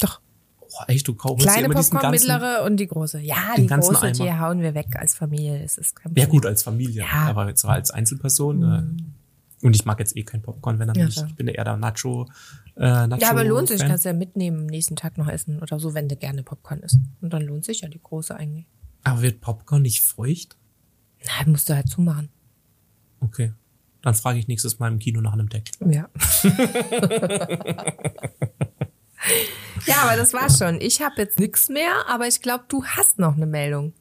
Doch. 0.00 0.20
Boah, 0.58 0.84
echt, 0.88 1.06
du 1.06 1.14
kaufst 1.14 1.46
Kleine 1.46 1.66
immer 1.66 1.74
Popcorn, 1.74 2.02
ganzen, 2.02 2.28
mittlere 2.28 2.64
und 2.64 2.76
die 2.78 2.86
große. 2.88 3.20
Ja, 3.20 3.36
die 3.56 3.66
große, 3.66 4.10
die 4.12 4.22
Eimer. 4.22 4.40
hauen 4.40 4.60
wir 4.60 4.74
weg 4.74 4.96
als 4.96 5.14
Familie. 5.14 5.60
Das 5.62 5.78
ist 5.78 5.94
kein 5.94 6.10
Ja 6.16 6.24
Problem. 6.24 6.28
gut, 6.30 6.46
als 6.46 6.62
Familie, 6.64 7.02
Ja. 7.02 7.06
Mhm. 7.22 7.28
aber 7.28 7.48
jetzt 7.48 7.64
als 7.64 7.90
Einzelperson. 7.92 8.62
Äh, 8.62 8.82
und 9.64 9.74
ich 9.74 9.84
mag 9.84 9.98
jetzt 9.98 10.16
eh 10.16 10.22
kein 10.22 10.42
Popcorn, 10.42 10.78
wenn 10.78 10.88
dann 10.88 10.96
Ja, 10.96 11.06
nicht. 11.06 11.24
Ich 11.26 11.34
bin 11.34 11.48
eher 11.48 11.64
der 11.64 11.76
Nacho. 11.76 12.28
Äh, 12.76 13.06
Nacho 13.06 13.22
Ja, 13.22 13.30
aber 13.30 13.44
lohnt 13.44 13.68
sich, 13.68 13.78
Fan. 13.80 13.88
kannst 13.88 14.04
du 14.04 14.10
ja 14.10 14.14
mitnehmen, 14.14 14.60
am 14.60 14.66
nächsten 14.66 14.94
Tag 14.94 15.16
noch 15.16 15.28
essen 15.28 15.62
oder 15.62 15.80
so, 15.80 15.94
wenn 15.94 16.08
du 16.08 16.16
gerne 16.16 16.42
Popcorn 16.42 16.80
isst. 16.80 16.98
Und 17.22 17.32
dann 17.32 17.42
lohnt 17.42 17.64
sich 17.64 17.80
ja 17.80 17.88
die 17.88 18.00
große 18.02 18.36
eigentlich. 18.36 18.66
Aber 19.04 19.22
wird 19.22 19.40
Popcorn 19.40 19.82
nicht 19.82 20.02
feucht? 20.02 20.56
Na, 21.24 21.50
musst 21.50 21.68
du 21.70 21.74
halt 21.74 21.88
zumachen. 21.88 22.28
Okay. 23.20 23.52
Dann 24.02 24.14
frage 24.14 24.38
ich 24.38 24.48
nächstes 24.48 24.78
Mal 24.78 24.88
im 24.92 24.98
Kino 24.98 25.22
nach 25.22 25.32
einem 25.32 25.48
Deckel. 25.48 25.90
Ja. 25.90 26.10
ja, 29.86 29.96
aber 30.02 30.16
das 30.16 30.34
war's 30.34 30.58
schon. 30.58 30.78
Ich 30.82 31.00
habe 31.00 31.14
jetzt 31.16 31.38
nix 31.38 31.70
mehr, 31.70 32.06
aber 32.06 32.28
ich 32.28 32.42
glaube, 32.42 32.64
du 32.68 32.84
hast 32.84 33.18
noch 33.18 33.34
eine 33.36 33.46
Meldung. 33.46 33.94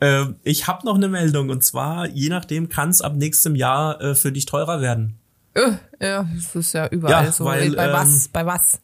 Äh, 0.00 0.26
ich 0.44 0.66
habe 0.66 0.84
noch 0.86 0.94
eine 0.94 1.08
Meldung 1.08 1.50
und 1.50 1.64
zwar, 1.64 2.08
je 2.08 2.28
nachdem 2.28 2.68
kann 2.68 2.90
es 2.90 3.00
ab 3.00 3.16
nächstem 3.16 3.54
Jahr 3.56 4.00
äh, 4.00 4.14
für 4.14 4.30
dich 4.32 4.46
teurer 4.46 4.80
werden. 4.80 5.14
Äh, 5.54 5.72
ja, 6.00 6.28
das 6.34 6.54
ist 6.54 6.72
ja 6.74 6.86
überall 6.88 7.26
Ja, 7.26 7.32
so. 7.32 7.44
weil, 7.44 7.74
bei 7.74 7.86
ähm, 7.86 7.92
was? 7.92 8.28
Bei 8.28 8.46
was? 8.46 8.80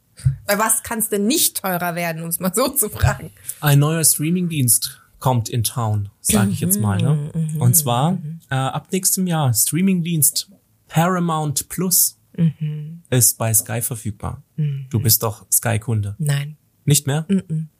Bei 0.46 0.58
was 0.58 0.82
kannst 0.82 1.12
du 1.12 1.18
nicht 1.18 1.60
teurer 1.62 1.94
werden, 1.94 2.22
um 2.22 2.28
es 2.28 2.40
mal 2.40 2.52
so 2.54 2.68
zu 2.68 2.88
fragen? 2.88 3.30
Ein 3.60 3.80
neuer 3.80 4.04
Streamingdienst 4.04 5.00
kommt 5.18 5.48
in 5.48 5.64
Town, 5.64 6.08
sage 6.20 6.50
ich 6.50 6.60
jetzt 6.60 6.78
mal. 6.80 6.98
Ne? 7.00 7.30
Mhm, 7.34 7.60
Und 7.60 7.74
zwar 7.76 8.18
äh, 8.50 8.54
ab 8.54 8.88
nächstem 8.92 9.26
Jahr 9.26 9.52
Streamingdienst 9.54 10.50
Paramount 10.88 11.68
Plus 11.68 12.18
Mhm. 12.36 13.02
ist 13.10 13.38
bei 13.38 13.54
Sky 13.54 13.80
verfügbar. 13.80 14.42
Du 14.90 14.98
bist 14.98 15.22
doch 15.22 15.46
Sky-Kunde. 15.52 16.16
Nein, 16.18 16.56
Nicht 16.84 17.06
mehr? 17.06 17.24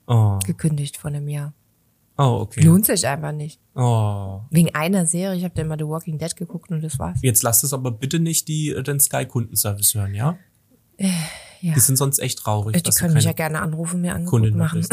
Oh. 0.07 0.39
gekündigt 0.47 0.97
vor 0.97 1.09
einem 1.11 1.27
Jahr. 1.29 1.53
Oh, 2.19 2.41
okay. 2.43 2.63
Lohnt 2.63 2.87
sich 2.87 3.07
einfach 3.07 3.33
nicht. 3.33 3.61
Oh. 3.75 4.41
Wegen 4.51 4.75
einer 4.75 5.07
Serie, 5.07 5.37
ich 5.37 5.45
habe 5.45 5.55
da 5.55 5.63
immer 5.63 5.77
The 5.79 5.87
Walking 5.87 6.19
Dead 6.19 6.35
geguckt 6.37 6.71
und 6.71 6.83
das 6.83 6.99
war's. 6.99 7.19
Jetzt 7.23 7.43
lasst 7.43 7.65
es 7.65 7.73
aber 7.73 7.91
bitte 7.91 8.19
nicht 8.19 8.49
die, 8.49 8.71
äh, 8.71 8.83
den 8.83 9.01
Sky-Kundenservice 9.01 9.95
hören, 9.95 10.15
ja? 10.15 10.39
Ja. 10.99 11.75
Die 11.75 11.81
sind 11.81 11.97
sonst 11.97 12.19
echt 12.19 12.39
traurig, 12.39 12.77
Die 12.77 12.83
dass 12.83 12.97
du 12.97 13.01
können 13.03 13.15
mich 13.15 13.25
ja 13.25 13.33
gerne 13.33 13.61
anrufen, 13.61 14.01
mir 14.01 14.15
Angebot 14.15 14.55
machen, 14.55 14.87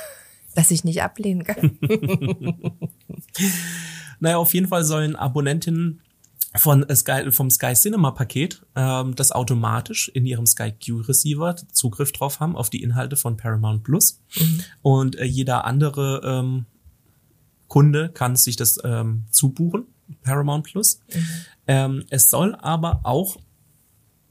dass 0.54 0.70
ich 0.70 0.84
nicht 0.84 1.02
ablehnen 1.02 1.44
kann. 1.44 1.78
Naja, 4.20 4.38
auf 4.38 4.52
jeden 4.54 4.66
Fall 4.66 4.84
sollen 4.84 5.16
Abonnentinnen 5.16 6.00
von 6.56 6.88
äh, 6.88 6.96
Sky, 6.96 7.30
vom 7.30 7.50
Sky 7.50 7.74
Cinema 7.74 8.10
Paket 8.10 8.64
ähm, 8.74 9.14
das 9.14 9.32
automatisch 9.32 10.08
in 10.08 10.26
ihrem 10.26 10.46
Sky 10.46 10.72
Q 10.72 10.98
Receiver 11.02 11.56
Zugriff 11.72 12.12
drauf 12.12 12.40
haben 12.40 12.56
auf 12.56 12.70
die 12.70 12.82
Inhalte 12.82 13.16
von 13.16 13.36
Paramount 13.36 13.84
Plus 13.84 14.20
und 14.82 15.16
äh, 15.16 15.24
jeder 15.24 15.64
andere 15.64 16.22
ähm, 16.24 16.66
Kunde 17.68 18.08
kann 18.08 18.36
sich 18.36 18.56
das 18.56 18.78
ähm, 18.82 19.24
zubuchen 19.30 19.86
Paramount 20.22 20.64
Plus. 20.64 21.00
Ähm, 21.66 22.04
es 22.08 22.30
soll 22.30 22.54
aber 22.54 23.00
auch 23.04 23.36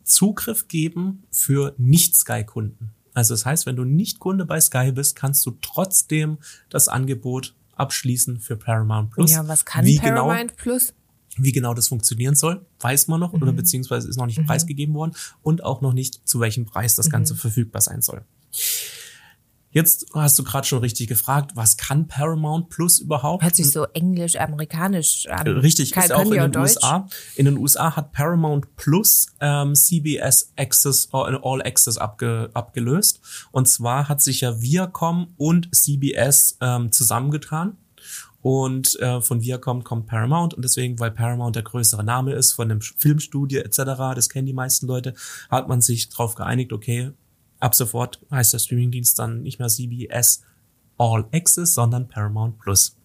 Zugriff 0.04 0.68
geben 0.68 1.24
für 1.32 1.76
Nicht-Sky-Kunden. 1.78 2.94
Also 3.14 3.34
das 3.34 3.46
heißt, 3.46 3.66
wenn 3.66 3.76
du 3.76 3.84
nicht 3.84 4.20
Kunde 4.20 4.46
bei 4.46 4.60
Sky 4.60 4.92
bist, 4.92 5.16
kannst 5.16 5.46
du 5.46 5.58
trotzdem 5.62 6.38
das 6.70 6.88
Angebot 6.88 7.56
abschließen 7.76 8.40
für 8.40 8.58
Paramount 8.58 9.12
Plus. 9.12 9.32
ja, 9.32 9.48
was 9.48 9.66
kann 9.66 9.86
Wie 9.86 10.00
Paramount 10.00 10.56
Plus? 10.56 10.94
Wie 11.38 11.52
genau 11.52 11.74
das 11.74 11.88
funktionieren 11.88 12.36
soll, 12.36 12.66
weiß 12.80 13.08
man 13.08 13.20
noch 13.20 13.34
oder 13.34 13.52
beziehungsweise 13.52 14.10
ist 14.10 14.18
noch 14.18 14.26
nicht 14.26 14.46
preisgegeben 14.46 14.96
worden 14.96 15.14
und 15.42 15.64
auch 15.64 15.82
noch 15.82 15.94
nicht, 15.94 16.28
zu 16.28 16.40
welchem 16.40 16.66
Preis 16.66 16.96
das 16.96 17.10
Ganze 17.10 17.36
verfügbar 17.36 17.82
sein 17.82 18.02
soll. 18.02 18.24
Jetzt 19.78 20.08
hast 20.14 20.40
du 20.40 20.44
gerade 20.44 20.66
schon 20.66 20.80
richtig 20.80 21.08
gefragt, 21.08 21.52
was 21.56 21.78
kann 21.78 22.08
Paramount 22.08 22.70
Plus 22.70 23.00
überhaupt? 23.00 23.44
Hört 23.44 23.56
sich 23.56 23.70
so 23.70 23.84
englisch-amerikanisch 23.84 25.28
an. 25.28 25.46
Äh, 25.46 25.50
Richtig, 25.52 25.92
Kein 25.92 26.06
ist 26.06 26.10
ja 26.10 26.16
auch 26.16 26.32
in 26.32 26.32
den 26.32 26.52
Deutsch. 26.52 26.78
USA. 26.78 27.08
In 27.36 27.46
den 27.46 27.58
USA 27.58 27.96
hat 27.96 28.12
Paramount 28.12 28.76
Plus 28.76 29.28
ähm, 29.40 29.76
CBS 29.76 30.52
Access 30.56 31.10
All 31.12 31.40
All 31.44 31.62
Access 31.62 31.98
abge, 31.98 32.50
abgelöst. 32.54 33.20
Und 33.52 33.68
zwar 33.68 34.10
hat 34.10 34.22
sich 34.22 34.42
ja 34.42 34.60
Viacom 34.62 35.34
und 35.38 35.70
CBS 35.76 36.58
ähm, 36.62 36.92
zusammengetan. 36.92 37.78
Und 38.48 38.98
äh, 39.02 39.20
von 39.20 39.42
Viacom 39.42 39.84
kommt 39.84 40.08
Paramount 40.08 40.54
und 40.54 40.64
deswegen, 40.64 40.98
weil 41.00 41.12
Paramount 41.12 41.58
der 41.58 41.64
größere 41.64 42.02
Name 42.02 42.32
ist 42.32 42.54
von 42.54 42.70
dem 42.70 42.80
Filmstudio 42.80 43.60
etc., 43.60 43.84
das 44.16 44.30
kennen 44.30 44.46
die 44.46 44.54
meisten 44.54 44.88
Leute, 44.88 45.16
hat 45.50 45.68
man 45.68 45.82
sich 45.82 46.08
darauf 46.08 46.36
geeinigt, 46.36 46.72
okay, 46.72 47.12
ab 47.60 47.76
sofort 47.76 48.22
heißt 48.32 48.54
der 48.54 48.60
Streamingdienst 48.60 49.20
dann 49.20 49.44
nicht 49.44 49.60
mehr 49.60 49.68
CBS 49.68 50.44
All 50.98 51.26
Access, 51.34 51.74
sondern 51.74 52.08
Paramount 52.08 52.58
Plus. 52.58 52.96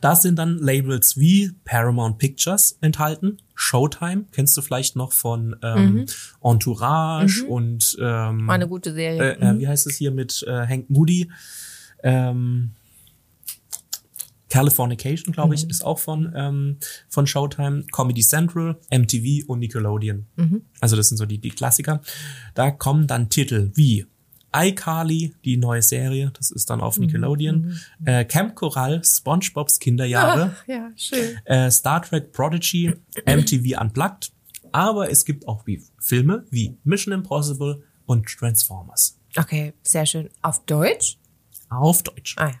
Da 0.00 0.16
sind 0.16 0.38
dann 0.38 0.56
Labels 0.56 1.18
wie 1.18 1.52
Paramount 1.66 2.16
Pictures 2.16 2.78
enthalten, 2.80 3.42
Showtime, 3.54 4.24
kennst 4.32 4.56
du 4.56 4.62
vielleicht 4.62 4.96
noch 4.96 5.12
von 5.12 5.54
ähm, 5.62 6.06
Entourage 6.42 7.44
und 7.44 7.94
ähm, 8.00 8.48
eine 8.48 8.66
gute 8.66 8.94
Serie. 8.94 9.34
äh, 9.34 9.50
äh, 9.50 9.58
wie 9.58 9.68
heißt 9.68 9.86
es 9.86 9.96
hier 9.96 10.12
mit 10.12 10.42
äh, 10.48 10.66
Hank 10.66 10.88
Moody? 10.88 11.30
Ähm, 12.02 12.70
Californication, 14.50 15.32
glaube 15.32 15.54
ich, 15.54 15.68
ist 15.70 15.84
auch 15.84 15.98
von, 15.98 16.32
ähm, 16.36 16.76
von 17.08 17.26
Showtime, 17.26 17.84
Comedy 17.92 18.20
Central, 18.20 18.78
MTV 18.90 19.46
und 19.46 19.60
Nickelodeon. 19.60 20.26
Also 20.80 20.96
das 20.96 21.08
sind 21.08 21.16
so 21.16 21.24
die, 21.24 21.38
die 21.38 21.50
Klassiker. 21.50 22.02
Da 22.54 22.70
kommen 22.70 23.06
dann 23.06 23.30
Titel 23.30 23.70
wie 23.74 24.06
iCarly, 24.54 25.32
die 25.44 25.56
neue 25.56 25.80
Serie, 25.80 26.32
das 26.36 26.50
ist 26.50 26.68
dann 26.70 26.80
auf 26.80 26.98
Nickelodeon. 26.98 27.78
Äh, 28.04 28.24
Camp 28.24 28.56
Coral, 28.56 29.00
SpongeBobs 29.04 29.78
Kinderjahre. 29.78 30.56
Ach, 30.56 30.68
ja, 30.68 30.90
schön. 30.96 31.38
äh, 31.44 31.70
Star 31.70 32.02
Trek 32.02 32.32
Prodigy, 32.32 32.92
MTV 33.26 33.80
Unplugged. 33.80 34.32
Aber 34.72 35.10
es 35.10 35.24
gibt 35.24 35.46
auch 35.48 35.66
wie 35.66 35.82
Filme 36.00 36.44
wie 36.50 36.76
Mission 36.84 37.14
Impossible 37.14 37.82
und 38.06 38.26
Transformers. 38.26 39.16
Okay, 39.36 39.72
sehr 39.82 40.06
schön. 40.06 40.28
Auf 40.42 40.64
Deutsch? 40.66 41.18
Auf 41.68 42.02
Deutsch. 42.02 42.34
Ah 42.36 42.48
ja. 42.48 42.54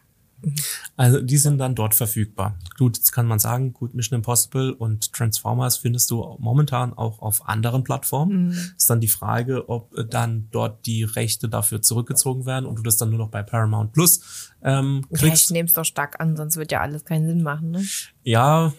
Also 0.96 1.20
die 1.20 1.36
sind 1.36 1.58
dann 1.58 1.74
dort 1.74 1.94
verfügbar. 1.94 2.56
Gut, 2.78 2.96
jetzt 2.96 3.12
kann 3.12 3.26
man 3.26 3.38
sagen, 3.38 3.72
gut, 3.72 3.94
Mission 3.94 4.18
Impossible 4.18 4.72
und 4.72 5.12
Transformers 5.12 5.78
findest 5.78 6.10
du 6.10 6.36
momentan 6.38 6.92
auch 6.92 7.20
auf 7.20 7.48
anderen 7.48 7.84
Plattformen. 7.84 8.50
Ist 8.76 8.90
dann 8.90 9.00
die 9.00 9.08
Frage, 9.08 9.68
ob 9.68 9.96
äh, 9.96 10.04
dann 10.04 10.48
dort 10.50 10.86
die 10.86 11.04
Rechte 11.04 11.48
dafür 11.48 11.82
zurückgezogen 11.82 12.46
werden 12.46 12.66
und 12.66 12.76
du 12.76 12.82
das 12.82 12.96
dann 12.96 13.10
nur 13.10 13.18
noch 13.18 13.30
bei 13.30 13.42
Paramount 13.42 13.92
Plus 13.92 14.49
ähm, 14.62 15.02
Ja, 15.10 15.16
ich 15.16 15.20
kriegst. 15.20 15.50
nehme 15.50 15.66
es 15.68 15.72
doch 15.72 15.84
stark 15.84 16.20
an, 16.20 16.36
sonst 16.36 16.56
wird 16.56 16.70
ja 16.72 16.80
alles 16.80 17.04
keinen 17.04 17.26
Sinn 17.26 17.42
machen. 17.42 17.70
Ne? 17.70 17.82
Ja, 18.22 18.72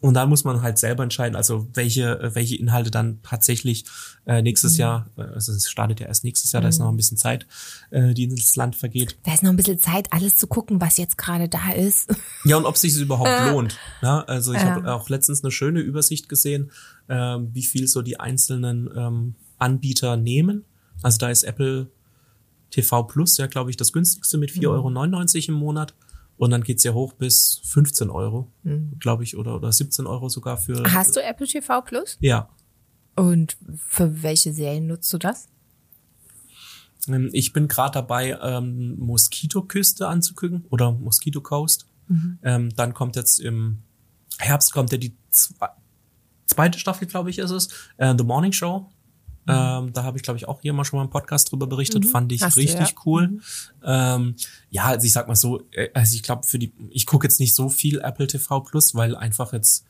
und 0.00 0.14
dann 0.14 0.28
muss 0.28 0.44
man 0.44 0.62
halt 0.62 0.78
selber 0.78 1.02
entscheiden, 1.02 1.34
also 1.36 1.66
welche, 1.74 2.20
äh, 2.20 2.34
welche 2.34 2.56
Inhalte 2.56 2.90
dann 2.90 3.20
tatsächlich 3.22 3.84
äh, 4.26 4.42
nächstes 4.42 4.76
Jahr, 4.76 5.10
äh, 5.16 5.22
also 5.22 5.52
es 5.52 5.68
startet 5.68 6.00
ja 6.00 6.06
erst 6.06 6.22
nächstes 6.24 6.52
Jahr, 6.52 6.62
da 6.62 6.68
ist 6.68 6.78
noch 6.78 6.88
ein 6.88 6.96
bisschen 6.96 7.16
Zeit, 7.16 7.46
äh, 7.90 8.14
die 8.14 8.24
ins 8.24 8.54
Land 8.56 8.76
vergeht. 8.76 9.18
Da 9.24 9.34
ist 9.34 9.42
noch 9.42 9.50
ein 9.50 9.56
bisschen 9.56 9.80
Zeit, 9.80 10.12
alles 10.12 10.36
zu 10.36 10.46
gucken, 10.46 10.80
was 10.80 10.96
jetzt 10.98 11.18
gerade 11.18 11.48
da 11.48 11.72
ist. 11.72 12.08
Ja, 12.44 12.56
und 12.56 12.64
ob 12.66 12.76
sich 12.76 12.92
es 12.92 12.98
überhaupt 12.98 13.40
lohnt. 13.50 13.76
Ja, 14.02 14.20
also 14.20 14.52
ich 14.52 14.60
Ja. 14.62 14.74
habe 14.76 14.92
auch 14.94 15.08
letztens 15.08 15.42
eine 15.42 15.50
schöne 15.50 15.80
Übersicht 15.80 16.28
gesehen, 16.28 16.70
ähm, 17.08 17.50
wie 17.52 17.64
viel 17.64 17.88
so 17.88 18.02
die 18.02 18.20
einzelnen 18.20 18.88
ähm, 18.96 19.34
Anbieter 19.58 20.16
nehmen. 20.16 20.64
Also 21.02 21.18
da 21.18 21.30
ist 21.30 21.42
Apple 21.44 21.88
TV 22.76 23.02
Plus 23.04 23.38
ja, 23.38 23.46
glaube 23.46 23.70
ich, 23.70 23.76
das 23.76 23.92
günstigste 23.92 24.38
mit 24.38 24.50
4,99 24.50 24.68
Euro 24.68 25.48
im 25.48 25.54
Monat. 25.54 25.94
Und 26.36 26.50
dann 26.50 26.62
geht's 26.62 26.84
ja 26.84 26.92
hoch 26.92 27.14
bis 27.14 27.62
15 27.64 28.10
Euro, 28.10 28.52
glaube 28.98 29.24
ich, 29.24 29.38
oder, 29.38 29.56
oder 29.56 29.72
17 29.72 30.06
Euro 30.06 30.28
sogar 30.28 30.58
für. 30.58 30.84
Hast 30.92 31.16
du 31.16 31.22
Apple 31.22 31.46
TV 31.46 31.80
Plus? 31.80 32.18
Ja. 32.20 32.50
Und 33.14 33.56
für 33.76 34.22
welche 34.22 34.52
Serien 34.52 34.86
nutzt 34.86 35.10
du 35.14 35.18
das? 35.18 35.48
Ähm, 37.08 37.30
Ich 37.32 37.54
bin 37.54 37.68
gerade 37.68 37.92
dabei, 37.92 38.38
ähm, 38.42 38.98
Moskitoküste 38.98 40.06
anzugucken 40.06 40.66
oder 40.68 40.92
Mosquito 40.92 41.40
Coast. 41.40 41.86
Ähm, 42.42 42.68
dann 42.76 42.94
kommt 42.94 43.16
jetzt 43.16 43.40
im 43.40 43.78
Herbst 44.38 44.72
kommt 44.72 44.92
ja 44.92 44.98
die 44.98 45.16
zwe 45.30 45.70
zweite 46.46 46.78
Staffel, 46.78 47.08
glaube 47.08 47.30
ich, 47.30 47.38
ist 47.38 47.50
es. 47.50 47.68
Äh, 47.96 48.14
The 48.16 48.22
Morning 48.24 48.52
Show. 48.52 48.88
Ähm, 49.48 49.92
da 49.92 50.02
habe 50.02 50.16
ich, 50.16 50.22
glaube 50.22 50.38
ich, 50.38 50.48
auch 50.48 50.60
hier 50.60 50.72
mal 50.72 50.84
schon 50.84 50.98
mal 50.98 51.04
im 51.04 51.10
Podcast 51.10 51.50
drüber 51.50 51.66
berichtet. 51.66 52.04
Fand 52.04 52.32
ich 52.32 52.42
Hast 52.42 52.56
du, 52.56 52.60
richtig 52.60 52.90
ja. 52.90 52.96
cool. 53.04 53.40
Ähm, 53.84 54.34
ja, 54.70 54.84
also 54.84 55.06
ich 55.06 55.12
sag 55.12 55.28
mal 55.28 55.36
so, 55.36 55.62
äh, 55.72 55.88
also 55.94 56.14
ich 56.14 56.22
glaube, 56.22 56.44
für 56.44 56.58
die, 56.58 56.72
ich 56.90 57.06
gucke 57.06 57.26
jetzt 57.26 57.40
nicht 57.40 57.54
so 57.54 57.68
viel 57.68 58.00
Apple 58.00 58.26
TV 58.26 58.60
Plus, 58.60 58.94
weil 58.94 59.16
einfach 59.16 59.52
jetzt 59.52 59.84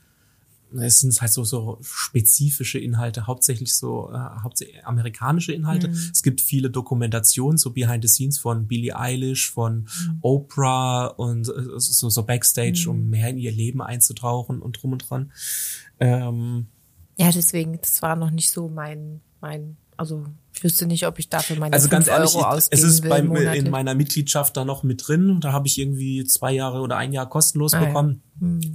es 0.75 1.01
sind 1.01 1.21
halt 1.21 1.33
so, 1.33 1.45
so 1.45 1.79
spezifische 1.83 2.79
Inhalte, 2.79 3.27
hauptsächlich 3.27 3.75
so 3.75 4.11
äh, 4.13 4.19
hauptsächlich 4.43 4.85
amerikanische 4.85 5.53
Inhalte. 5.53 5.89
Es 6.13 6.23
gibt 6.23 6.41
viele 6.41 6.71
Dokumentationen, 6.71 7.57
so 7.57 7.71
Behind 7.71 8.03
the 8.03 8.09
Scenes 8.09 8.39
von 8.39 8.67
Billie 8.67 8.97
Eilish, 8.99 9.51
von 9.51 9.89
Oprah 10.23 11.07
und 11.07 11.49
äh, 11.49 11.79
so, 11.79 12.09
so 12.09 12.23
Backstage, 12.25 12.87
um 12.89 13.09
mehr 13.09 13.31
in 13.31 13.39
ihr 13.39 13.53
Leben 13.53 13.81
einzutauchen 13.81 14.61
und 14.61 14.83
drum 14.83 14.93
und 14.93 15.09
dran. 15.09 15.33
Ähm, 16.01 16.67
Ja, 17.17 17.31
deswegen, 17.31 17.79
das 17.81 18.03
war 18.03 18.17
noch 18.17 18.31
nicht 18.31 18.51
so 18.51 18.69
mein, 18.69 19.21
mein, 19.41 19.77
also 19.97 20.25
ich 20.55 20.63
wüsste 20.65 20.87
nicht, 20.87 21.07
ob 21.07 21.19
ich 21.19 21.29
dafür 21.29 21.59
meine 21.59 21.75
also 21.75 21.89
ganz 21.89 22.07
5 22.07 22.17
ehrlich, 22.17 22.35
Euro 22.37 22.59
ich, 22.59 22.65
es 22.71 22.83
ist 22.83 23.09
bei, 23.09 23.19
in 23.21 23.71
meiner 23.71 23.95
Mitgliedschaft 23.95 24.57
da 24.57 24.65
noch 24.65 24.83
mit 24.83 25.07
drin. 25.07 25.41
Da 25.41 25.53
habe 25.53 25.67
ich 25.67 25.79
irgendwie 25.79 26.25
zwei 26.25 26.53
Jahre 26.53 26.81
oder 26.81 26.97
ein 26.97 27.13
Jahr 27.13 27.29
kostenlos 27.29 27.75
Ah, 27.75 27.81
ja. 27.83 27.87
bekommen. 27.89 28.23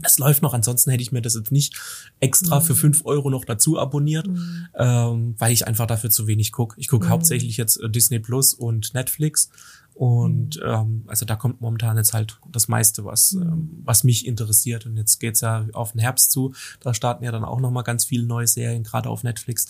Es 0.03 0.17
läuft 0.19 0.41
noch, 0.41 0.53
ansonsten 0.53 0.89
hätte 0.91 1.03
ich 1.03 1.11
mir 1.11 1.21
das 1.21 1.35
jetzt 1.35 1.51
nicht 1.51 1.75
extra 2.19 2.59
Mhm. 2.59 2.63
für 2.63 2.75
fünf 2.75 3.05
Euro 3.05 3.29
noch 3.29 3.45
dazu 3.45 3.79
abonniert, 3.79 4.27
ähm, 4.75 5.35
weil 5.37 5.51
ich 5.51 5.67
einfach 5.67 5.87
dafür 5.87 6.09
zu 6.09 6.27
wenig 6.27 6.51
gucke. 6.51 6.79
Ich 6.79 6.87
gucke 6.87 7.09
hauptsächlich 7.09 7.57
jetzt 7.57 7.77
äh, 7.77 7.89
Disney 7.89 8.19
Plus 8.19 8.53
und 8.53 8.93
Netflix. 8.93 9.49
Und 9.93 10.55
Mhm. 10.57 10.61
ähm, 10.65 11.03
also 11.07 11.25
da 11.25 11.35
kommt 11.35 11.61
momentan 11.61 11.97
jetzt 11.97 12.13
halt 12.13 12.39
das 12.51 12.67
meiste, 12.67 13.05
was, 13.05 13.33
ähm, 13.33 13.81
was 13.83 14.03
mich 14.03 14.25
interessiert. 14.25 14.85
Und 14.85 14.97
jetzt 14.97 15.19
geht's 15.19 15.41
ja 15.41 15.65
auf 15.73 15.91
den 15.91 15.99
Herbst 15.99 16.31
zu. 16.31 16.53
Da 16.79 16.93
starten 16.93 17.23
ja 17.23 17.31
dann 17.31 17.43
auch 17.43 17.59
noch 17.59 17.71
mal 17.71 17.81
ganz 17.83 18.05
viele 18.05 18.25
neue 18.25 18.47
Serien, 18.47 18.83
gerade 18.83 19.09
auf 19.09 19.23
Netflix. 19.23 19.67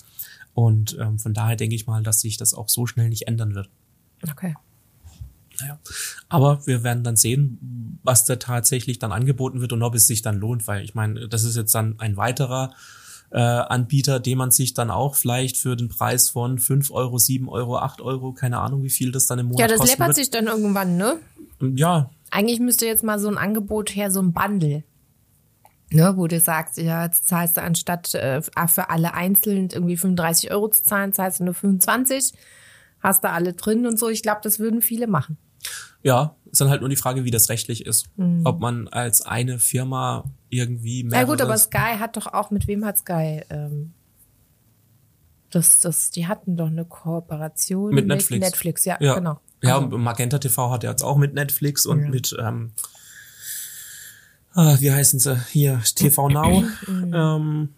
Und 0.54 0.96
ähm, 1.00 1.18
von 1.18 1.34
daher 1.34 1.56
denke 1.56 1.74
ich 1.74 1.86
mal, 1.86 2.02
dass 2.02 2.20
sich 2.20 2.36
das 2.36 2.54
auch 2.54 2.68
so 2.68 2.86
schnell 2.86 3.08
nicht 3.08 3.26
ändern 3.28 3.54
wird. 3.54 3.70
Okay. 4.30 4.54
Naja. 5.60 5.78
Aber 6.28 6.66
wir 6.66 6.82
werden 6.82 7.04
dann 7.04 7.16
sehen, 7.16 7.98
was 8.02 8.24
da 8.24 8.36
tatsächlich 8.36 8.98
dann 8.98 9.12
angeboten 9.12 9.60
wird 9.60 9.72
und 9.72 9.82
ob 9.82 9.94
es 9.94 10.06
sich 10.06 10.22
dann 10.22 10.36
lohnt, 10.36 10.66
weil 10.66 10.84
ich 10.84 10.94
meine, 10.94 11.28
das 11.28 11.44
ist 11.44 11.56
jetzt 11.56 11.74
dann 11.74 11.98
ein 12.00 12.16
weiterer 12.16 12.74
äh, 13.30 13.38
Anbieter, 13.38 14.20
den 14.20 14.38
man 14.38 14.50
sich 14.50 14.74
dann 14.74 14.90
auch 14.90 15.14
vielleicht 15.14 15.56
für 15.56 15.76
den 15.76 15.88
Preis 15.88 16.28
von 16.28 16.58
5 16.58 16.90
Euro, 16.90 17.18
7 17.18 17.48
Euro, 17.48 17.78
8 17.78 18.00
Euro, 18.00 18.32
keine 18.32 18.58
Ahnung, 18.58 18.82
wie 18.82 18.90
viel 18.90 19.12
das 19.12 19.26
dann 19.26 19.38
im 19.38 19.46
Monat 19.46 19.60
Ja, 19.60 19.68
das 19.68 19.86
läppert 19.86 20.08
wird. 20.08 20.16
sich 20.16 20.30
dann 20.30 20.46
irgendwann, 20.46 20.96
ne? 20.96 21.18
Ja, 21.60 22.10
Eigentlich 22.32 22.60
müsste 22.60 22.86
jetzt 22.86 23.04
mal 23.04 23.18
so 23.18 23.28
ein 23.28 23.36
Angebot 23.36 23.94
her, 23.94 24.10
so 24.10 24.20
ein 24.20 24.32
Bundle. 24.32 24.84
Ne, 25.92 26.14
wo 26.16 26.26
du 26.26 26.40
sagst, 26.40 26.78
ja, 26.78 27.04
jetzt 27.04 27.28
zahlst 27.28 27.56
du 27.56 27.62
anstatt 27.62 28.14
äh, 28.14 28.40
für 28.42 28.88
alle 28.90 29.14
einzeln 29.14 29.68
irgendwie 29.70 29.96
35 29.96 30.50
Euro 30.50 30.68
zu 30.68 30.82
zahlen, 30.82 31.12
zahlst 31.12 31.40
du 31.40 31.44
nur 31.44 31.54
25, 31.54 32.32
hast 33.00 33.22
da 33.24 33.32
alle 33.32 33.52
drin 33.52 33.86
und 33.86 33.98
so. 33.98 34.08
Ich 34.08 34.22
glaube, 34.22 34.40
das 34.42 34.58
würden 34.58 34.80
viele 34.82 35.06
machen. 35.06 35.36
ja, 36.02 36.34
ist 36.50 36.60
dann 36.60 36.68
halt 36.70 36.80
nur 36.80 36.90
die 36.90 36.96
Frage, 36.96 37.24
wie 37.24 37.30
das 37.30 37.48
rechtlich 37.48 37.86
ist. 37.86 38.06
Ob 38.44 38.60
man 38.60 38.88
als 38.88 39.22
eine 39.22 39.58
Firma 39.58 40.24
irgendwie 40.50 41.02
Na 41.04 41.18
mehr. 41.18 41.26
gut, 41.26 41.40
aber 41.40 41.56
Sky 41.56 41.96
hat 41.98 42.16
doch 42.16 42.26
auch, 42.26 42.50
mit 42.50 42.66
wem 42.66 42.84
hat 42.84 42.98
Sky? 42.98 43.42
Ähm, 43.50 43.92
das, 45.50 45.80
das, 45.80 46.10
die 46.10 46.26
hatten 46.26 46.56
doch 46.56 46.66
eine 46.68 46.84
Kooperation 46.84 47.94
Mit 47.94 48.06
Netflix. 48.06 48.40
Netflix, 48.44 48.84
ja, 48.84 48.96
ja, 49.00 49.14
genau. 49.14 49.40
Ja, 49.62 49.76
Also, 49.78 49.94
und 49.94 50.02
Magenta 50.02 50.38
TV 50.38 50.70
hat 50.70 50.82
ja 50.84 50.90
jetzt 50.90 51.02
auch 51.02 51.16
mit 51.16 51.34
Netflix 51.34 51.86
und 51.86 52.02
Ja. 52.04 52.08
mit, 52.10 52.36
ähm, 52.38 52.72
ah, 54.54 54.76
wie 54.80 54.90
heißen 54.92 55.18
sie? 55.20 55.36
Hier, 55.50 55.80
TV 55.94 56.28
Now. 56.28 56.62
Mhm. 56.86 57.12
ähm, 57.14 57.68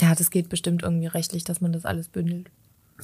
ja, 0.00 0.14
das 0.14 0.30
geht 0.30 0.48
bestimmt 0.48 0.82
irgendwie 0.82 1.06
rechtlich, 1.08 1.44
dass 1.44 1.60
man 1.60 1.72
das 1.72 1.84
alles 1.84 2.08
bündelt. 2.08 2.50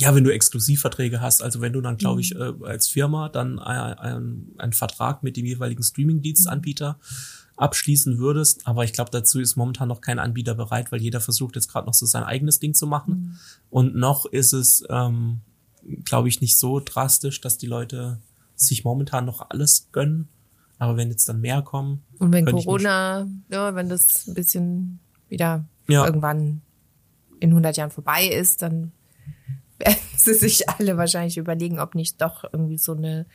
ja, 0.01 0.13
wenn 0.13 0.25
du 0.25 0.33
Exklusivverträge 0.35 1.21
hast, 1.21 1.41
also 1.41 1.61
wenn 1.61 1.73
du 1.73 1.81
dann, 1.81 1.97
glaube 1.97 2.21
ich, 2.21 2.35
Mhm. 2.35 2.41
äh, 2.63 2.67
als 2.67 2.89
Firma 2.89 3.29
dann 3.29 3.61
ein- 3.61 4.49
einen 4.59 4.73
Vertrag 4.73 5.23
mit 5.23 5.37
dem 5.37 5.47
jeweiligen 5.47 5.85
Streamingdienstanbieter 5.85 6.99
abschließen 7.57 8.19
würdest, 8.19 8.67
aber 8.67 8.83
ich 8.83 8.93
glaube, 8.93 9.13
dazu 9.13 9.39
ist 9.39 9.55
momentan 9.55 9.87
noch 9.87 10.01
kein 10.01 10.19
Anbieter 10.19 10.57
bereit, 10.57 10.91
weil 10.91 11.01
jeder 11.01 11.21
versucht 11.21 11.55
jetzt 11.55 11.69
gerade 11.69 11.87
noch 11.87 11.95
so 11.95 12.07
sein 12.07 12.25
eigenes 12.25 12.59
Ding 12.59 12.75
zu 12.75 12.89
machen. 12.89 13.13
Mhm. 13.15 13.39
Und 13.71 13.95
noch 13.95 14.27
ist 14.27 14.53
es, 14.53 14.83
ähm, 14.91 15.43
glaube 16.05 16.29
ich, 16.29 16.41
nicht 16.41 16.59
so 16.59 16.81
drastisch, 16.81 17.41
dass 17.41 17.57
die 17.57 17.69
Leute 17.69 18.19
sich 18.57 18.83
momentan 18.85 19.25
noch 19.25 19.49
alles 19.51 19.89
gönnen. 19.93 20.27
Aber 20.79 20.97
wenn 20.97 21.11
jetzt 21.11 21.29
dann 21.29 21.41
mehr 21.41 21.63
kommen, 21.63 22.03
Und 22.19 22.33
wenn 22.33 22.45
Corona, 22.47 23.27
ja, 23.51 23.75
wenn 23.75 23.89
das 23.89 24.27
ein 24.27 24.35
bisschen 24.35 24.99
wieder 25.29 25.65
Ja. 25.89 26.05
irgendwann 26.05 26.63
in 27.41 27.51
100 27.51 27.77
Jahren 27.77 27.91
vorbei 27.91 28.27
ist, 28.27 28.63
dann 28.63 28.93
werden 29.79 29.97
sie 30.17 30.35
sich 30.35 30.69
alle 30.69 30.97
wahrscheinlich 30.97 31.37
überlegen, 31.37 31.79
ob 31.79 31.95
nicht 31.95 32.21
doch 32.23 32.45
irgendwie 32.53 32.79
so, 32.79 32.93
eine, 32.95 33.27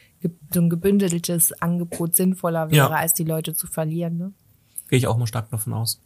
so 0.54 0.62
ein 0.62 0.70
gebündeltes 0.70 1.54
Angebot 1.62 2.16
sinnvoller 2.16 2.72
wäre, 2.72 2.90
Ja. 2.90 2.96
als 2.96 3.14
die 3.14 3.24
Leute 3.26 3.54
zu 3.54 3.68
verlieren. 3.68 4.18
Ne? 4.18 4.34
gehe 4.90 4.98
ich 4.98 5.06
auch 5.08 5.18
mal 5.18 5.28
stark 5.28 5.50
davon 5.52 5.74
aus. 5.74 6.02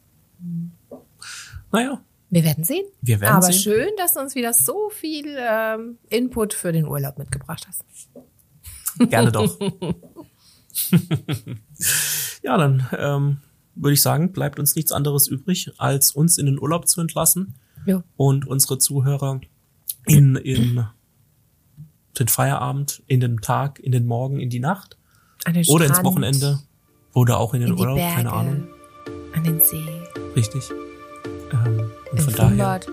Naja, 1.72 2.02
Wir 2.30 2.44
werden 2.44 2.64
sehen. 2.64 2.86
Wir 3.02 3.22
werden 3.22 3.36
Aber 3.38 3.46
sehen. 3.46 3.54
schön, 3.62 3.90
dass 3.98 4.14
du 4.14 4.20
uns 4.20 4.36
wieder 4.36 4.52
so 4.54 4.90
viel 4.90 5.36
ähm, 5.40 5.98
Input 6.10 6.54
für 6.54 6.72
den 6.74 6.86
Urlaub 6.86 7.18
mitgebracht 7.18 7.66
hast. 7.68 7.86
gerne 9.10 9.32
doch. 9.32 9.58
ja, 12.44 12.58
dann 12.58 12.88
ähm, 12.98 13.38
würde 13.76 13.94
ich 13.94 14.02
sagen, 14.02 14.32
bleibt 14.32 14.60
uns 14.60 14.76
nichts 14.76 14.92
anderes 14.92 15.28
übrig, 15.28 15.72
als 15.78 16.12
uns 16.12 16.38
in 16.38 16.46
den 16.46 16.60
Urlaub 16.60 16.88
zu 16.88 17.02
entlassen 17.02 17.56
Jo. 17.86 18.04
und 18.18 18.48
unsere 18.48 18.78
Zuhörer 18.78 19.42
in, 20.06 20.36
in 20.36 20.86
den 22.20 22.28
Feierabend, 22.28 23.04
in 23.08 23.20
den 23.20 23.38
Tag, 23.38 23.80
in 23.80 23.92
den 23.92 24.06
Morgen, 24.06 24.40
in 24.40 24.50
die 24.50 24.60
Nacht 24.60 24.98
oder 25.68 25.86
ins 25.86 25.98
Strand, 25.98 26.06
Wochenende 26.06 26.60
oder 27.14 27.38
auch 27.38 27.54
in 27.54 27.62
den 27.62 27.70
in 27.72 27.80
Urlaub, 27.80 27.98
Berge, 27.98 28.16
keine 28.16 28.32
Ahnung. 28.32 28.68
an 29.34 29.44
den 29.44 29.60
See, 29.60 29.84
Richtig. 30.36 30.70
Ähm, 31.52 31.92
und 32.12 32.20
im 32.20 32.24
von 32.24 32.34
daher, 32.34 32.48
Schwimmbad. 32.50 32.88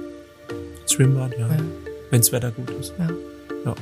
Schwimmbad, 0.86 1.32
ja. 1.38 1.48
Ja. 1.48 1.62
Wenn's 2.11 2.32
Wetter 2.32 2.51
gut 2.51 2.70
ist. 2.70 2.92
Ja. 2.98 3.09
Ja. 3.64 3.74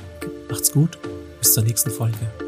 Macht's 0.51 0.73
gut. 0.73 0.99
Bis 1.41 1.55
zur 1.55 1.65
nächsten 1.65 1.91
Folge. 1.91 2.48